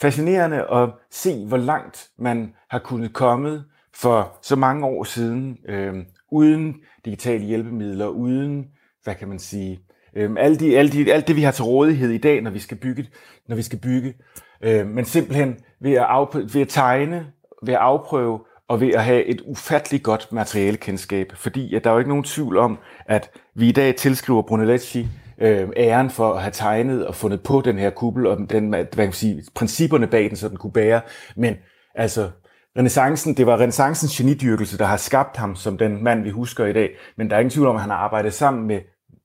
fascinerende 0.00 0.72
at 0.72 0.90
se, 1.10 1.46
hvor 1.46 1.56
langt 1.56 2.08
man 2.18 2.52
har 2.70 2.78
kunnet 2.78 3.12
komme 3.12 3.64
for 3.94 4.38
så 4.42 4.56
mange 4.56 4.86
år 4.86 5.04
siden, 5.04 5.58
øh, 5.68 5.94
uden 6.30 6.76
digitale 7.04 7.44
hjælpemidler, 7.44 8.06
uden, 8.06 8.66
hvad 9.04 9.14
kan 9.14 9.28
man 9.28 9.38
sige, 9.38 9.80
øh, 10.16 10.30
alt, 10.38 10.60
de, 10.60 10.78
alt, 10.78 10.92
de, 10.92 11.12
alt 11.12 11.28
det, 11.28 11.36
vi 11.36 11.42
har 11.42 11.52
til 11.52 11.64
rådighed 11.64 12.10
i 12.10 12.18
dag, 12.18 12.42
når 12.42 12.50
vi 12.50 12.58
skal 12.58 12.76
bygge, 12.76 13.06
når 13.48 13.56
vi 13.56 13.62
skal 13.62 13.78
bygge 13.78 14.14
øh, 14.60 14.86
men 14.86 15.04
simpelthen 15.04 15.56
ved 15.80 15.92
at, 15.92 16.04
afprøve, 16.04 16.54
ved 16.54 16.62
at 16.62 16.68
tegne, 16.68 17.26
ved 17.62 17.74
at 17.74 17.80
afprøve, 17.80 18.40
og 18.68 18.80
ved 18.80 18.88
at 18.94 19.04
have 19.04 19.24
et 19.24 19.40
ufatteligt 19.46 20.02
godt 20.02 20.32
materialekendskab, 20.32 21.32
fordi 21.34 21.74
at 21.74 21.84
der 21.84 21.90
er 21.90 21.94
jo 21.94 21.98
ikke 21.98 22.08
nogen 22.08 22.24
tvivl 22.24 22.56
om, 22.56 22.78
at 23.06 23.30
vi 23.54 23.68
i 23.68 23.72
dag 23.72 23.96
tilskriver 23.96 24.42
Brunelleschi 24.42 25.06
øh, 25.40 25.68
æren 25.76 26.10
for 26.10 26.32
at 26.32 26.42
have 26.42 26.52
tegnet 26.52 27.06
og 27.06 27.14
fundet 27.14 27.42
på 27.42 27.62
den 27.64 27.78
her 27.78 27.90
kuppel, 27.90 28.26
og 28.26 28.38
den, 28.50 28.68
hvad 28.68 28.84
kan 28.84 29.04
man 29.04 29.12
sige, 29.12 29.44
principperne 29.54 30.06
bag 30.06 30.28
den, 30.28 30.36
så 30.36 30.48
den 30.48 30.56
kunne 30.56 30.72
bære. 30.72 31.00
Men 31.36 31.54
altså, 31.94 32.30
renaissancen, 32.78 33.34
det 33.34 33.46
var 33.46 33.60
renaissancens 33.60 34.16
genidyrkelse, 34.16 34.78
der 34.78 34.84
har 34.84 34.96
skabt 34.96 35.36
ham 35.36 35.56
som 35.56 35.78
den 35.78 36.04
mand, 36.04 36.22
vi 36.22 36.30
husker 36.30 36.66
i 36.66 36.72
dag. 36.72 36.90
Men 37.16 37.30
der 37.30 37.36
er 37.36 37.40
ingen 37.40 37.50
tvivl 37.50 37.66
om, 37.66 37.76
at 37.76 37.82
han 37.82 37.90
har 37.90 37.96
arbejdet 37.96 38.34
sammen 38.34 38.66
med 38.66 38.80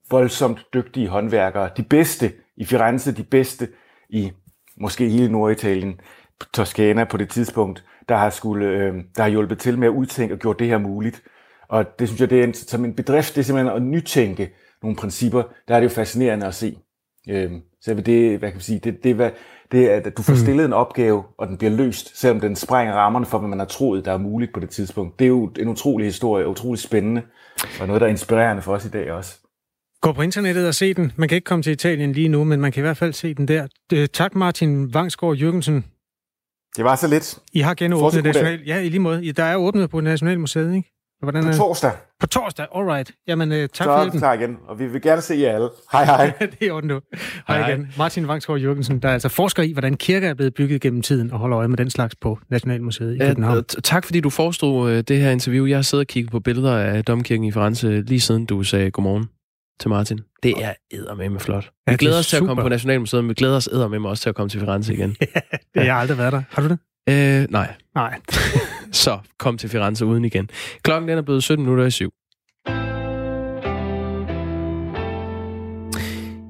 voldsomt 0.09 0.66
dygtige 0.74 1.07
håndværkere. 1.07 1.70
De 1.78 1.84
bedste 1.84 2.32
i 2.57 2.66
Firenze, 2.66 3.11
de 3.11 3.24
bedste 3.24 3.68
i 4.09 4.32
måske 4.78 5.09
hele 5.09 5.32
Norditalien, 5.32 5.99
Toskana 6.53 7.03
på 7.03 7.18
det 7.18 7.30
tidspunkt, 7.30 7.84
der 8.09 8.16
har, 8.16 8.30
skulle, 8.30 8.68
øh, 8.68 8.93
der 9.16 9.24
har 9.24 9.30
hjulpet 9.30 9.59
til 9.59 9.80
med 9.80 9.88
at 9.88 9.93
udtænke 9.93 10.34
og 10.34 10.39
gjort 10.39 10.59
det 10.59 10.68
her 10.68 10.78
muligt. 10.78 11.24
Og 11.68 11.99
det 11.99 12.07
synes 12.07 12.22
jeg, 12.22 12.30
det 12.30 12.39
er 12.39 12.43
en, 12.43 12.53
som 12.53 12.86
en 12.86 12.93
bedrift, 12.95 13.36
det 13.36 13.41
er 13.41 13.45
simpelthen 13.45 13.76
at 13.76 13.82
nytænke 13.82 14.49
nogle 14.84 14.95
principper, 14.95 15.43
der 15.67 15.75
er 15.75 15.79
det 15.79 15.84
jo 15.84 15.89
fascinerende 15.89 16.45
at 16.45 16.55
se. 16.55 16.77
Øhm, 17.29 17.61
så 17.81 17.93
det, 17.93 18.39
hvad 18.39 18.49
kan 18.49 18.55
man 18.55 18.61
sige, 18.61 18.79
det, 18.79 19.03
det, 19.03 19.34
det 19.71 19.91
er, 19.91 19.95
at 19.95 20.17
du 20.17 20.21
får 20.21 20.34
mm. 20.34 20.39
stillet 20.39 20.65
en 20.65 20.73
opgave, 20.73 21.23
og 21.38 21.47
den 21.47 21.57
bliver 21.57 21.71
løst, 21.71 22.19
selvom 22.19 22.39
den 22.39 22.55
sprænger 22.55 22.93
rammerne 22.93 23.25
for, 23.25 23.38
hvad 23.38 23.49
man 23.49 23.59
har 23.59 23.65
troet, 23.65 24.05
der 24.05 24.11
er 24.11 24.17
muligt 24.17 24.53
på 24.53 24.59
det 24.59 24.69
tidspunkt. 24.69 25.19
Det 25.19 25.25
er 25.25 25.29
jo 25.29 25.51
en 25.59 25.67
utrolig 25.67 26.07
historie, 26.07 26.47
utrolig 26.47 26.79
spændende, 26.79 27.21
og 27.81 27.88
noget, 27.88 28.01
der 28.01 28.07
er 28.07 28.11
inspirerende 28.11 28.61
for 28.61 28.73
os 28.73 28.86
i 28.86 28.89
dag 28.89 29.11
også. 29.11 29.39
Gå 30.01 30.11
på 30.11 30.21
internettet 30.21 30.67
og 30.67 30.75
se 30.75 30.93
den. 30.93 31.11
Man 31.15 31.29
kan 31.29 31.36
ikke 31.36 31.45
komme 31.45 31.63
til 31.63 31.73
Italien 31.73 32.11
lige 32.11 32.29
nu, 32.29 32.43
men 32.43 32.61
man 32.61 32.71
kan 32.71 32.81
i 32.81 32.86
hvert 32.86 32.97
fald 32.97 33.13
se 33.13 33.34
den 33.34 33.47
der. 33.47 33.67
Øh, 33.93 34.07
tak 34.07 34.36
Martin 34.36 34.93
Vangsgaard 34.93 35.36
Jørgensen. 35.36 35.86
Det 36.77 36.86
var 36.86 36.95
så 36.95 37.07
lidt. 37.07 37.39
I 37.53 37.59
har 37.59 37.73
genåbnet 37.73 38.23
National... 38.23 38.61
Ja, 38.65 38.79
i 38.79 38.89
lige 38.89 38.99
måde. 38.99 39.31
Der 39.31 39.43
er 39.43 39.55
åbnet 39.55 39.89
på 39.89 40.01
Nationalmuseet, 40.01 40.75
ikke? 40.75 40.89
Hvordan, 41.24 41.43
på 41.45 41.51
torsdag. 41.51 41.91
På 42.19 42.28
torsdag, 42.28 42.67
alright. 42.76 43.11
Jamen, 43.28 43.51
uh, 43.51 43.57
tak 43.57 43.69
så 43.69 43.84
for 43.84 44.01
hjælpen. 44.01 44.19
Så 44.19 44.32
igen, 44.32 44.57
og 44.67 44.80
vi 44.80 44.88
vil 44.88 45.01
gerne 45.01 45.21
se 45.21 45.36
jer 45.36 45.55
alle. 45.55 45.69
Hej, 45.91 46.05
hej. 46.05 46.34
det 46.59 46.67
er 46.67 46.71
orden 46.71 46.88
nu. 46.88 46.99
Hej, 47.47 47.59
hej 47.59 47.69
igen. 47.69 47.91
Martin 47.97 48.28
Vangsgaard 48.28 48.59
Jørgensen, 48.59 48.99
der 48.99 49.09
er 49.09 49.13
altså 49.13 49.30
forsker 49.30 49.63
i, 49.63 49.71
hvordan 49.71 49.97
kirker 49.97 50.30
er 50.30 50.34
blevet 50.34 50.53
bygget 50.53 50.82
gennem 50.82 51.01
tiden, 51.01 51.32
og 51.32 51.39
holder 51.39 51.59
øje 51.59 51.67
med 51.67 51.78
den 51.78 51.89
slags 51.89 52.15
på 52.15 52.39
Nationalmuseet 52.49 53.15
i 53.15 53.17
København. 53.17 53.63
Tak 53.63 54.05
fordi 54.05 54.19
du 54.19 54.30
forestod 54.30 54.91
uh, 54.91 54.99
det 54.99 55.19
her 55.19 55.32
interview. 55.32 55.65
Jeg 55.65 55.78
har 55.78 55.82
siddet 55.82 56.03
og 56.03 56.07
kigget 56.07 56.32
på 56.32 56.39
billeder 56.39 56.78
af 56.78 57.05
Domkirken 57.05 57.45
i 57.45 57.51
Firenze, 57.51 58.01
lige 58.01 58.21
siden 58.21 58.45
du 58.45 58.63
sagde 58.63 58.91
godmorgen 58.91 59.30
til 59.80 59.89
Martin. 59.89 60.19
Det 60.43 60.51
er 60.51 61.30
med 61.30 61.39
flot. 61.39 61.63
Vi 61.63 61.91
ja, 61.91 61.95
glæder 61.99 62.19
os 62.19 62.28
til 62.28 62.38
at 62.38 62.43
komme 62.43 62.63
på 62.63 62.69
Nationalmuseet, 62.69 63.24
men 63.24 63.30
vi 63.30 63.34
glæder 63.34 63.55
os 63.55 63.69
med 63.74 64.09
også 64.09 64.24
til 64.24 64.30
at 64.30 64.36
komme 64.36 64.49
til 64.49 64.59
Firenze 64.59 64.93
igen. 64.93 65.15
ja, 65.21 65.26
det 65.51 65.61
har 65.76 65.84
jeg 65.84 65.95
aldrig 65.95 66.17
været 66.17 66.34
der. 66.34 66.41
Har 66.49 66.61
du 66.61 66.67
det? 66.67 66.78
Øh, 67.09 67.47
nej. 67.51 67.74
Nej. 67.95 68.19
så 68.93 69.19
kom 69.39 69.57
til 69.57 69.69
Firenze 69.69 70.05
uden 70.05 70.25
igen. 70.25 70.49
Klokken 70.83 71.09
den 71.09 71.17
er 71.17 71.21
blevet 71.21 71.43
17 71.43 71.65
minutter 71.65 71.85
i 71.85 71.91
syv. 71.91 72.13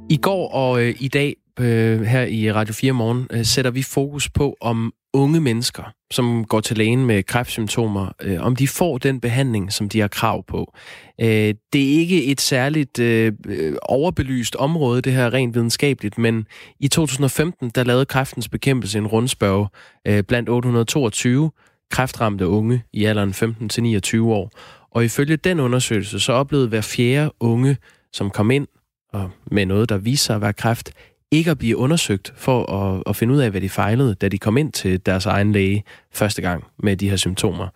I 0.09 0.17
går 0.17 0.49
og 0.49 0.81
øh, 0.81 0.95
i 0.99 1.07
dag 1.07 1.35
øh, 1.59 2.01
her 2.01 2.25
i 2.25 2.51
Radio 2.51 2.73
4 2.73 2.93
morgen 2.93 3.27
øh, 3.31 3.45
sætter 3.45 3.71
vi 3.71 3.83
fokus 3.83 4.29
på, 4.29 4.57
om 4.61 4.93
unge 5.13 5.41
mennesker, 5.41 5.83
som 6.11 6.45
går 6.45 6.59
til 6.59 6.77
lægen 6.77 7.05
med 7.05 7.23
kræftsymptomer, 7.23 8.11
øh, 8.21 8.41
om 8.41 8.55
de 8.55 8.67
får 8.67 8.97
den 8.97 9.19
behandling, 9.19 9.73
som 9.73 9.89
de 9.89 9.99
har 9.99 10.07
krav 10.07 10.45
på. 10.45 10.73
Øh, 11.21 11.53
det 11.73 11.93
er 11.93 11.99
ikke 11.99 12.25
et 12.25 12.41
særligt 12.41 12.99
øh, 12.99 13.33
øh 13.47 13.75
overbelyst 13.81 14.55
område, 14.55 15.01
det 15.01 15.13
her 15.13 15.33
rent 15.33 15.55
videnskabeligt, 15.55 16.17
men 16.17 16.47
i 16.79 16.87
2015, 16.87 17.69
der 17.69 17.83
lavede 17.83 18.05
kræftens 18.05 18.49
bekæmpelse 18.49 18.97
en 18.97 19.07
rundspørg 19.07 19.67
øh, 20.07 20.23
blandt 20.23 20.49
822 20.49 21.51
kræftramte 21.93 22.47
unge 22.47 22.83
i 22.93 23.05
alderen 23.05 23.29
15-29 23.31 24.21
år. 24.21 24.51
Og 24.91 25.05
ifølge 25.05 25.37
den 25.37 25.59
undersøgelse, 25.59 26.19
så 26.19 26.33
oplevede 26.33 26.67
hver 26.67 26.81
fjerde 26.81 27.31
unge, 27.39 27.77
som 28.13 28.29
kom 28.29 28.51
ind 28.51 28.67
og 29.13 29.31
med 29.51 29.65
noget, 29.65 29.89
der 29.89 29.97
viste 29.97 30.25
sig 30.25 30.35
at 30.35 30.41
være 30.41 30.53
kræft, 30.53 30.91
ikke 31.31 31.51
at 31.51 31.57
blive 31.57 31.77
undersøgt 31.77 32.33
for 32.35 32.71
at, 32.71 33.03
at 33.07 33.15
finde 33.15 33.33
ud 33.33 33.39
af, 33.39 33.51
hvad 33.51 33.61
de 33.61 33.69
fejlede, 33.69 34.15
da 34.15 34.27
de 34.27 34.37
kom 34.37 34.57
ind 34.57 34.71
til 34.71 35.05
deres 35.05 35.25
egen 35.25 35.51
læge 35.51 35.83
første 36.13 36.41
gang 36.41 36.63
med 36.79 36.97
de 36.97 37.09
her 37.09 37.15
symptomer. 37.15 37.67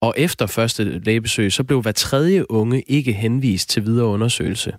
Og 0.00 0.14
efter 0.16 0.46
første 0.46 0.84
lægebesøg, 0.98 1.52
så 1.52 1.64
blev 1.64 1.80
hver 1.82 1.92
tredje 1.92 2.50
unge 2.50 2.82
ikke 2.86 3.12
henvist 3.12 3.70
til 3.70 3.86
videre 3.86 4.06
undersøgelse. 4.06 4.72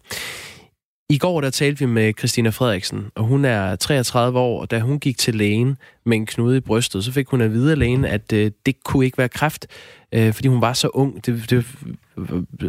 I 1.12 1.18
går 1.18 1.41
der 1.41 1.49
talte 1.49 1.80
vi 1.80 1.86
med 1.86 2.14
Christina 2.20 2.49
Frederiksen, 2.49 3.07
og 3.16 3.24
hun 3.24 3.45
er 3.45 3.76
33 3.76 4.39
år, 4.39 4.62
og 4.62 4.72
da 4.72 4.80
hun 4.80 4.99
gik 4.99 5.18
til 5.18 5.36
lægen 5.36 5.78
med 6.05 6.18
en 6.18 6.26
knude 6.26 6.57
i 6.57 6.59
brystet, 6.59 7.03
så 7.03 7.12
fik 7.12 7.28
hun 7.28 7.41
at 7.41 7.51
vide 7.51 7.72
af 7.72 7.80
lægen, 7.80 8.05
at 8.05 8.34
øh, 8.34 8.51
det 8.66 8.84
kunne 8.84 9.05
ikke 9.05 9.18
være 9.18 9.30
kræft, 9.30 9.68
øh, 10.12 10.34
fordi 10.34 10.47
hun 10.47 10.62
var 10.62 10.74
så 10.74 10.88
ung. 10.88 11.26
Det, 11.26 11.49
det 11.49 11.66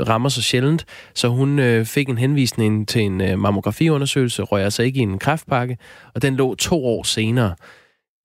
rammer 0.09 0.29
så 0.29 0.43
sjældent, 0.43 0.85
så 1.15 1.29
hun 1.29 1.59
øh, 1.59 1.85
fik 1.87 2.09
en 2.09 2.19
henvisning 2.19 2.89
til 2.89 3.03
en 3.03 3.21
øh, 3.21 3.39
mammografiundersøgelse, 3.39 4.43
røg 4.43 4.65
altså 4.65 4.83
ikke 4.83 5.01
i 5.01 5.03
en 5.03 5.19
kræftpakke, 5.19 5.79
og 6.15 6.23
den 6.23 6.37
lå 6.37 6.55
to 6.55 6.87
år 6.87 7.03
senere. 7.03 7.55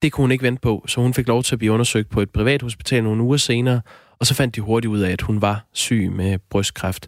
Det 0.02 0.12
kunne 0.12 0.24
hun 0.24 0.32
ikke 0.32 0.44
vente 0.44 0.62
på, 0.62 0.86
så 0.88 1.02
hun 1.02 1.14
fik 1.14 1.28
lov 1.28 1.44
til 1.44 1.56
at 1.56 1.60
blive 1.60 1.72
undersøgt 1.72 2.10
på 2.10 2.22
et 2.22 2.30
privat 2.30 2.62
hospital 2.62 3.04
nogle 3.04 3.24
uger 3.24 3.38
senere, 3.38 3.82
og 4.20 4.26
så 4.26 4.34
fandt 4.34 4.56
de 4.56 4.62
hurtigt 4.62 4.92
ud 4.92 5.00
af, 5.00 5.12
at 5.12 5.22
hun 5.22 5.42
var 5.42 5.66
syg 5.74 6.10
med 6.12 6.40
brystkræft. 6.50 7.08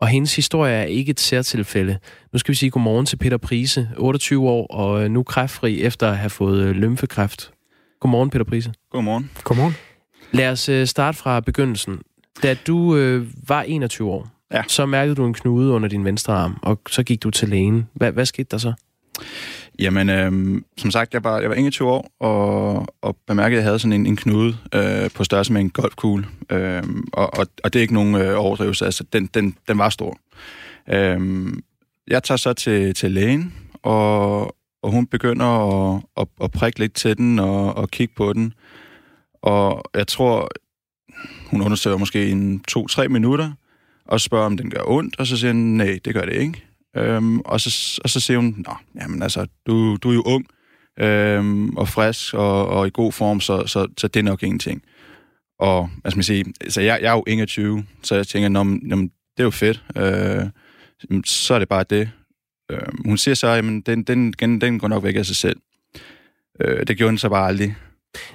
Og 0.00 0.08
hendes 0.08 0.36
historie 0.36 0.74
er 0.74 0.84
ikke 0.84 1.10
et 1.10 1.20
særtilfælde. 1.20 1.98
Nu 2.32 2.38
skal 2.38 2.52
vi 2.52 2.56
sige 2.56 2.70
godmorgen 2.70 3.06
til 3.06 3.16
Peter 3.16 3.36
Prise, 3.36 3.88
28 3.96 4.48
år 4.48 4.66
og 4.66 5.04
øh, 5.04 5.10
nu 5.10 5.22
kræftfri 5.22 5.82
efter 5.82 6.10
at 6.10 6.18
have 6.18 6.30
fået 6.30 6.64
øh, 6.64 6.70
lymfekræft. 6.70 7.50
Godmorgen, 8.00 8.30
Peter 8.30 8.44
Prise. 8.44 8.72
Godmorgen. 8.90 9.30
Godmorgen. 9.44 9.74
Lad 10.32 10.50
os 10.50 10.68
øh, 10.68 10.86
starte 10.86 11.18
fra 11.18 11.40
begyndelsen. 11.40 11.98
Da 12.42 12.54
du 12.54 12.96
øh, 12.96 13.26
var 13.48 13.62
21 13.62 14.10
år, 14.10 14.28
ja. 14.52 14.62
så 14.68 14.86
mærkede 14.86 15.14
du 15.14 15.26
en 15.26 15.34
knude 15.34 15.72
under 15.72 15.88
din 15.88 16.04
venstre 16.04 16.32
arm, 16.32 16.58
og 16.62 16.80
så 16.88 17.02
gik 17.02 17.22
du 17.22 17.30
til 17.30 17.48
lægen. 17.48 17.88
Hvad, 17.94 18.12
hvad 18.12 18.26
skete 18.26 18.48
der 18.50 18.58
så? 18.58 18.72
Jamen, 19.80 20.10
øh, 20.10 20.62
som 20.76 20.90
sagt, 20.90 21.14
jeg 21.14 21.24
var, 21.24 21.40
jeg 21.40 21.50
var 21.50 21.56
21 21.56 21.88
år, 21.88 22.12
og, 22.20 22.86
og 23.02 23.16
bemærkede, 23.26 23.58
at 23.58 23.62
jeg 23.62 23.68
havde 23.68 23.78
sådan 23.78 23.92
en, 23.92 24.06
en 24.06 24.16
knude 24.16 24.56
øh, 24.74 25.10
på 25.10 25.24
størrelse 25.24 25.52
med 25.52 25.60
en 25.60 25.70
golfkugle. 25.70 26.26
Øh, 26.50 26.82
og, 27.12 27.38
og, 27.38 27.46
og 27.64 27.72
det 27.72 27.78
er 27.78 27.82
ikke 27.82 27.94
nogen 27.94 28.14
øh, 28.14 28.38
overdrivelse, 28.38 28.84
altså 28.84 29.04
den, 29.12 29.26
den, 29.26 29.56
den 29.68 29.78
var 29.78 29.88
stor. 29.88 30.18
Øh, 30.88 31.46
jeg 32.08 32.22
tager 32.22 32.36
så 32.36 32.52
til, 32.52 32.94
til 32.94 33.10
lægen, 33.10 33.54
og, 33.82 34.40
og 34.82 34.90
hun 34.90 35.06
begynder 35.06 35.46
at, 35.46 36.02
at, 36.16 36.26
at 36.42 36.50
prikke 36.50 36.78
lidt 36.78 36.94
til 36.94 37.16
den 37.16 37.38
og, 37.38 37.76
og 37.76 37.90
kigge 37.90 38.14
på 38.16 38.32
den. 38.32 38.54
Og 39.42 39.82
jeg 39.94 40.06
tror, 40.06 40.48
hun 41.46 41.62
undersøger 41.62 41.96
måske 41.96 42.30
en 42.30 42.60
to-tre 42.60 43.08
minutter, 43.08 43.52
og 44.04 44.20
spørger, 44.20 44.46
om 44.46 44.56
den 44.56 44.70
gør 44.70 44.82
ondt, 44.86 45.20
og 45.20 45.26
så 45.26 45.36
siger 45.36 45.52
hun, 45.52 45.62
nej, 45.62 45.98
det 46.04 46.14
gør 46.14 46.24
det 46.24 46.34
ikke. 46.34 46.69
Øhm, 46.96 47.40
og, 47.40 47.60
så, 47.60 48.00
og 48.04 48.10
så 48.10 48.20
siger 48.20 48.38
hun, 48.38 48.54
Nå, 48.66 48.74
jamen 49.00 49.22
altså, 49.22 49.46
du, 49.66 49.96
du 49.96 50.10
er 50.10 50.14
jo 50.14 50.22
ung 50.22 50.46
øhm, 51.00 51.76
og 51.76 51.88
frisk 51.88 52.34
og, 52.34 52.68
og 52.68 52.86
i 52.86 52.90
god 52.94 53.12
form, 53.12 53.40
så, 53.40 53.66
så, 53.66 53.88
så 53.98 54.08
det 54.08 54.20
er 54.20 54.24
nok 54.24 54.42
ingenting. 54.42 54.82
Og 55.58 55.90
skal 56.08 56.16
man 56.16 56.24
sige, 56.24 56.44
altså 56.60 56.80
jeg, 56.80 56.98
jeg 57.02 57.08
er 57.08 57.12
jo 57.12 57.24
21, 57.26 57.84
så 58.02 58.14
jeg 58.14 58.26
tænker, 58.26 58.48
Nå, 58.48 58.58
jamen, 58.58 59.08
det 59.08 59.42
er 59.42 59.44
jo 59.44 59.50
fedt. 59.50 59.84
Øh, 59.96 60.44
så 61.24 61.54
er 61.54 61.58
det 61.58 61.68
bare 61.68 61.84
det. 61.90 62.10
Øh, 62.70 62.78
hun 63.04 63.18
siger 63.18 63.34
så, 63.34 63.46
at 63.46 63.64
den, 63.64 63.82
den, 63.82 64.32
den, 64.32 64.60
den 64.60 64.78
går 64.78 64.88
nok 64.88 65.04
væk 65.04 65.16
af 65.16 65.26
sig 65.26 65.36
selv. 65.36 65.56
Øh, 66.60 66.86
det 66.86 66.96
gjorde 66.96 67.10
den 67.10 67.18
så 67.18 67.28
bare 67.28 67.48
aldrig. 67.48 67.76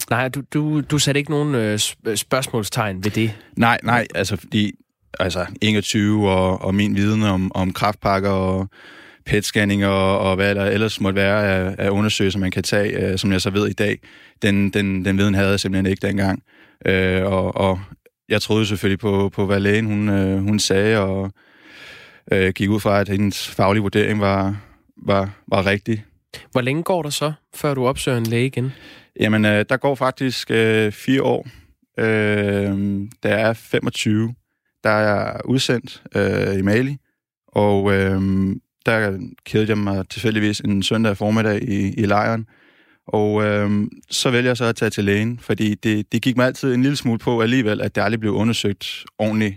Nej, 0.09 0.29
du, 0.29 0.41
du, 0.53 0.81
du 0.81 0.99
satte 0.99 1.19
ikke 1.19 1.31
nogen 1.31 1.55
øh, 1.55 1.79
spørgsmålstegn 2.15 3.03
ved 3.03 3.11
det? 3.11 3.35
Nej, 3.57 3.79
nej, 3.83 4.07
altså 4.15 4.35
fordi 4.35 4.71
altså 5.19 5.45
21 5.61 6.29
og, 6.29 6.61
og 6.61 6.75
min 6.75 6.95
viden 6.95 7.23
om, 7.23 7.51
om 7.55 7.73
kraftpakker 7.73 8.29
og 8.29 8.67
PET-scanning 9.29 9.85
og, 9.85 10.19
og 10.19 10.35
hvad 10.35 10.55
der 10.55 10.65
ellers 10.65 11.01
måtte 11.01 11.15
være 11.15 11.47
af, 11.47 11.75
af 11.77 11.89
undersøgelser, 11.89 12.39
man 12.39 12.51
kan 12.51 12.63
tage, 12.63 12.89
øh, 12.89 13.17
som 13.17 13.31
jeg 13.31 13.41
så 13.41 13.49
ved 13.49 13.67
i 13.67 13.73
dag, 13.73 13.99
den, 14.41 14.69
den, 14.69 15.05
den 15.05 15.17
viden 15.17 15.35
havde 15.35 15.49
jeg 15.49 15.59
simpelthen 15.59 15.91
ikke 15.91 16.07
dengang. 16.07 16.43
Øh, 16.85 17.25
og, 17.25 17.57
og 17.57 17.79
jeg 18.29 18.41
troede 18.41 18.65
selvfølgelig 18.65 18.99
på, 18.99 19.29
på 19.29 19.45
hvad 19.45 19.59
lægen 19.59 19.85
hun, 19.85 20.09
øh, 20.09 20.39
hun 20.39 20.59
sagde, 20.59 20.99
og 20.99 21.31
øh, 22.31 22.53
gik 22.53 22.69
ud 22.69 22.79
fra, 22.79 22.99
at 22.99 23.09
hendes 23.09 23.47
faglige 23.47 23.81
vurdering 23.81 24.19
var, 24.19 24.57
var, 25.05 25.29
var 25.47 25.65
rigtig. 25.65 26.05
Hvor 26.51 26.61
længe 26.61 26.83
går 26.83 27.01
der 27.01 27.09
så, 27.09 27.33
før 27.55 27.73
du 27.73 27.87
opsøger 27.87 28.17
en 28.17 28.23
læge 28.23 28.45
igen? 28.45 28.71
Jamen, 29.19 29.45
øh, 29.45 29.65
der 29.69 29.77
går 29.77 29.95
faktisk 29.95 30.51
øh, 30.51 30.91
fire 30.91 31.23
år. 31.23 31.47
Øh, 31.99 33.01
der 33.23 33.29
er 33.29 33.53
25 33.53 34.33
der 34.85 34.91
er 34.91 35.15
jeg 35.15 35.41
udsendt 35.45 36.03
øh, 36.15 36.59
i 36.59 36.61
Mali, 36.61 36.97
og 37.47 37.93
øh, 37.93 38.21
der 38.85 39.19
kædede 39.45 39.69
jeg 39.69 39.77
mig 39.77 40.09
tilfældigvis 40.09 40.59
en 40.59 40.83
søndag 40.83 41.17
formiddag 41.17 41.63
i, 41.63 41.93
i 41.93 42.05
lejren, 42.05 42.47
og 43.07 43.43
øh, 43.43 43.87
så 44.09 44.31
vælger 44.31 44.49
jeg 44.49 44.57
så 44.57 44.65
at 44.65 44.75
tage 44.75 44.89
til 44.89 45.03
lægen, 45.03 45.39
fordi 45.39 45.75
det, 45.75 46.11
det 46.11 46.21
gik 46.21 46.37
mig 46.37 46.45
altid 46.45 46.73
en 46.73 46.81
lille 46.81 46.97
smule 46.97 47.19
på 47.19 47.41
alligevel, 47.41 47.81
at 47.81 47.95
det 47.95 48.01
aldrig 48.01 48.19
blev 48.19 48.33
undersøgt 48.33 49.05
ordentligt. 49.19 49.55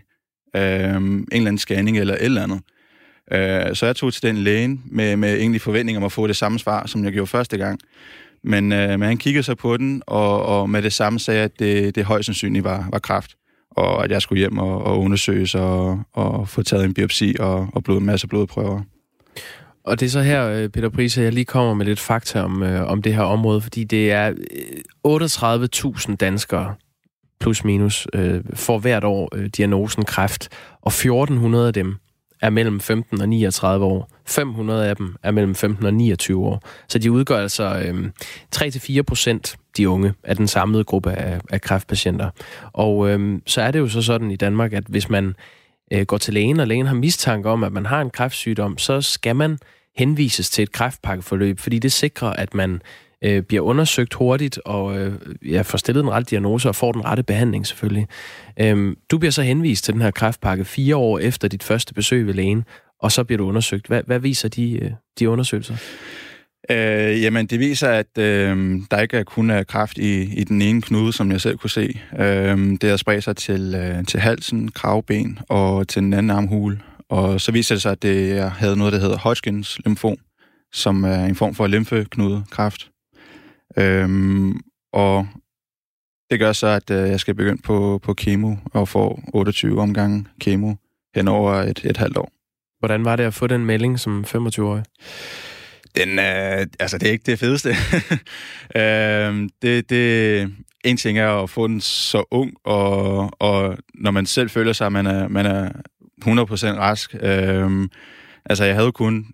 Øh, 0.57 0.95
en 0.97 1.27
eller 1.33 1.47
anden 1.47 1.59
scanning 1.59 1.99
eller 1.99 2.15
et 2.15 2.25
eller 2.25 2.43
andet. 2.43 2.61
Øh, 3.33 3.77
så 3.77 3.87
jeg 3.87 3.97
tog 3.97 4.13
til 4.13 4.23
den 4.23 4.37
lægen 4.37 4.83
med, 4.87 5.17
med 5.17 5.35
egentlig 5.35 5.61
forventning 5.61 5.99
om 5.99 6.05
at 6.05 6.13
få 6.13 6.27
det 6.27 6.37
samme 6.37 6.59
svar, 6.59 6.87
som 6.87 7.05
jeg 7.05 7.13
gjorde 7.13 7.27
første 7.27 7.59
gang. 7.59 7.81
Men, 8.45 8.73
øh, 8.73 8.89
men 8.89 9.03
han 9.03 9.19
kiggede 9.19 9.43
så 9.43 9.55
på 9.55 9.77
den, 9.77 10.03
og, 10.07 10.43
og 10.43 10.71
med 10.71 10.83
det 10.83 10.93
samme 10.93 11.19
sagde, 11.19 11.43
at 11.43 11.59
det, 11.59 11.95
det 11.95 12.05
højst 12.05 12.27
sandsynligt 12.27 12.65
var, 12.65 12.89
var 12.93 12.99
kraft 12.99 13.37
og 13.71 14.05
at 14.05 14.11
jeg 14.11 14.23
skulle 14.23 14.39
hjem 14.39 14.59
og, 14.59 14.85
og 14.85 15.01
undersøges 15.01 15.55
og, 15.55 16.03
og 16.13 16.49
få 16.49 16.63
taget 16.63 16.85
en 16.85 16.95
biopsi 16.95 17.37
og, 17.41 17.69
og 17.73 17.85
blod, 17.85 17.99
en 17.99 18.07
masse 18.07 18.27
blodprøver. 18.27 18.83
Og 19.85 20.01
det 20.01 20.07
er 20.07 20.11
så 20.11 20.23
her, 20.23 20.49
øh, 20.49 20.69
Peter 20.69 20.89
Prise, 20.89 21.23
jeg 21.23 21.33
lige 21.33 21.45
kommer 21.45 21.75
med 21.75 21.87
lidt 21.87 22.01
fakta 22.01 22.43
om, 22.43 22.63
øh, 22.63 22.91
om 22.91 23.03
det 23.03 23.15
her 23.15 23.23
område, 23.23 23.61
fordi 23.61 23.85
det 23.85 24.13
er 24.13 24.33
øh, 25.05 25.97
38.000 26.09 26.17
danskere, 26.17 26.75
plus 27.41 27.65
minus, 27.65 28.07
øh, 28.15 28.41
får 28.55 28.79
hvert 28.79 29.05
år 29.05 29.29
øh, 29.35 29.47
diagnosen 29.47 30.05
kræft, 30.05 30.49
og 30.83 30.93
1.400 30.93 31.57
af 31.57 31.73
dem 31.73 31.97
er 32.43 32.51
mellem 32.51 32.81
15 32.81 33.21
og 33.21 33.29
39 33.29 33.85
år. 33.85 34.11
500 34.27 34.89
af 34.89 34.97
dem 34.97 35.17
er 35.23 35.31
mellem 35.31 35.55
15 35.55 35.87
og 35.87 35.95
29 35.95 36.45
år. 36.45 36.63
Så 36.89 36.99
de 36.99 37.13
udgør 37.13 37.39
altså 37.39 37.65
øh, 37.65 38.11
3-4 38.57 39.03
procent, 39.03 39.57
de 39.77 39.89
unge, 39.89 40.15
af 40.25 40.37
den 40.37 40.49
samlede 40.49 40.85
gruppe 40.85 41.13
af, 41.13 41.41
af 41.51 41.61
kræftpatienter. 41.61 42.31
Og 42.73 43.11
øh, 43.11 43.39
så 43.47 43.63
er 43.63 43.71
det 43.71 43.79
jo 43.79 43.89
så 43.89 44.03
sådan 44.03 44.31
i 44.31 44.37
Danmark, 44.37 44.73
at 44.73 44.85
hvis 44.89 45.11
man 45.11 45.35
øh, 45.93 46.03
går 46.03 46.19
til 46.19 46.35
lægen, 46.35 46.61
og 46.61 46.67
lægen 46.67 46.87
har 46.87 46.95
mistanke 46.95 47.49
om, 47.49 47.65
at 47.65 47.73
man 47.73 47.87
har 47.87 48.01
en 48.01 48.11
kræftsygdom, 48.11 48.79
så 48.79 49.01
skal 49.01 49.37
man 49.37 49.59
henvises 49.97 50.51
til 50.51 50.63
et 50.63 50.73
kræftpakkeforløb, 50.73 51.59
fordi 51.59 51.79
det 51.79 51.93
sikrer, 51.93 52.29
at 52.29 52.55
man 52.55 52.83
øh, 53.25 53.43
bliver 53.43 53.63
undersøgt 53.63 54.15
hurtigt 54.15 54.59
og 54.65 54.99
øh, 54.99 55.13
ja, 55.47 55.63
får 55.63 55.79
stillet 55.79 56.05
den 56.05 56.11
rette 56.11 56.31
diagnose 56.31 56.69
og 56.69 56.75
får 56.75 56.93
den 56.93 57.05
rette 57.05 57.23
behandling 57.23 57.67
selvfølgelig. 57.67 58.07
Øhm, 58.61 58.97
du 59.11 59.19
bliver 59.19 59.33
så 59.33 59.43
henvist 59.43 59.85
til 59.85 59.95
den 59.95 60.03
her 60.03 60.11
kræftpakke 60.11 60.65
fire 60.65 60.97
år 60.97 61.19
efter 61.19 61.49
dit 61.49 61.63
første 61.63 61.95
besøg 61.95 62.27
ved 62.27 62.35
lægen, 62.35 62.65
og 63.01 63.13
så 63.13 63.25
bliver 63.25 63.39
du 63.39 63.49
undersøgt. 63.49 63.87
Hvad, 63.87 64.03
hvad 64.07 64.19
viser 64.19 64.49
de, 64.49 64.85
øh, 64.85 64.91
de 65.19 65.31
undersøgelser? 65.31 65.77
Øh, 66.71 67.23
jamen, 67.23 67.47
det 67.47 67.61
viser, 67.61 67.89
at 67.89 68.19
øh, 68.19 68.81
der 68.91 69.01
ikke 69.01 69.17
er 69.17 69.23
kun 69.23 69.51
er 69.51 69.63
kræft 69.63 69.99
i, 69.99 70.41
i 70.41 70.45
den 70.45 70.63
ene 70.63 70.83
knude, 70.83 71.13
som 71.13 71.33
jeg 71.33 71.41
selv 71.41 71.57
kunne 71.57 71.71
se. 71.71 72.01
Øh, 72.19 72.59
det 72.81 72.91
har 72.91 72.97
spredt 72.97 73.25
sig 73.25 73.37
til, 73.37 73.75
øh, 73.75 74.05
til 74.05 74.21
halsen, 74.21 74.71
kravben 74.71 75.39
og 75.49 75.89
til 75.89 76.03
den 76.03 76.13
anden 76.13 76.31
armhule. 76.31 76.81
Og 77.09 77.41
så 77.41 77.53
viser 77.53 77.75
det 77.75 77.83
sig, 77.83 77.93
at 77.93 78.03
det 78.03 78.51
havde 78.51 78.77
noget, 78.77 78.93
der 78.93 78.99
hedder 78.99 79.19
Hodgkins 79.19 79.79
lymfom, 79.85 80.17
som 80.73 81.05
er 81.05 81.25
en 81.25 81.35
form 81.35 81.55
for 81.55 81.67
lymfeknudekræft. 81.67 82.91
Øhm, 83.77 84.61
og 84.93 85.29
det 86.31 86.39
gør 86.39 86.53
så, 86.53 86.67
at 86.67 86.91
øh, 86.91 87.09
jeg 87.09 87.21
skal 87.21 87.35
begynde 87.35 87.63
på, 87.63 88.01
på 88.03 88.15
kemo 88.15 88.57
og 88.73 88.89
få 88.89 89.21
28 89.35 89.81
omgange 89.81 90.27
kemo 90.41 90.75
hen 91.15 91.29
over 91.29 91.53
et, 91.53 91.85
et 91.85 91.97
halvt 91.97 92.17
år. 92.17 92.33
Hvordan 92.79 93.05
var 93.05 93.17
det 93.17 93.25
at 93.25 93.35
få 93.35 93.47
den 93.47 93.67
melding 93.67 94.01
som 94.01 94.25
25-årig? 94.29 94.85
Den, 95.97 96.19
øh, 96.19 96.67
altså, 96.81 96.99
det 96.99 97.09
er 97.09 97.13
ikke 97.13 97.31
det 97.31 97.39
fedeste. 97.39 97.69
øh, 98.81 99.49
det, 99.63 99.91
det, 99.91 100.55
en 100.85 100.97
ting 100.97 101.19
er 101.19 101.43
at 101.43 101.51
få 101.51 101.67
den 101.67 101.81
så 101.81 102.25
ung, 102.31 102.55
og, 102.65 103.31
og 103.41 103.79
når 103.95 104.11
man 104.11 104.27
selv 104.27 104.51
føler 104.51 104.73
sig, 104.73 104.87
at 104.87 104.93
man 104.93 105.07
er, 105.07 105.29
man 105.29 105.47
er 105.47 105.69
100% 106.25 106.31
rask. 106.79 107.15
Øh, 107.21 107.89
altså, 108.45 108.65
jeg 108.65 108.75
havde 108.75 108.93
kun 108.93 109.27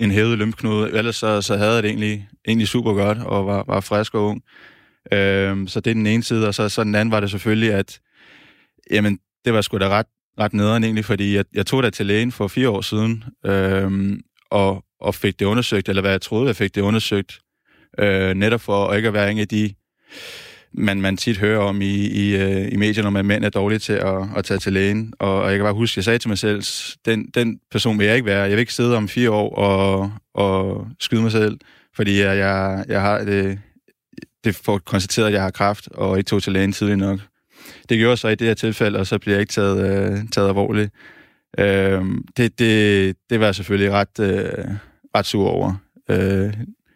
en 0.00 0.10
hævet 0.10 0.38
lymfknude. 0.38 0.90
Ellers 0.92 1.16
så, 1.16 1.42
så 1.42 1.56
havde 1.56 1.74
jeg 1.74 1.82
det 1.82 1.88
egentlig, 1.88 2.28
egentlig 2.48 2.68
super 2.68 2.92
godt 2.92 3.18
og 3.18 3.46
var, 3.46 3.64
var 3.66 3.80
frisk 3.80 4.14
og 4.14 4.24
ung. 4.24 4.42
Øhm, 5.12 5.68
så 5.68 5.80
det 5.80 5.90
er 5.90 5.94
den 5.94 6.06
ene 6.06 6.22
side, 6.22 6.48
og 6.48 6.54
så, 6.54 6.68
så 6.68 6.84
den 6.84 6.94
anden 6.94 7.12
var 7.12 7.20
det 7.20 7.30
selvfølgelig, 7.30 7.72
at 7.72 8.00
jamen, 8.90 9.18
det 9.44 9.52
var 9.52 9.60
sgu 9.60 9.78
da 9.78 9.88
ret, 9.88 10.06
ret 10.40 10.52
nederen 10.52 10.84
egentlig, 10.84 11.04
fordi 11.04 11.36
jeg, 11.36 11.44
jeg 11.54 11.66
tog 11.66 11.82
da 11.82 11.90
til 11.90 12.06
lægen 12.06 12.32
for 12.32 12.48
fire 12.48 12.70
år 12.70 12.80
siden, 12.80 13.24
øhm, 13.46 14.20
og, 14.50 14.84
og 15.00 15.14
fik 15.14 15.38
det 15.38 15.46
undersøgt, 15.46 15.88
eller 15.88 16.02
hvad 16.02 16.10
jeg 16.10 16.22
troede, 16.22 16.46
jeg 16.46 16.56
fik 16.56 16.74
det 16.74 16.80
undersøgt, 16.80 17.40
øh, 17.98 18.34
netop 18.34 18.60
for 18.60 18.88
at 18.88 18.96
ikke 18.96 19.08
at 19.08 19.14
være 19.14 19.30
en 19.30 19.38
af 19.38 19.48
de 19.48 19.74
man, 20.72 21.00
man 21.00 21.16
tit 21.16 21.38
hører 21.38 21.58
om 21.58 21.80
i, 21.80 22.06
i, 22.06 22.36
øh, 22.36 22.72
i 22.72 22.76
medierne, 22.76 23.10
når 23.10 23.22
mænd 23.22 23.44
er 23.44 23.50
dårlige 23.50 23.78
til 23.78 23.92
at, 23.92 24.22
at 24.36 24.44
tage 24.44 24.58
til 24.58 24.72
lægen. 24.72 25.12
Og, 25.18 25.40
og 25.40 25.50
jeg 25.50 25.58
kan 25.58 25.64
bare 25.64 25.74
huske, 25.74 25.98
jeg 25.98 26.04
sagde 26.04 26.18
til 26.18 26.28
mig 26.28 26.38
selv, 26.38 26.62
den, 27.06 27.26
den 27.34 27.60
person 27.70 27.98
vil 27.98 28.06
jeg 28.06 28.14
ikke 28.14 28.26
være. 28.26 28.42
Jeg 28.42 28.50
vil 28.50 28.58
ikke 28.58 28.74
sidde 28.74 28.96
om 28.96 29.08
fire 29.08 29.30
år 29.30 29.54
og, 29.54 30.12
og 30.34 30.86
skyde 31.00 31.22
mig 31.22 31.32
selv, 31.32 31.58
fordi 31.96 32.20
jeg, 32.20 32.38
jeg, 32.38 32.84
jeg 32.88 33.00
har 33.00 33.18
det, 33.18 33.58
det 34.44 34.54
får 34.54 34.78
konstateret, 34.78 35.26
at 35.26 35.32
jeg 35.32 35.42
har 35.42 35.50
kræft, 35.50 35.88
og 35.88 36.18
ikke 36.18 36.28
tog 36.28 36.42
til 36.42 36.52
lægen 36.52 36.72
tidligt 36.72 36.98
nok. 36.98 37.20
Det 37.88 37.98
gjorde 37.98 38.16
så 38.16 38.28
i 38.28 38.34
det 38.34 38.46
her 38.46 38.54
tilfælde, 38.54 38.98
og 38.98 39.06
så 39.06 39.18
bliver 39.18 39.34
jeg 39.34 39.40
ikke 39.40 39.52
taget, 39.52 39.78
øh, 39.78 40.18
taget 40.32 40.48
alvorligt. 40.48 40.92
Øh, 41.58 42.04
det, 42.36 42.58
det, 42.58 43.16
det 43.30 43.40
var 43.40 43.46
jeg 43.46 43.54
selvfølgelig 43.54 43.92
ret, 43.92 44.20
øh, 44.20 44.64
ret 45.16 45.26
sur 45.26 45.48
over, 45.48 45.74
øh, 46.10 46.54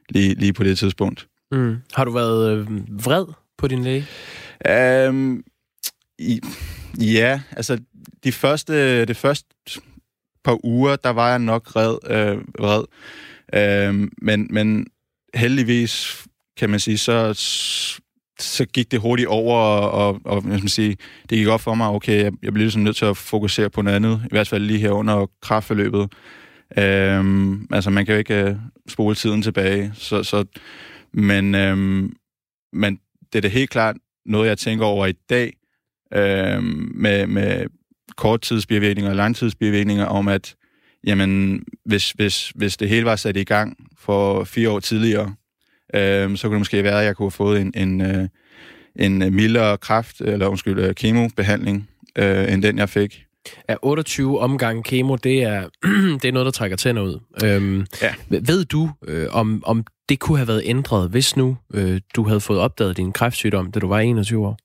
lige, 0.08 0.34
lige 0.34 0.52
på 0.52 0.64
det 0.64 0.78
tidspunkt. 0.78 1.26
Mm. 1.52 1.76
Har 1.92 2.04
du 2.04 2.10
været 2.10 2.56
øh, 2.56 2.66
vred 3.04 3.24
på 3.61 3.68
din 3.68 3.82
læge? 3.82 4.06
Um, 5.08 5.44
i, 6.18 6.40
ja, 7.00 7.40
altså 7.56 7.78
de 8.24 8.32
første, 8.32 9.04
det 9.04 9.16
første 9.16 9.48
par 10.44 10.64
uger, 10.64 10.96
der 10.96 11.11
var 11.11 11.28
jeg 11.30 11.38
nok 11.38 11.76
red, 11.76 11.98
øh, 12.11 12.38
red. 12.61 12.84
Øh, 13.54 14.08
men, 14.22 14.48
men 14.50 14.86
heldigvis, 15.34 16.24
kan 16.56 16.70
man 16.70 16.80
sige, 16.80 16.98
så 16.98 17.34
så 18.40 18.64
gik 18.64 18.90
det 18.90 19.00
hurtigt 19.00 19.28
over, 19.28 19.56
og, 19.56 19.90
og, 19.90 20.20
og 20.24 20.40
hvad 20.40 20.58
skal 20.58 20.64
man 20.64 20.68
sige, 20.68 20.96
det 21.30 21.38
gik 21.38 21.46
op 21.46 21.61
for 21.61 21.74
mig, 21.74 21.88
okay, 21.88 22.22
jeg, 22.22 22.32
jeg 22.42 22.52
blev 22.52 22.62
ligesom 22.62 22.82
nødt 22.82 22.96
til 22.96 23.04
at 23.04 23.16
fokusere 23.16 23.70
på 23.70 23.82
noget 23.82 23.96
andet, 23.96 24.22
i 24.24 24.28
hvert 24.30 24.48
fald 24.48 24.64
lige 24.64 24.78
her 24.78 24.90
under 24.90 25.26
kraftforløbet. 25.42 26.12
Øhm, 26.78 27.66
altså, 27.70 27.90
man 27.90 28.06
kan 28.06 28.14
jo 28.14 28.18
ikke 28.18 28.50
uh, 28.50 28.56
spole 28.88 29.14
tiden 29.14 29.42
tilbage, 29.42 29.92
så, 29.94 30.22
så 30.22 30.44
men, 31.12 31.54
øhm, 31.54 32.12
men 32.72 32.98
det 33.32 33.38
er 33.38 33.42
da 33.42 33.48
helt 33.48 33.70
klart 33.70 33.96
noget, 34.26 34.48
jeg 34.48 34.58
tænker 34.58 34.84
over 34.84 35.06
i 35.06 35.12
dag, 35.12 35.52
øh, 36.14 36.62
med, 36.94 37.26
med 37.26 37.66
korttidsbivirkninger 38.16 39.10
og 39.10 39.16
langtidsbivirkninger, 39.16 40.06
om 40.06 40.28
at 40.28 40.54
jamen, 41.06 41.64
hvis, 41.84 42.10
hvis, 42.10 42.52
hvis 42.54 42.76
det 42.76 42.88
hele 42.88 43.04
var 43.04 43.16
sat 43.16 43.36
i 43.36 43.44
gang 43.44 43.76
for 43.98 44.44
fire 44.44 44.70
år 44.70 44.80
tidligere, 44.80 45.34
øh, 45.94 46.36
så 46.36 46.48
kunne 46.48 46.54
det 46.54 46.60
måske 46.60 46.84
være, 46.84 47.00
at 47.00 47.06
jeg 47.06 47.16
kunne 47.16 47.26
have 47.26 47.30
fået 47.30 47.60
en, 47.60 47.72
en, 47.76 48.00
øh, 48.00 48.28
en 48.96 49.18
mildere 49.18 49.78
kraft, 49.78 50.20
eller 50.20 50.46
undskyld, 50.46 50.78
øh, 50.78 50.94
kemobehandling, 50.94 51.88
øh, 52.18 52.52
end 52.52 52.62
den 52.62 52.78
jeg 52.78 52.88
fik. 52.88 53.24
Ja, 53.68 53.76
28 53.82 54.38
omgange 54.38 54.82
kemo, 54.82 55.16
det 55.16 55.43
er, 55.43 55.68
det 56.22 56.24
er 56.24 56.32
noget, 56.32 56.47
der 56.47 56.53
trækker 56.53 56.76
tænder 56.76 57.03
ud. 57.03 57.20
Øhm, 57.45 57.86
ja. 58.03 58.14
Ved 58.28 58.64
du, 58.64 58.91
øh, 59.09 59.26
om, 59.30 59.62
om 59.66 59.84
det 60.09 60.18
kunne 60.18 60.38
have 60.38 60.49
været 60.49 60.62
ændret, 60.64 61.11
hvis 61.11 61.36
nu 61.36 61.57
øh, 61.74 62.01
du 62.16 62.22
havde 62.24 62.41
fået 62.41 62.61
opdaget 62.61 62.97
din 62.97 63.12
kræftsygdom, 63.12 63.72
da 63.72 63.80
du 63.80 63.88
var 63.88 63.99
21 63.99 64.47
år? 64.47 64.59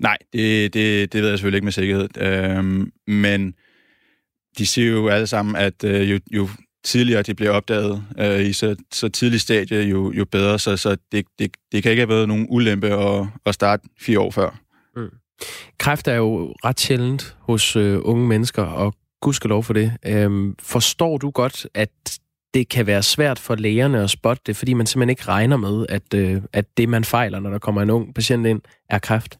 Nej, 0.00 0.16
det, 0.32 0.74
det, 0.74 1.12
det 1.12 1.22
ved 1.22 1.28
jeg 1.28 1.38
selvfølgelig 1.38 1.56
ikke 1.56 1.64
med 1.64 1.72
sikkerhed. 1.72 2.08
Øhm, 2.18 2.92
men 3.06 3.54
de 4.58 4.66
siger 4.66 4.90
jo 4.90 5.08
alle 5.08 5.26
sammen, 5.26 5.56
at 5.56 5.84
øh, 5.84 6.10
jo, 6.10 6.20
jo 6.32 6.48
tidligere 6.84 7.22
det 7.22 7.36
bliver 7.36 7.52
opdaget 7.52 8.04
øh, 8.18 8.40
i 8.40 8.52
så, 8.52 8.76
så 8.92 9.08
tidlig 9.08 9.40
stadie, 9.40 9.80
jo, 9.80 10.12
jo 10.12 10.24
bedre. 10.24 10.58
Så, 10.58 10.76
så 10.76 10.96
det, 11.12 11.26
det, 11.38 11.50
det 11.72 11.82
kan 11.82 11.92
ikke 11.92 12.00
have 12.00 12.08
været 12.08 12.28
nogen 12.28 12.46
ulempe 12.50 12.86
at, 12.86 13.26
at 13.46 13.54
starte 13.54 13.88
fire 14.00 14.20
år 14.20 14.30
før. 14.30 14.58
Mm. 14.96 15.08
Kræft 15.78 16.08
er 16.08 16.14
jo 16.14 16.54
ret 16.64 16.80
sjældent 16.80 17.36
hos 17.40 17.76
øh, 17.76 17.98
unge 18.02 18.28
mennesker, 18.28 18.62
og 18.62 18.94
gudskelov 19.20 19.64
for 19.64 19.72
det. 19.72 19.92
Øhm, 20.06 20.54
forstår 20.58 21.18
du 21.18 21.30
godt, 21.30 21.66
at 21.74 22.18
det 22.54 22.68
kan 22.68 22.86
være 22.86 23.02
svært 23.02 23.38
for 23.38 23.54
lægerne 23.54 24.02
at 24.02 24.10
spotte 24.10 24.42
det, 24.46 24.56
fordi 24.56 24.74
man 24.74 24.86
simpelthen 24.86 25.10
ikke 25.10 25.28
regner 25.28 25.56
med, 25.56 25.86
at, 25.88 26.14
øh, 26.14 26.42
at 26.52 26.64
det, 26.76 26.88
man 26.88 27.04
fejler, 27.04 27.40
når 27.40 27.50
der 27.50 27.58
kommer 27.58 27.82
en 27.82 27.90
ung 27.90 28.14
patient 28.14 28.46
ind, 28.46 28.60
er 28.90 28.98
kræft? 28.98 29.38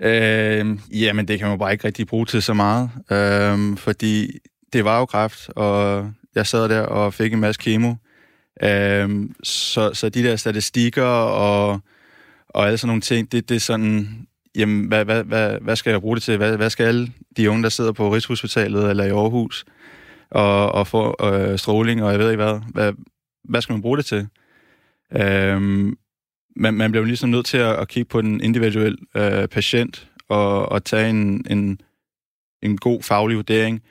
Øh, 0.00 0.78
jamen, 0.92 1.28
det 1.28 1.38
kan 1.38 1.48
man 1.48 1.58
bare 1.58 1.72
ikke 1.72 1.84
rigtig 1.84 2.06
bruge 2.06 2.26
til 2.26 2.42
så 2.42 2.54
meget, 2.54 2.90
øh, 3.10 3.76
fordi 3.76 4.38
det 4.72 4.84
var 4.84 4.98
jo 4.98 5.06
kræft, 5.06 5.48
og 5.48 6.10
jeg 6.34 6.46
sad 6.46 6.68
der 6.68 6.80
og 6.80 7.14
fik 7.14 7.32
en 7.32 7.40
masse 7.40 7.60
kemo. 7.60 7.94
Øh, 8.62 9.28
så, 9.42 9.90
så 9.94 10.08
de 10.08 10.22
der 10.22 10.36
statistikker 10.36 11.04
og, 11.04 11.80
og 12.48 12.66
alle 12.66 12.78
sådan 12.78 12.88
nogle 12.88 13.00
ting, 13.00 13.32
det, 13.32 13.48
det 13.48 13.54
er 13.54 13.60
sådan, 13.60 14.26
jamen, 14.56 14.88
hvad, 14.88 15.04
hvad, 15.04 15.24
hvad, 15.24 15.58
hvad 15.60 15.76
skal 15.76 15.90
jeg 15.90 16.00
bruge 16.00 16.16
det 16.16 16.22
til? 16.22 16.36
Hvad, 16.36 16.56
hvad 16.56 16.70
skal 16.70 16.86
alle 16.86 17.12
de 17.36 17.50
unge, 17.50 17.62
der 17.62 17.68
sidder 17.68 17.92
på 17.92 18.14
Rigshospitalet 18.14 18.90
eller 18.90 19.04
i 19.04 19.10
Aarhus 19.10 19.64
og, 20.30 20.72
og 20.72 20.86
får 20.86 21.24
øh, 21.24 21.58
stråling, 21.58 22.02
og 22.02 22.10
jeg 22.10 22.18
ved 22.18 22.30
ikke 22.30 22.44
hvad, 22.44 22.60
hvad, 22.72 22.92
hvad 23.44 23.62
skal 23.62 23.72
man 23.72 23.82
bruge 23.82 23.96
det 23.96 24.06
til? 24.06 24.28
Øhm, 25.12 25.96
man, 26.56 26.74
man 26.74 26.90
bliver 26.90 27.06
ligesom 27.06 27.30
nødt 27.30 27.46
til 27.46 27.58
at, 27.58 27.76
at 27.76 27.88
kigge 27.88 28.08
på 28.08 28.20
den 28.20 28.40
individuelle 28.40 28.98
øh, 29.16 29.48
patient 29.48 30.08
og, 30.28 30.72
og 30.72 30.84
tage 30.84 31.10
en, 31.10 31.44
en, 31.50 31.80
en 32.62 32.76
god 32.76 33.02
faglig 33.02 33.36
vurdering. 33.36 33.82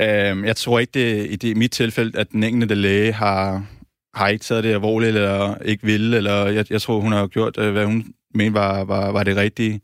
Øhm, 0.00 0.44
jeg 0.44 0.56
tror 0.56 0.78
ikke, 0.78 0.90
det, 0.94 1.30
i, 1.30 1.36
det, 1.36 1.48
i 1.48 1.54
mit 1.54 1.70
tilfælde, 1.70 2.18
at 2.18 2.32
den 2.32 2.42
enkelte 2.42 2.74
læge 2.74 3.12
har, 3.12 3.66
har 4.14 4.28
ikke 4.28 4.42
taget 4.42 4.64
det 4.64 4.72
alvorligt, 4.72 5.16
eller 5.16 5.58
ikke 5.62 5.86
ville, 5.86 6.16
eller 6.16 6.46
jeg, 6.46 6.70
jeg 6.70 6.82
tror, 6.82 7.00
hun 7.00 7.12
har 7.12 7.26
gjort, 7.26 7.58
øh, 7.58 7.72
hvad 7.72 7.86
hun 7.86 8.04
mente 8.34 8.54
var, 8.54 8.84
var, 8.84 9.12
var 9.12 9.22
det 9.22 9.36
rigtige. 9.36 9.80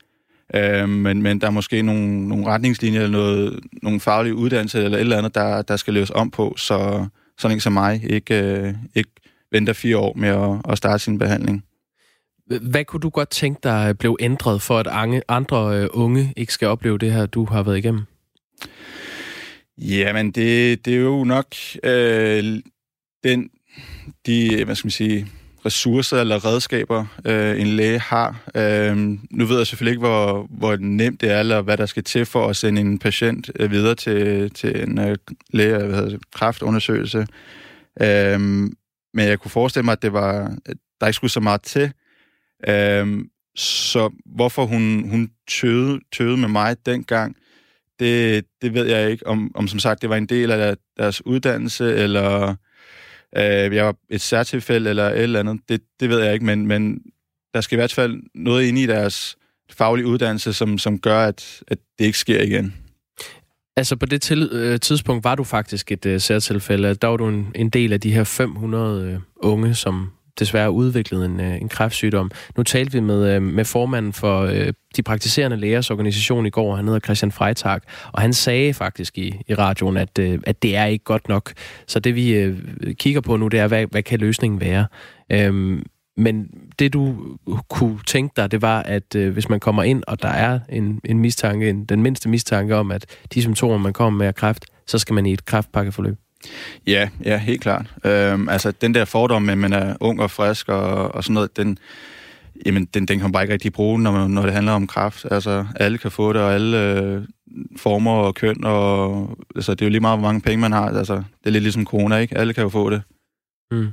Øh, 0.55 0.89
men, 0.89 1.23
men 1.23 1.41
der 1.41 1.47
er 1.47 1.51
måske 1.51 1.83
nogle, 1.83 2.29
nogle 2.29 2.47
retningslinjer, 2.47 3.03
eller 3.03 3.19
noget, 3.19 3.61
nogle 3.83 4.01
faglige 4.01 4.35
uddannelser, 4.35 4.81
eller 4.81 4.99
et 4.99 5.01
eller 5.01 5.19
andet, 5.19 5.35
der, 5.35 5.63
der 5.63 5.77
skal 5.77 5.95
løses 5.95 6.11
om 6.15 6.31
på, 6.31 6.55
så 6.57 7.07
sådan 7.39 7.57
en 7.57 7.61
som 7.61 7.73
mig 7.73 8.01
ikke, 8.11 8.43
øh, 8.43 8.75
ikke 8.95 9.11
venter 9.53 9.73
fire 9.73 9.99
år 9.99 10.15
med 10.17 10.29
at, 10.29 10.73
at 10.73 10.79
starte 10.79 11.05
sin 11.05 11.19
behandling. 11.19 11.65
Hvad 12.61 12.85
kunne 12.85 13.01
du 13.01 13.09
godt 13.09 13.31
tænke 13.31 13.61
dig 13.63 13.99
blev 13.99 14.17
ændret 14.21 14.63
for, 14.63 14.79
at 14.79 15.23
andre 15.29 15.79
øh, 15.79 15.89
unge 15.93 16.33
ikke 16.37 16.53
skal 16.53 16.69
opleve 16.69 16.99
det 16.99 17.13
her, 17.13 17.27
du 17.27 17.45
har 17.45 17.63
været 17.63 17.79
igennem? 17.79 18.03
Jamen, 19.79 20.31
det, 20.31 20.85
det 20.85 20.95
er 20.95 20.99
jo 20.99 21.25
nok 21.25 21.47
øh, 21.85 22.45
den, 23.25 23.51
de, 24.27 24.65
hvad 24.65 24.75
skal 24.75 24.87
man 24.87 24.91
sige, 24.91 25.27
ressourcer 25.67 26.21
eller 26.21 26.45
redskaber, 26.47 27.05
øh, 27.25 27.61
en 27.61 27.67
læge 27.67 27.99
har. 27.99 28.43
Øh, 28.55 28.97
nu 29.31 29.45
ved 29.45 29.57
jeg 29.57 29.67
selvfølgelig 29.67 29.93
ikke, 29.93 30.07
hvor, 30.07 30.47
hvor 30.51 30.77
nemt 30.77 31.21
det 31.21 31.31
er, 31.31 31.41
eller 31.41 31.61
hvad 31.61 31.77
der 31.77 31.87
skal 31.87 32.05
til 32.05 32.27
for 32.27 32.49
at 32.49 32.57
sende 32.57 32.81
en 32.81 32.99
patient 32.99 33.51
øh, 33.61 33.71
videre 33.71 33.95
til, 33.95 34.51
til 34.51 34.83
en 34.83 34.99
øh, 34.99 35.17
læge, 35.51 35.79
hvad 35.79 35.97
hedder 35.97 36.11
det, 36.11 36.31
kræftundersøgelse. 36.35 37.27
Øh, 38.03 38.41
men 39.15 39.29
jeg 39.29 39.39
kunne 39.39 39.51
forestille 39.51 39.85
mig, 39.85 39.93
at 39.93 40.03
det 40.03 40.13
var, 40.13 40.57
at 40.67 40.77
der 41.01 41.07
ikke 41.07 41.17
skulle 41.17 41.31
så 41.31 41.41
meget 41.41 41.63
til, 41.63 41.93
Øh, 42.69 43.25
så 43.57 44.11
hvorfor 44.27 44.67
hun, 44.67 45.11
hun 45.11 45.31
tøvede, 45.49 46.01
tøvede 46.13 46.37
med 46.37 46.49
mig 46.49 46.77
dengang, 46.87 47.37
det, 47.99 48.45
det 48.63 48.75
ved 48.75 48.87
jeg 48.87 49.11
ikke, 49.11 49.27
om, 49.27 49.51
om 49.55 49.69
som 49.69 49.79
sagt 49.79 50.03
det 50.03 50.11
var 50.11 50.17
en 50.17 50.27
del 50.27 50.51
af 50.51 50.77
deres 50.97 51.27
uddannelse, 51.27 51.95
eller 51.95 52.55
øh, 53.37 53.75
jeg 53.75 53.85
var 53.85 53.97
et 54.11 54.21
særtilfælde, 54.21 54.91
eller 54.91 55.09
et 55.09 55.23
eller 55.23 55.41
andet. 55.41 55.61
Det, 55.69 55.81
det 56.01 56.09
ved 56.09 56.23
jeg 56.23 56.35
ikke, 56.35 56.47
men, 56.47 56.67
men 56.67 57.01
der 57.55 57.61
skal 57.61 57.77
i 57.77 57.81
hvert 57.81 57.93
fald 57.93 58.23
noget 58.35 58.65
inde 58.65 58.83
i 58.83 58.87
deres 58.87 59.37
faglige 59.71 60.07
uddannelse, 60.07 60.53
som, 60.53 60.79
som 60.79 60.99
gør, 60.99 61.19
at, 61.19 61.63
at 61.69 61.79
det 61.99 62.05
ikke 62.05 62.19
sker 62.19 62.43
igen. 62.43 62.75
Altså 63.77 63.97
på 63.97 64.07
det 64.07 64.23
til, 64.23 64.49
øh, 64.53 64.81
tidspunkt 64.81 65.25
var 65.25 65.35
du 65.35 65.45
faktisk 65.45 65.93
et 65.93 66.07
øh, 66.07 66.21
særtilfælde. 66.21 66.95
Der 66.95 67.09
var 67.09 67.17
du 67.17 67.29
en, 67.29 67.53
en 67.55 67.71
del 67.71 67.93
af 67.93 68.01
de 68.01 68.13
her 68.13 68.25
500 68.25 69.13
øh, 69.13 69.21
unge, 69.37 69.75
som 69.75 70.11
desværre 70.39 70.71
udviklet 70.71 71.25
en, 71.25 71.41
øh, 71.41 71.61
en 71.61 71.69
kræftsygdom. 71.69 72.31
Nu 72.57 72.63
talte 72.63 72.93
vi 72.93 73.01
med, 73.01 73.35
øh, 73.35 73.43
med 73.43 73.65
formanden 73.65 74.13
for 74.13 74.41
øh, 74.41 74.73
de 74.97 75.03
praktiserende 75.03 75.57
lægers 75.57 75.91
organisation 75.91 76.47
i 76.47 76.51
går, 76.51 76.77
han 76.77 76.85
hedder 76.85 77.01
Christian 77.01 77.33
Freitag, 77.33 77.81
og 78.13 78.23
han 78.23 78.33
sagde 78.33 78.75
faktisk 78.75 79.19
i, 79.19 79.41
i 79.49 79.55
radioen, 79.55 79.97
at, 79.97 80.19
at 80.19 80.63
det 80.63 80.77
er 80.77 80.85
ikke 80.85 81.05
godt 81.05 81.29
nok. 81.29 81.53
Så 81.87 82.01
det 82.01 82.15
vi 82.15 82.55
kigger 82.95 83.21
på 83.21 83.37
nu, 83.37 83.49
det 83.49 83.61
er, 83.61 83.67
hvad, 83.67 83.87
hvad 83.91 84.03
kan 84.03 84.19
løsningen 84.19 84.61
være? 84.61 84.87
Øhm, 85.33 85.83
men 86.17 86.47
det 86.79 86.93
du 86.93 87.17
kunne 87.69 87.99
tænke 88.07 88.33
dig, 88.37 88.51
det 88.51 88.63
var, 88.63 88.83
at 88.83 89.15
øh, 89.17 89.33
hvis 89.33 89.49
man 89.49 89.61
kommer 89.61 89.83
ind, 89.83 90.03
og 90.07 90.23
der 90.23 90.29
er 90.29 90.61
en, 90.69 91.01
en 91.05 91.19
mistanke, 91.19 91.71
en, 91.71 91.85
den 91.85 92.03
mindste 92.03 92.29
mistanke 92.29 92.77
om, 92.77 92.91
at 92.91 93.07
de 93.35 93.43
symptomer, 93.43 93.79
man 93.79 93.93
kommer 93.93 94.19
med 94.19 94.27
er 94.27 94.33
kræft, 94.33 94.67
så 94.87 94.99
skal 94.99 95.15
man 95.15 95.27
i 95.27 95.33
et 95.33 95.45
kræftpakkeforløb. 95.45 96.17
Ja, 96.87 97.09
ja, 97.25 97.39
helt 97.39 97.61
klart. 97.61 97.87
Øhm, 98.05 98.49
altså, 98.49 98.71
den 98.71 98.95
der 98.95 99.05
fordom, 99.05 99.49
at 99.49 99.59
man 99.59 99.73
er 99.73 99.97
ung 100.01 100.21
og 100.21 100.31
frisk 100.31 100.69
og, 100.69 101.15
og 101.15 101.25
sådan 101.25 101.35
noget, 101.35 101.57
den, 101.57 101.79
jamen, 102.67 102.85
den, 102.85 103.07
den 103.07 103.19
kan 103.19 103.23
man 103.23 103.33
bare 103.33 103.43
ikke 103.43 103.53
rigtig 103.53 103.73
bruge, 103.73 104.01
når, 104.01 104.13
man, 104.13 104.31
når 104.31 104.43
det 104.43 104.53
handler 104.53 104.73
om 104.73 104.87
kraft. 104.87 105.27
Altså, 105.31 105.67
alle 105.77 105.99
kan 105.99 106.11
få 106.11 106.33
det, 106.33 106.41
og 106.41 106.55
alle 106.55 106.93
øh, 106.93 107.23
former 107.77 108.13
og 108.13 108.35
køn, 108.35 108.65
og 108.65 109.39
altså, 109.57 109.75
det 109.75 109.83
er 109.83 109.87
jo 109.87 109.91
lige 109.91 110.01
meget, 110.01 110.19
hvor 110.19 110.29
mange 110.29 110.41
penge 110.41 110.61
man 110.61 110.73
har. 110.73 110.89
Altså, 110.89 111.15
det 111.15 111.47
er 111.47 111.51
lidt 111.51 111.63
ligesom 111.63 111.85
corona, 111.85 112.17
ikke? 112.17 112.39
Alle 112.39 112.55
kan 112.55 112.63
jo 112.63 112.69
få 112.69 112.91
det. 112.91 113.03
Mm. 113.71 113.89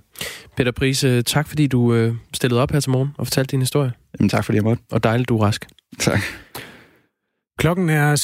Peter 0.58 0.72
Prise, 0.72 1.22
tak 1.22 1.47
fordi 1.47 1.68
du 1.68 1.93
øh, 1.93 2.14
stillede 2.34 2.62
op 2.62 2.72
her 2.72 2.80
til 2.80 2.91
morgen 2.91 3.10
og 3.18 3.28
fortalte 3.28 3.52
din 3.52 3.60
historie. 3.60 3.91
Jamen, 4.20 4.30
tak 4.30 4.45
fordi 4.45 4.56
jeg 4.56 4.64
måtte. 4.64 4.84
Og 4.91 5.04
dejligt, 5.04 5.30
du 5.30 5.38
er 5.38 5.45
rask. 5.45 5.66
Tak. 6.00 6.20
Klokken 7.60 7.89
er 7.89 8.16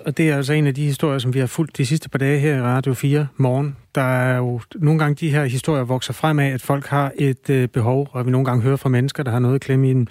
6.53, 0.00 0.06
og 0.06 0.16
det 0.16 0.30
er 0.30 0.36
altså 0.36 0.52
en 0.52 0.66
af 0.66 0.74
de 0.74 0.84
historier, 0.84 1.18
som 1.18 1.34
vi 1.34 1.38
har 1.38 1.46
fulgt 1.46 1.76
de 1.76 1.86
sidste 1.86 2.08
par 2.08 2.18
dage 2.18 2.38
her 2.38 2.56
i 2.56 2.62
Radio 2.62 2.94
4 2.94 3.26
morgen. 3.36 3.76
Der 3.94 4.02
er 4.02 4.36
jo 4.36 4.60
nogle 4.74 4.98
gange 4.98 5.14
de 5.14 5.30
her 5.30 5.44
historier 5.44 5.84
vokser 5.84 6.12
frem 6.12 6.38
af, 6.38 6.48
at 6.50 6.62
folk 6.62 6.86
har 6.86 7.12
et 7.16 7.50
øh, 7.50 7.68
behov, 7.68 8.08
og 8.12 8.26
vi 8.26 8.30
nogle 8.30 8.44
gange 8.44 8.62
hører 8.62 8.76
fra 8.76 8.88
mennesker, 8.88 9.22
der 9.22 9.30
har 9.30 9.38
noget 9.38 9.54
at 9.54 9.60
klemme 9.60 9.90
i 9.90 9.92
den. 9.92 10.08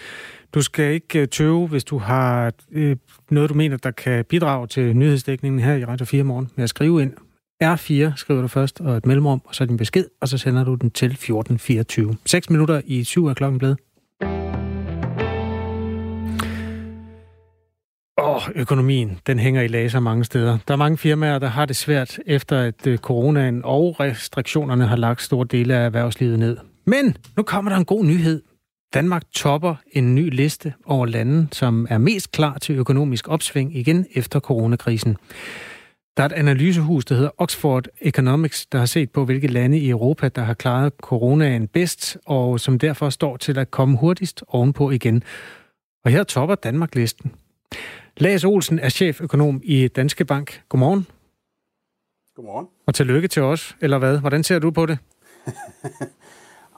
Du 0.54 0.62
skal 0.62 0.94
ikke 0.94 1.20
øh, 1.20 1.28
tøve, 1.28 1.68
hvis 1.68 1.84
du 1.84 1.98
har 1.98 2.52
øh, 2.72 2.96
noget, 3.32 3.50
du 3.50 3.56
mener, 3.56 3.78
der 3.78 3.91
kan 3.91 4.26
bidrage 4.26 4.68
til 4.68 4.98
nyhedsdækningen 4.98 5.60
her 5.62 5.76
i 5.76 5.86
Radio 5.86 6.06
4 6.06 6.24
morgen, 6.24 6.50
med 6.56 6.64
at 6.64 6.70
skrive 6.70 7.02
ind. 7.02 7.14
R4 7.64 8.16
skriver 8.16 8.41
du 8.41 8.48
først, 8.48 8.82
og 8.82 8.98
et 8.98 9.06
mellemrum, 9.06 9.41
og 9.46 9.56
så 9.56 9.66
din 9.66 9.78
besked, 9.78 10.06
og 10.22 10.28
så 10.28 10.38
sender 10.38 10.64
du 10.64 10.76
den 10.76 10.91
til 10.91 11.06
1424. 11.06 12.18
6 12.26 12.50
minutter 12.50 12.82
i 12.86 13.04
7 13.04 13.26
er 13.26 13.34
klokken 13.34 13.60
blevet. 13.60 13.78
Åh, 18.22 18.41
økonomien, 18.55 19.20
den 19.28 19.39
hænger 19.39 19.61
i 19.61 19.68
laser 19.68 19.99
mange 19.99 20.24
steder. 20.24 20.57
Der 20.68 20.74
er 20.74 20.78
mange 20.78 20.97
firmaer, 20.97 21.39
der 21.39 21.47
har 21.47 21.66
det 21.66 21.76
svært, 21.76 22.20
efter 22.26 22.59
at 22.59 22.88
øh, 22.88 22.97
coronaen 22.97 23.61
og 23.64 23.99
restriktionerne 23.99 24.88
har 24.88 24.95
lagt 24.95 25.22
store 25.22 25.47
dele 25.51 25.76
af 25.76 25.86
erhvervslivet 25.86 26.39
ned. 26.39 26.57
Men 26.86 27.18
nu 27.38 27.43
kommer 27.43 27.72
der 27.72 27.78
en 27.78 27.86
god 27.86 28.05
nyhed. 28.05 28.41
Danmark 28.93 29.24
topper 29.32 29.76
en 29.91 30.16
ny 30.16 30.36
liste 30.36 30.74
over 30.86 31.05
lande, 31.05 31.47
som 31.51 31.88
er 31.89 31.97
mest 31.97 32.32
klar 32.32 32.57
til 32.57 32.76
økonomisk 32.76 33.28
opsving 33.28 33.76
igen 33.78 34.05
efter 34.16 34.39
coronakrisen. 34.39 35.18
Der 36.18 36.24
er 36.24 36.28
et 36.28 36.34
analysehus, 36.34 37.05
der 37.05 37.16
hedder 37.16 37.32
Oxford 37.38 37.88
Economics, 38.01 38.66
der 38.66 38.80
har 38.80 38.86
set 38.86 39.11
på, 39.11 39.26
hvilke 39.26 39.47
lande 39.47 39.78
i 39.78 39.89
Europa, 39.89 40.30
der 40.30 40.43
har 40.43 40.53
klaret 40.53 40.93
coronaen 41.01 41.68
bedst, 41.68 42.18
og 42.26 42.59
som 42.59 42.80
derfor 42.80 43.09
står 43.09 43.38
til 43.38 43.57
at 43.57 43.72
komme 43.72 43.97
hurtigst 43.97 44.43
ovenpå 44.47 44.91
igen. 44.91 45.24
Og 46.05 46.11
her 46.11 46.24
topper 46.24 46.55
Danmark 46.55 46.95
listen. 46.95 47.32
Lars 48.18 48.43
Olsen 48.43 48.80
er 48.80 48.89
cheføkonom 48.89 49.61
i 49.64 49.88
Danske 49.88 50.26
Bank. 50.26 50.61
Godmorgen. 50.70 51.07
Godmorgen. 52.36 52.68
Og 52.86 52.95
tillykke 52.95 53.28
til 53.28 53.41
os, 53.41 53.76
eller 53.82 53.97
hvad? 53.97 54.20
Hvordan 54.20 54.43
ser 54.43 54.59
du 54.59 54.72
på 54.72 54.86
det? 54.86 54.97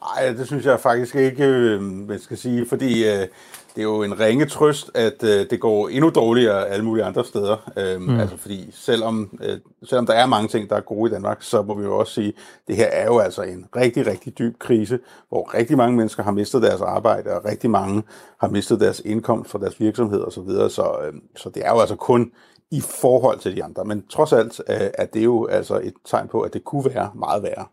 Nej, 0.02 0.34
det 0.38 0.48
synes 0.48 0.66
jeg 0.66 0.80
faktisk 0.80 1.16
ikke, 1.16 1.44
øh, 1.44 1.82
man 1.82 2.20
skal 2.20 2.38
sige, 2.38 2.66
fordi 2.66 3.08
øh, 3.08 3.28
det 3.76 3.82
er 3.82 3.84
jo 3.84 4.04
en 4.04 4.20
ringe 4.20 4.46
trøst, 4.46 4.92
at 4.94 5.24
øh, 5.24 5.50
det 5.50 5.60
går 5.60 5.90
endnu 5.90 6.10
dårligere 6.10 6.68
alle 6.68 6.86
mulige 6.86 7.06
andre 7.06 7.26
steder. 7.26 7.72
Øh, 7.78 8.02
mm. 8.02 8.20
Altså 8.20 8.38
fordi 8.38 8.70
selvom, 8.72 9.40
øh, 9.44 9.58
selvom 9.84 10.06
der 10.06 10.14
er 10.14 10.26
mange 10.26 10.48
ting, 10.48 10.70
der 10.70 10.76
er 10.76 10.82
gode 10.82 11.12
i 11.12 11.14
Danmark, 11.14 11.38
så 11.42 11.62
må 11.62 11.74
vi 11.74 11.84
jo 11.84 11.98
også 11.98 12.14
sige, 12.14 12.34
det 12.68 12.76
her 12.76 12.88
er 12.88 13.06
jo 13.06 13.20
altså 13.20 13.42
en 13.42 13.66
rigtig, 13.76 14.08
rigtig 14.08 14.38
dyb 14.40 14.60
krise, 14.60 15.00
hvor 15.30 15.54
rigtig 15.54 15.78
mange 15.78 15.98
mennesker 15.98 16.24
har 16.24 16.32
mistet 16.32 16.62
deres 16.62 16.82
arbejde, 16.82 17.30
og 17.36 17.46
rigtig 17.46 17.70
mange 17.70 18.04
har 18.40 18.48
mistet 18.48 18.80
deres 18.80 19.02
indkomst 19.06 19.52
fra 19.52 19.60
deres 19.60 19.80
virksomhed 19.80 20.22
osv. 20.22 20.32
Så, 20.32 20.42
videre. 20.42 20.70
så, 20.70 20.96
øh, 21.06 21.14
så 21.36 21.50
det 21.50 21.66
er 21.66 21.70
jo 21.70 21.80
altså 21.80 21.96
kun 21.96 22.32
i 22.72 22.82
forhold 22.82 23.40
til 23.40 23.56
de 23.56 23.64
andre. 23.64 23.86
Men 23.86 24.08
trods 24.10 24.34
alt 24.34 24.62
øh, 24.70 24.90
er 24.94 25.06
det 25.06 25.24
jo 25.24 25.46
altså 25.46 25.80
et 25.84 25.94
tegn 26.06 26.28
på, 26.28 26.42
at 26.42 26.54
det 26.54 26.64
kunne 26.64 26.86
være 26.86 27.12
meget 27.16 27.44
værre. 27.44 27.66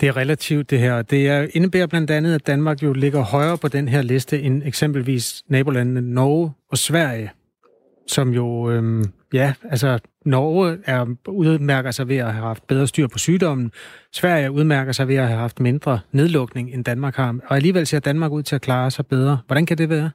Det 0.00 0.08
er 0.08 0.16
relativt 0.16 0.70
det 0.70 0.78
her. 0.78 1.02
Det 1.02 1.50
indebærer 1.54 1.86
blandt 1.86 2.10
andet, 2.10 2.34
at 2.34 2.46
Danmark 2.46 2.82
jo 2.82 2.92
ligger 2.92 3.20
højere 3.20 3.58
på 3.58 3.68
den 3.68 3.88
her 3.88 4.02
liste 4.02 4.42
end 4.42 4.62
eksempelvis 4.66 5.42
nabolandene 5.48 6.00
Norge 6.00 6.52
og 6.70 6.78
Sverige, 6.78 7.30
som 8.06 8.30
jo, 8.30 8.70
øhm, 8.70 9.04
ja, 9.32 9.54
altså 9.70 9.98
Norge 10.24 10.78
er, 10.84 11.06
udmærker 11.28 11.90
sig 11.90 12.08
ved 12.08 12.16
at 12.16 12.32
have 12.32 12.46
haft 12.46 12.66
bedre 12.66 12.86
styr 12.86 13.06
på 13.06 13.18
sygdommen. 13.18 13.72
Sverige 14.12 14.50
udmærker 14.50 14.92
sig 14.92 15.08
ved 15.08 15.16
at 15.16 15.26
have 15.26 15.38
haft 15.38 15.60
mindre 15.60 16.00
nedlukning, 16.12 16.74
end 16.74 16.84
Danmark 16.84 17.16
har. 17.16 17.36
Og 17.46 17.56
alligevel 17.56 17.86
ser 17.86 18.00
Danmark 18.00 18.32
ud 18.32 18.42
til 18.42 18.54
at 18.54 18.62
klare 18.62 18.90
sig 18.90 19.06
bedre. 19.06 19.38
Hvordan 19.46 19.66
kan 19.66 19.78
det 19.78 19.88
være? 19.88 20.10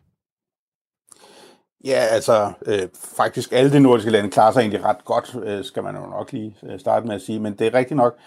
Ja, 1.85 1.99
altså 2.11 2.51
øh, 2.65 2.81
faktisk 3.17 3.49
alle 3.51 3.71
de 3.71 3.79
nordiske 3.79 4.11
lande 4.11 4.29
klarer 4.29 4.51
sig 4.51 4.59
egentlig 4.59 4.83
ret 4.83 5.05
godt, 5.05 5.35
øh, 5.43 5.63
skal 5.63 5.83
man 5.83 5.95
jo 5.95 6.01
nok 6.01 6.31
lige 6.31 6.55
øh, 6.63 6.79
starte 6.79 7.07
med 7.07 7.15
at 7.15 7.21
sige. 7.21 7.39
Men 7.39 7.53
det 7.53 7.67
er 7.67 7.73
rigtigt 7.73 7.97
nok, 7.97 8.17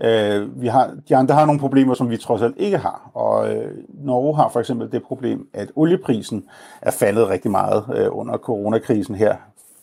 øh, 0.00 0.62
vi 0.62 0.66
har, 0.66 0.90
de 1.08 1.16
andre 1.16 1.34
har 1.34 1.46
nogle 1.46 1.60
problemer, 1.60 1.94
som 1.94 2.10
vi 2.10 2.16
trods 2.16 2.42
alt 2.42 2.56
ikke 2.56 2.78
har. 2.78 3.10
Og 3.14 3.54
øh, 3.54 3.78
Norge 3.88 4.36
har 4.36 4.48
for 4.48 4.60
eksempel 4.60 4.92
det 4.92 5.02
problem, 5.02 5.48
at 5.54 5.72
olieprisen 5.76 6.44
er 6.82 6.90
faldet 6.90 7.28
rigtig 7.28 7.50
meget 7.50 7.84
øh, 7.94 8.08
under 8.10 8.36
coronakrisen 8.36 9.14
her. 9.14 9.36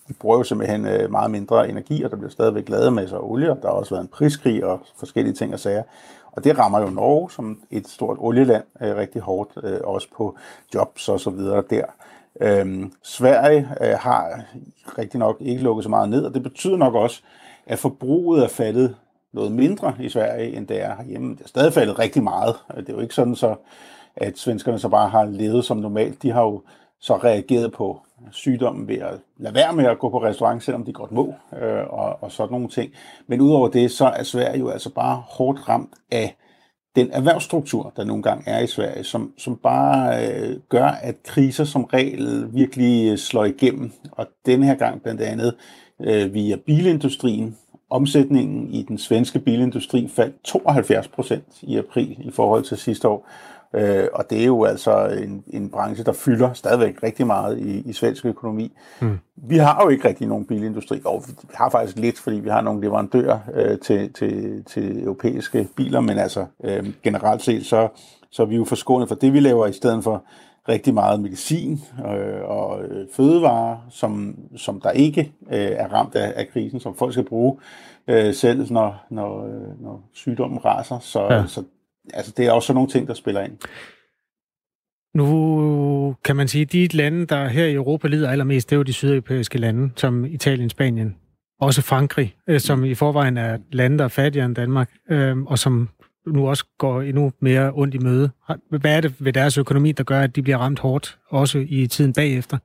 Vi 0.07 0.14
bruger 0.20 0.38
jo 0.38 0.43
simpelthen 0.43 0.86
øh, 0.86 1.12
meget 1.12 1.32
mindre 1.32 1.70
energi, 1.70 2.03
og 2.03 2.12
der 2.12 2.18
bliver 2.18 2.32
stadigvæk 2.32 2.70
lavet 2.70 2.93
masser 2.93 3.18
af 3.18 3.22
olie. 3.24 3.47
Der 3.47 3.55
har 3.64 3.70
også 3.70 3.95
været 3.95 4.03
en 4.03 4.10
priskrig 4.14 4.66
og 4.66 4.80
forskellige 4.97 5.34
ting 5.34 5.53
og 5.53 5.60
sager. 5.60 5.84
Og 6.32 6.43
det 6.43 6.60
rammer 6.60 6.80
jo 6.80 6.89
Norge 6.89 7.32
som 7.32 7.60
et 7.72 7.88
stort 7.88 8.18
olieland 8.20 8.64
øh, 8.82 8.95
rigtig 8.95 9.22
hårdt, 9.22 9.51
øh, 9.64 9.80
også 9.84 10.07
på 10.18 10.36
jobs 10.74 11.10
og 11.10 11.20
så 11.20 11.30
videre 11.30 11.64
der. 11.70 11.84
Øhm, 12.41 12.93
Sverige 13.03 13.70
øh, 13.82 13.97
har 13.99 14.41
rigtig 14.97 15.20
nok 15.20 15.38
ikke 15.39 15.64
lukket 15.64 15.84
så 15.84 15.89
meget 15.89 16.10
ned, 16.10 16.26
og 16.26 16.34
det 16.34 16.43
betyder 16.43 16.78
nok 16.78 16.95
også, 16.95 17.22
at 17.66 17.80
forbruget 17.80 18.43
er 18.43 18.47
faldet 18.47 18.95
noget 19.34 19.51
mindre 19.51 19.93
i 19.99 20.09
Sverige, 20.09 20.57
end 20.57 20.67
det 20.67 20.82
er 20.82 20.95
herhjemme. 20.95 21.36
Det 21.36 21.43
er 21.43 21.47
stadig 21.47 21.73
faldet 21.73 21.99
rigtig 21.99 22.23
meget. 22.23 22.55
Det 22.77 22.89
er 22.89 22.93
jo 22.93 22.99
ikke 22.99 23.15
sådan, 23.15 23.36
så, 23.36 23.55
at 24.15 24.38
svenskerne 24.38 24.80
så 24.80 24.89
bare 24.89 25.09
har 25.09 25.25
levet 25.25 25.65
som 25.65 25.77
normalt. 25.77 26.23
De 26.23 26.32
har 26.32 26.41
jo 26.41 26.61
så 26.99 27.17
reageret 27.17 27.71
på 27.71 28.01
sygdommen 28.32 28.88
ved 28.88 28.97
at 28.97 29.19
lade 29.38 29.55
være 29.55 29.73
med 29.73 29.86
at 29.86 29.99
gå 29.99 30.09
på 30.09 30.23
restaurant, 30.23 30.63
selvom 30.63 30.86
de 30.86 30.93
godt 30.93 31.11
må, 31.11 31.34
øh, 31.61 31.84
og, 31.89 32.23
og 32.23 32.32
sådan 32.32 32.51
nogle 32.51 32.67
ting. 32.67 32.91
Men 33.27 33.41
udover 33.41 33.67
det, 33.67 33.91
så 33.91 34.05
er 34.05 34.23
Sverige 34.23 34.59
jo 34.59 34.69
altså 34.69 34.93
bare 34.93 35.23
hårdt 35.27 35.69
ramt 35.69 35.93
af 36.11 36.36
den 36.95 37.11
erhvervsstruktur, 37.11 37.93
der 37.95 38.03
nogle 38.03 38.23
gange 38.23 38.49
er 38.49 38.59
i 38.59 38.67
Sverige, 38.67 39.03
som, 39.03 39.34
som 39.38 39.55
bare 39.55 40.27
øh, 40.27 40.59
gør, 40.69 40.86
at 40.86 41.23
kriser 41.23 41.63
som 41.63 41.84
regel 41.84 42.53
virkelig 42.53 43.19
slår 43.19 43.45
igennem. 43.45 43.91
Og 44.11 44.27
denne 44.45 44.65
her 44.65 44.75
gang 44.75 45.01
blandt 45.01 45.21
andet 45.21 45.55
øh, 46.01 46.34
via 46.34 46.55
bilindustrien. 46.55 47.57
Omsætningen 47.89 48.69
i 48.69 48.81
den 48.81 48.97
svenske 48.97 49.39
bilindustri 49.39 50.09
faldt 50.15 50.35
72 50.43 51.07
procent 51.07 51.45
i 51.61 51.77
april 51.77 52.17
i 52.19 52.31
forhold 52.31 52.63
til 52.63 52.77
sidste 52.77 53.07
år. 53.07 53.27
Øh, 53.73 54.07
og 54.13 54.29
det 54.29 54.41
er 54.41 54.45
jo 54.45 54.63
altså 54.63 55.07
en, 55.07 55.43
en 55.47 55.69
branche, 55.69 56.03
der 56.03 56.11
fylder 56.11 56.53
stadigvæk 56.53 57.03
rigtig 57.03 57.27
meget 57.27 57.59
i, 57.59 57.89
i 57.89 57.93
svensk 57.93 58.25
økonomi. 58.25 58.71
Mm. 59.01 59.19
Vi 59.35 59.57
har 59.57 59.83
jo 59.83 59.89
ikke 59.89 60.07
rigtig 60.07 60.27
nogen 60.27 60.45
bilindustri, 60.45 61.01
og 61.05 61.23
vi 61.27 61.33
har 61.53 61.69
faktisk 61.69 61.97
lidt, 61.97 62.19
fordi 62.19 62.39
vi 62.39 62.49
har 62.49 62.61
nogle 62.61 62.81
leverandører 62.81 63.39
øh, 63.53 63.79
til, 63.79 64.13
til, 64.13 64.63
til 64.63 65.03
europæiske 65.03 65.67
biler, 65.75 65.99
men 65.99 66.17
altså 66.17 66.45
øh, 66.63 66.87
generelt 67.03 67.41
set, 67.41 67.65
så, 67.65 67.87
så 68.31 68.41
er 68.41 68.45
vi 68.45 68.55
jo 68.55 68.65
forskånet 68.65 69.07
for 69.07 69.15
det, 69.15 69.33
vi 69.33 69.39
laver, 69.39 69.67
i 69.67 69.73
stedet 69.73 70.03
for 70.03 70.23
rigtig 70.70 70.93
meget 70.93 71.20
medicin 71.20 71.80
øh, 71.99 72.41
og 72.43 72.84
øh, 72.84 73.07
fødevarer, 73.13 73.88
som, 73.89 74.36
som 74.57 74.82
der 74.82 74.91
ikke 74.91 75.32
øh, 75.51 75.57
er 75.57 75.88
ramt 75.88 76.15
af, 76.15 76.34
af 76.36 76.47
krisen, 76.53 76.80
som 76.80 76.95
folk 76.95 77.13
skal 77.13 77.26
bruge 77.26 77.57
øh, 78.07 78.34
selv, 78.34 78.72
når, 78.72 79.05
når, 79.09 79.45
øh, 79.45 79.84
når 79.84 80.09
sygdommen 80.13 80.65
raser. 80.65 80.99
Så, 80.99 81.24
ja. 81.24 81.43
så 81.47 81.63
altså, 82.13 82.34
det 82.38 82.45
er 82.47 82.51
også 82.51 82.67
sådan 82.67 82.76
nogle 82.76 82.89
ting, 82.89 83.07
der 83.07 83.13
spiller 83.13 83.41
ind. 83.41 83.57
Nu 85.13 86.15
kan 86.24 86.36
man 86.36 86.47
sige, 86.47 86.61
at 86.61 86.72
de 86.72 86.88
lande, 86.88 87.26
der 87.26 87.47
her 87.47 87.65
i 87.65 87.74
Europa 87.74 88.07
lider 88.07 88.30
allermest, 88.30 88.70
det 88.70 88.76
er 88.76 88.78
jo 88.78 88.84
de 88.84 88.93
sydeuropæiske 88.93 89.57
lande, 89.57 89.91
som 89.95 90.26
Italien, 90.26 90.70
Spanien, 90.70 91.15
også 91.61 91.82
Frankrig, 91.82 92.36
øh, 92.47 92.59
som 92.59 92.86
i 92.86 92.95
forvejen 92.95 93.38
er 93.38 93.57
lande, 93.72 93.97
der 93.97 94.03
er 94.03 94.07
fattigere 94.07 94.45
end 94.45 94.55
Danmark, 94.55 94.89
øh, 95.09 95.38
og 95.38 95.59
som 95.59 95.89
nu 96.28 96.49
også 96.49 96.65
går 96.78 97.01
endnu 97.01 97.32
mere 97.39 97.72
ondt 97.76 97.95
i 97.95 97.97
møde. 97.97 98.30
Hvad 98.70 98.95
er 98.97 99.01
det 99.01 99.26
ved 99.26 99.34
deres 99.34 99.57
økonomi, 99.57 99.91
der 99.91 100.03
gør, 100.03 100.22
at 100.22 100.36
de 100.36 100.41
bliver 100.41 100.57
ramt 100.57 100.80
hårdt, 100.80 101.20
også 101.30 101.65
i 101.70 101.88
tiden 101.88 102.13
bagefter? 102.13 102.57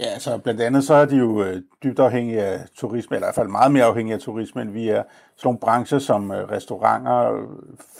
Ja, 0.00 0.04
altså 0.04 0.38
blandt 0.38 0.60
andet 0.60 0.84
så 0.84 0.94
er 0.94 1.04
de 1.04 1.16
jo 1.16 1.42
øh, 1.42 1.62
dybt 1.82 1.98
afhængige 1.98 2.42
af 2.42 2.68
turisme, 2.76 3.16
eller 3.16 3.26
i 3.26 3.28
hvert 3.28 3.34
fald 3.34 3.48
meget 3.48 3.72
mere 3.72 3.84
afhængige 3.84 4.14
af 4.14 4.20
turisme, 4.20 4.62
end 4.62 4.70
vi 4.70 4.88
er. 4.88 5.02
Sådan 5.36 5.46
nogle 5.46 5.58
brancher 5.58 5.98
som 5.98 6.30
øh, 6.32 6.50
restauranter 6.50 7.32
øh, 7.32 7.48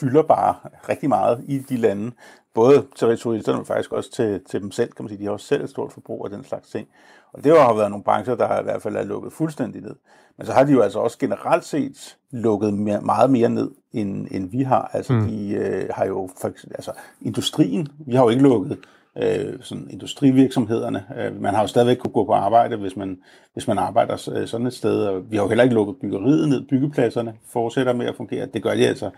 fylder 0.01 0.23
bare 0.23 0.55
rigtig 0.89 1.09
meget 1.09 1.45
i 1.49 1.59
de 1.59 1.77
lande. 1.77 2.13
Både 2.55 2.87
til 2.97 3.19
turisterne, 3.19 3.59
men 3.59 3.67
faktisk 3.67 3.93
også 3.93 4.13
til, 4.13 4.41
til 4.51 4.61
dem 4.61 4.71
selv, 4.71 4.93
kan 4.93 5.05
man 5.05 5.09
sige. 5.09 5.19
De 5.19 5.25
har 5.25 5.33
også 5.33 5.47
selv 5.47 5.65
et 5.65 5.71
stort 5.71 5.93
forbrug 5.93 6.25
af 6.25 6.31
den 6.31 6.45
slags 6.45 6.71
ting. 6.71 6.89
Og 7.35 7.45
det 7.45 7.59
har 7.59 7.75
været 7.75 7.91
nogle 7.91 8.05
brancher, 8.05 8.35
der 8.35 8.61
i 8.61 8.63
hvert 8.63 8.83
fald 8.83 8.97
er 8.97 9.05
lukket 9.05 9.33
fuldstændig 9.33 9.83
ned. 9.83 9.95
Men 10.39 10.47
så 10.47 10.53
har 10.53 10.65
de 10.65 10.73
jo 10.73 10.81
altså 10.81 10.99
også 10.99 11.19
generelt 11.19 11.65
set 11.65 12.17
lukket 12.31 12.75
mere, 12.75 13.01
meget 13.01 13.31
mere 13.31 13.49
ned, 13.49 13.71
end, 13.93 14.29
end 14.31 14.51
vi 14.51 14.63
har. 14.63 14.91
Altså 14.93 15.13
mm. 15.13 15.29
de 15.29 15.51
øh, 15.51 15.89
har 15.91 16.05
jo 16.07 16.29
for 16.41 16.49
eksempel, 16.49 16.77
altså 16.77 16.93
industrien, 17.21 17.89
vi 18.07 18.15
har 18.15 18.23
jo 18.23 18.29
ikke 18.29 18.43
lukket 18.43 18.79
øh, 19.19 19.55
sådan 19.61 19.87
industrivirksomhederne. 19.91 21.05
Øh, 21.19 21.41
man 21.41 21.55
har 21.55 21.61
jo 21.61 21.67
stadigvæk 21.67 21.97
kunne 21.97 22.13
gå 22.13 22.25
på 22.25 22.33
arbejde, 22.33 22.77
hvis 22.77 22.97
man, 22.97 23.19
hvis 23.53 23.69
man 23.69 23.79
arbejder 23.79 24.31
øh, 24.35 24.47
sådan 24.47 24.67
et 24.67 24.75
sted. 24.75 25.07
Og 25.07 25.31
vi 25.31 25.37
har 25.37 25.43
jo 25.43 25.49
heller 25.49 25.65
ikke 25.65 25.75
lukket 25.75 25.97
byggeriet 26.01 26.49
ned. 26.49 26.67
Byggepladserne 26.69 27.35
fortsætter 27.53 27.93
med 27.93 28.07
at 28.07 28.17
fungere. 28.17 28.47
Det 28.47 28.63
gør 28.63 28.75
de 28.75 28.87
altså. 28.87 29.11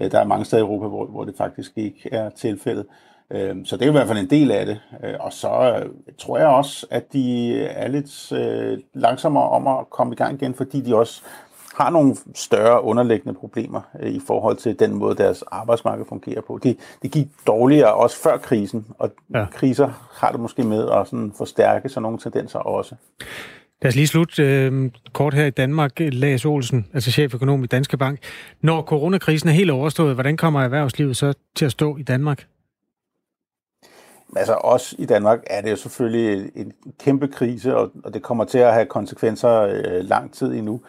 Øh, 0.00 0.10
der 0.10 0.20
er 0.20 0.24
mange 0.24 0.44
steder 0.44 0.62
i 0.62 0.66
Europa, 0.66 0.86
hvor, 0.86 1.06
hvor 1.06 1.24
det 1.24 1.34
faktisk 1.36 1.72
ikke 1.76 2.08
er 2.12 2.30
tilfældet. 2.30 2.86
Øh, 3.32 3.56
så 3.64 3.76
det 3.76 3.84
er 3.84 3.88
i 3.88 3.92
hvert 3.92 4.06
fald 4.08 4.18
en 4.18 4.30
del 4.30 4.50
af 4.50 4.66
det. 4.66 4.80
Øh, 5.04 5.14
og 5.20 5.32
så 5.32 5.80
øh, 5.82 5.90
tror 6.18 6.38
jeg 6.38 6.46
også, 6.46 6.86
at 6.90 7.12
de 7.12 7.56
er 7.60 7.88
lidt 7.88 8.32
øh, 8.32 8.78
langsommere 8.94 9.48
om 9.48 9.66
at 9.66 9.90
komme 9.90 10.12
i 10.12 10.16
gang 10.16 10.42
igen, 10.42 10.54
fordi 10.54 10.80
de 10.80 10.96
også 10.96 11.22
har 11.78 11.90
nogle 11.90 12.16
større 12.34 12.84
underliggende 12.84 13.34
problemer 13.34 13.80
i 14.02 14.20
forhold 14.26 14.56
til 14.56 14.78
den 14.78 14.94
måde, 14.94 15.16
deres 15.16 15.44
arbejdsmarked 15.50 16.04
fungerer 16.08 16.40
på. 16.40 16.60
Det, 16.62 16.76
det 17.02 17.10
gik 17.10 17.26
dårligere 17.46 17.94
også 17.94 18.22
før 18.22 18.36
krisen, 18.36 18.86
og 18.98 19.10
ja. 19.34 19.46
kriser 19.52 20.08
har 20.12 20.30
det 20.30 20.40
måske 20.40 20.62
med 20.62 20.88
at 20.90 21.08
sådan 21.08 21.32
forstærke 21.38 21.88
sådan 21.88 22.02
nogle 22.02 22.18
tendenser 22.18 22.58
også. 22.58 22.94
Lad 23.82 23.88
os 23.88 23.94
lige 23.94 24.06
slutte 24.06 24.42
øh, 24.42 24.90
kort 25.12 25.34
her 25.34 25.46
i 25.46 25.50
Danmark. 25.50 25.92
Lars 25.98 26.44
Olsen, 26.44 26.86
altså 26.94 27.10
cheføkonom 27.10 27.64
i 27.64 27.66
Danske 27.66 27.96
Bank. 27.96 28.18
Når 28.60 28.82
coronakrisen 28.82 29.48
er 29.48 29.52
helt 29.52 29.70
overstået, 29.70 30.14
hvordan 30.14 30.36
kommer 30.36 30.62
erhvervslivet 30.62 31.16
så 31.16 31.32
til 31.54 31.64
at 31.64 31.72
stå 31.72 31.96
i 31.96 32.02
Danmark? 32.02 32.46
Altså 34.36 34.54
også 34.54 34.96
i 34.98 35.04
Danmark 35.04 35.42
er 35.46 35.60
det 35.60 35.70
jo 35.70 35.76
selvfølgelig 35.76 36.52
en 36.54 36.72
kæmpe 36.98 37.28
krise, 37.28 37.76
og, 37.76 37.90
og 38.04 38.14
det 38.14 38.22
kommer 38.22 38.44
til 38.44 38.58
at 38.58 38.72
have 38.72 38.86
konsekvenser 38.86 39.60
øh, 39.60 40.04
lang 40.04 40.32
tid 40.32 40.52
endnu. 40.52 40.80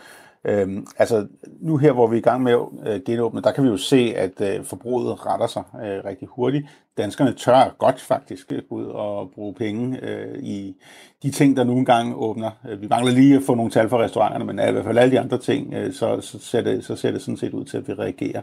Øhm, 0.45 0.87
altså 0.97 1.27
nu 1.61 1.77
her, 1.77 1.91
hvor 1.91 2.07
vi 2.07 2.15
er 2.15 2.19
i 2.19 2.21
gang 2.21 2.43
med 2.43 2.51
at 2.51 2.93
øh, 2.93 3.01
genåbne, 3.05 3.41
der 3.41 3.51
kan 3.51 3.63
vi 3.63 3.69
jo 3.69 3.77
se, 3.77 4.13
at 4.15 4.41
øh, 4.41 4.65
forbruget 4.65 5.25
retter 5.25 5.47
sig 5.47 5.63
øh, 5.75 6.05
rigtig 6.05 6.27
hurtigt. 6.27 6.65
Danskerne 6.97 7.33
tør 7.33 7.75
godt 7.77 8.01
faktisk 8.01 8.49
gå 8.69 8.75
ud 8.75 8.85
og 8.85 9.31
bruge 9.31 9.53
penge 9.53 9.99
øh, 10.01 10.43
i 10.43 10.75
de 11.23 11.31
ting, 11.31 11.57
der 11.57 11.63
nogle 11.63 11.85
gange 11.85 12.15
åbner. 12.15 12.51
Øh, 12.69 12.81
vi 12.81 12.87
mangler 12.87 13.11
lige 13.11 13.35
at 13.35 13.43
få 13.43 13.55
nogle 13.55 13.71
tal 13.71 13.89
for 13.89 13.97
restauranterne, 13.97 14.45
men 14.45 14.59
i 14.69 14.71
hvert 14.71 14.85
fald 14.85 14.97
alle 14.97 15.11
de 15.11 15.19
andre 15.19 15.37
ting, 15.37 15.73
øh, 15.73 15.93
så, 15.93 16.21
så, 16.21 16.39
ser 16.39 16.61
det, 16.61 16.85
så 16.85 16.95
ser 16.95 17.11
det 17.11 17.21
sådan 17.21 17.37
set 17.37 17.53
ud 17.53 17.65
til, 17.65 17.77
at 17.77 17.87
vi 17.87 17.93
reagerer. 17.93 18.41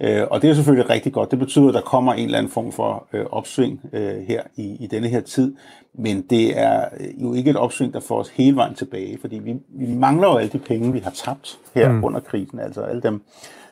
Øh, 0.00 0.26
og 0.30 0.42
det 0.42 0.50
er 0.50 0.54
selvfølgelig 0.54 0.90
rigtig 0.90 1.12
godt. 1.12 1.30
Det 1.30 1.38
betyder, 1.38 1.68
at 1.68 1.74
der 1.74 1.80
kommer 1.80 2.14
en 2.14 2.24
eller 2.24 2.38
anden 2.38 2.52
form 2.52 2.72
for 2.72 3.08
øh, 3.12 3.24
opsving 3.30 3.80
øh, 3.92 4.20
her 4.20 4.42
i, 4.56 4.76
i 4.80 4.86
denne 4.86 5.08
her 5.08 5.20
tid. 5.20 5.54
Men 5.94 6.22
det 6.22 6.58
er 6.58 6.84
øh, 7.00 7.22
jo 7.22 7.34
ikke 7.34 7.50
et 7.50 7.56
opsving, 7.56 7.94
der 7.94 8.00
får 8.00 8.18
os 8.18 8.28
hele 8.28 8.56
vejen 8.56 8.74
tilbage, 8.74 9.18
fordi 9.20 9.38
vi, 9.38 9.56
vi 9.68 9.86
mangler 9.86 10.28
jo 10.28 10.36
alle 10.36 10.50
de 10.50 10.58
penge, 10.58 10.92
vi 10.92 10.98
har 10.98 11.10
tabt 11.10 11.31
her 11.74 11.92
mm. 11.92 12.04
under 12.04 12.20
krisen. 12.20 12.58
Altså 12.58 12.82
alle 12.82 13.02
dem, 13.02 13.22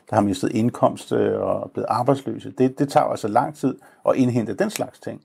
der 0.09 0.15
har 0.15 0.23
mistet 0.23 0.51
indkomst 0.51 1.11
øh, 1.11 1.41
og 1.41 1.71
blevet 1.73 1.87
arbejdsløse. 1.89 2.53
Det, 2.57 2.79
det 2.79 2.89
tager 2.89 3.05
altså 3.05 3.27
lang 3.27 3.55
tid 3.55 3.75
at 4.09 4.15
indhente 4.15 4.53
den 4.53 4.69
slags 4.69 4.99
ting. 4.99 5.21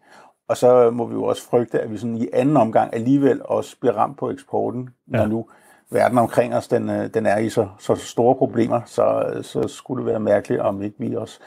Og 0.49 0.57
så 0.57 0.91
må 0.91 1.07
vi 1.07 1.15
jo 1.15 1.25
også 1.25 1.43
frygte, 1.43 1.81
at 1.81 1.91
vi 1.91 1.97
sådan 1.97 2.17
i 2.17 2.29
anden 2.33 2.57
omgang 2.57 2.95
alligevel 2.95 3.41
også 3.45 3.77
bliver 3.81 3.95
ramt 3.95 4.19
på 4.19 4.31
eksporten, 4.31 4.89
ja. 5.13 5.17
når 5.17 5.27
nu 5.27 5.47
verden 5.91 6.19
omkring 6.19 6.55
os, 6.55 6.69
den, 6.69 6.91
øh, 6.91 7.15
den 7.15 7.27
er 7.27 7.39
i 7.39 7.49
så, 7.49 7.69
så 7.79 7.95
store 7.95 8.35
problemer, 8.35 8.81
så, 8.87 9.25
så 9.43 9.69
skulle 9.69 10.05
det 10.05 10.11
være 10.11 10.21
mærkeligt, 10.21 10.61
om 10.61 10.83
ikke 10.83 10.97
vi 10.99 11.15
også 11.15 11.39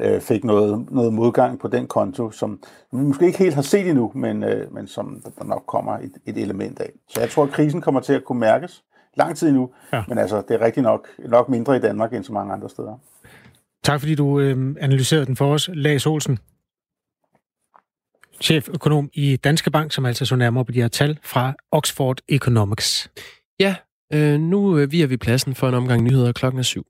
øh, 0.00 0.20
fik 0.20 0.44
noget, 0.44 0.86
noget 0.90 1.12
modgang 1.12 1.58
på 1.58 1.68
den 1.68 1.86
konto, 1.86 2.30
som 2.30 2.60
vi 2.92 2.98
måske 2.98 3.26
ikke 3.26 3.38
helt 3.38 3.54
har 3.54 3.62
set 3.62 3.88
endnu, 3.88 4.12
men, 4.14 4.44
øh, 4.44 4.74
men 4.74 4.86
som 4.86 5.22
der 5.38 5.44
nok 5.44 5.62
kommer 5.66 5.92
et, 5.92 6.12
et 6.26 6.36
element 6.36 6.80
af. 6.80 6.90
Så 7.08 7.20
jeg 7.20 7.30
tror, 7.30 7.44
at 7.44 7.50
krisen 7.50 7.80
kommer 7.80 8.00
til 8.00 8.12
at 8.12 8.24
kunne 8.24 8.40
mærkes 8.40 8.84
lang 9.16 9.36
tid 9.36 9.48
endnu, 9.48 9.70
ja. 9.92 10.04
men 10.08 10.18
altså, 10.18 10.42
det 10.48 10.50
er 10.50 10.60
rigtig 10.60 10.82
nok, 10.82 11.08
nok 11.18 11.48
mindre 11.48 11.76
i 11.76 11.80
Danmark 11.80 12.12
end 12.12 12.24
så 12.24 12.32
mange 12.32 12.52
andre 12.52 12.70
steder. 12.70 12.98
Tak 13.84 14.00
fordi 14.00 14.14
du 14.14 14.40
øh, 14.40 14.76
analyserede 14.80 15.26
den 15.26 15.36
for 15.36 15.52
os, 15.52 15.70
Lars 15.72 16.06
Olsen 16.06 16.38
cheføkonom 18.40 19.10
i 19.12 19.36
Danske 19.36 19.70
Bank, 19.70 19.92
som 19.92 20.06
altså 20.06 20.24
så 20.26 20.36
nærmere 20.36 20.64
på 20.64 20.72
de 20.72 20.80
her 20.80 20.88
tal 20.88 21.18
fra 21.22 21.54
Oxford 21.72 22.18
Economics. 22.28 23.10
Ja, 23.60 23.74
øh, 24.12 24.40
nu 24.40 24.78
øh, 24.78 24.92
vi 24.92 25.02
er 25.02 25.06
vi 25.06 25.16
pladsen 25.16 25.54
for 25.54 25.68
en 25.68 25.74
omgang 25.74 26.02
nyheder 26.02 26.32
klokken 26.32 26.58
er 26.58 26.62
syv. 26.62 26.86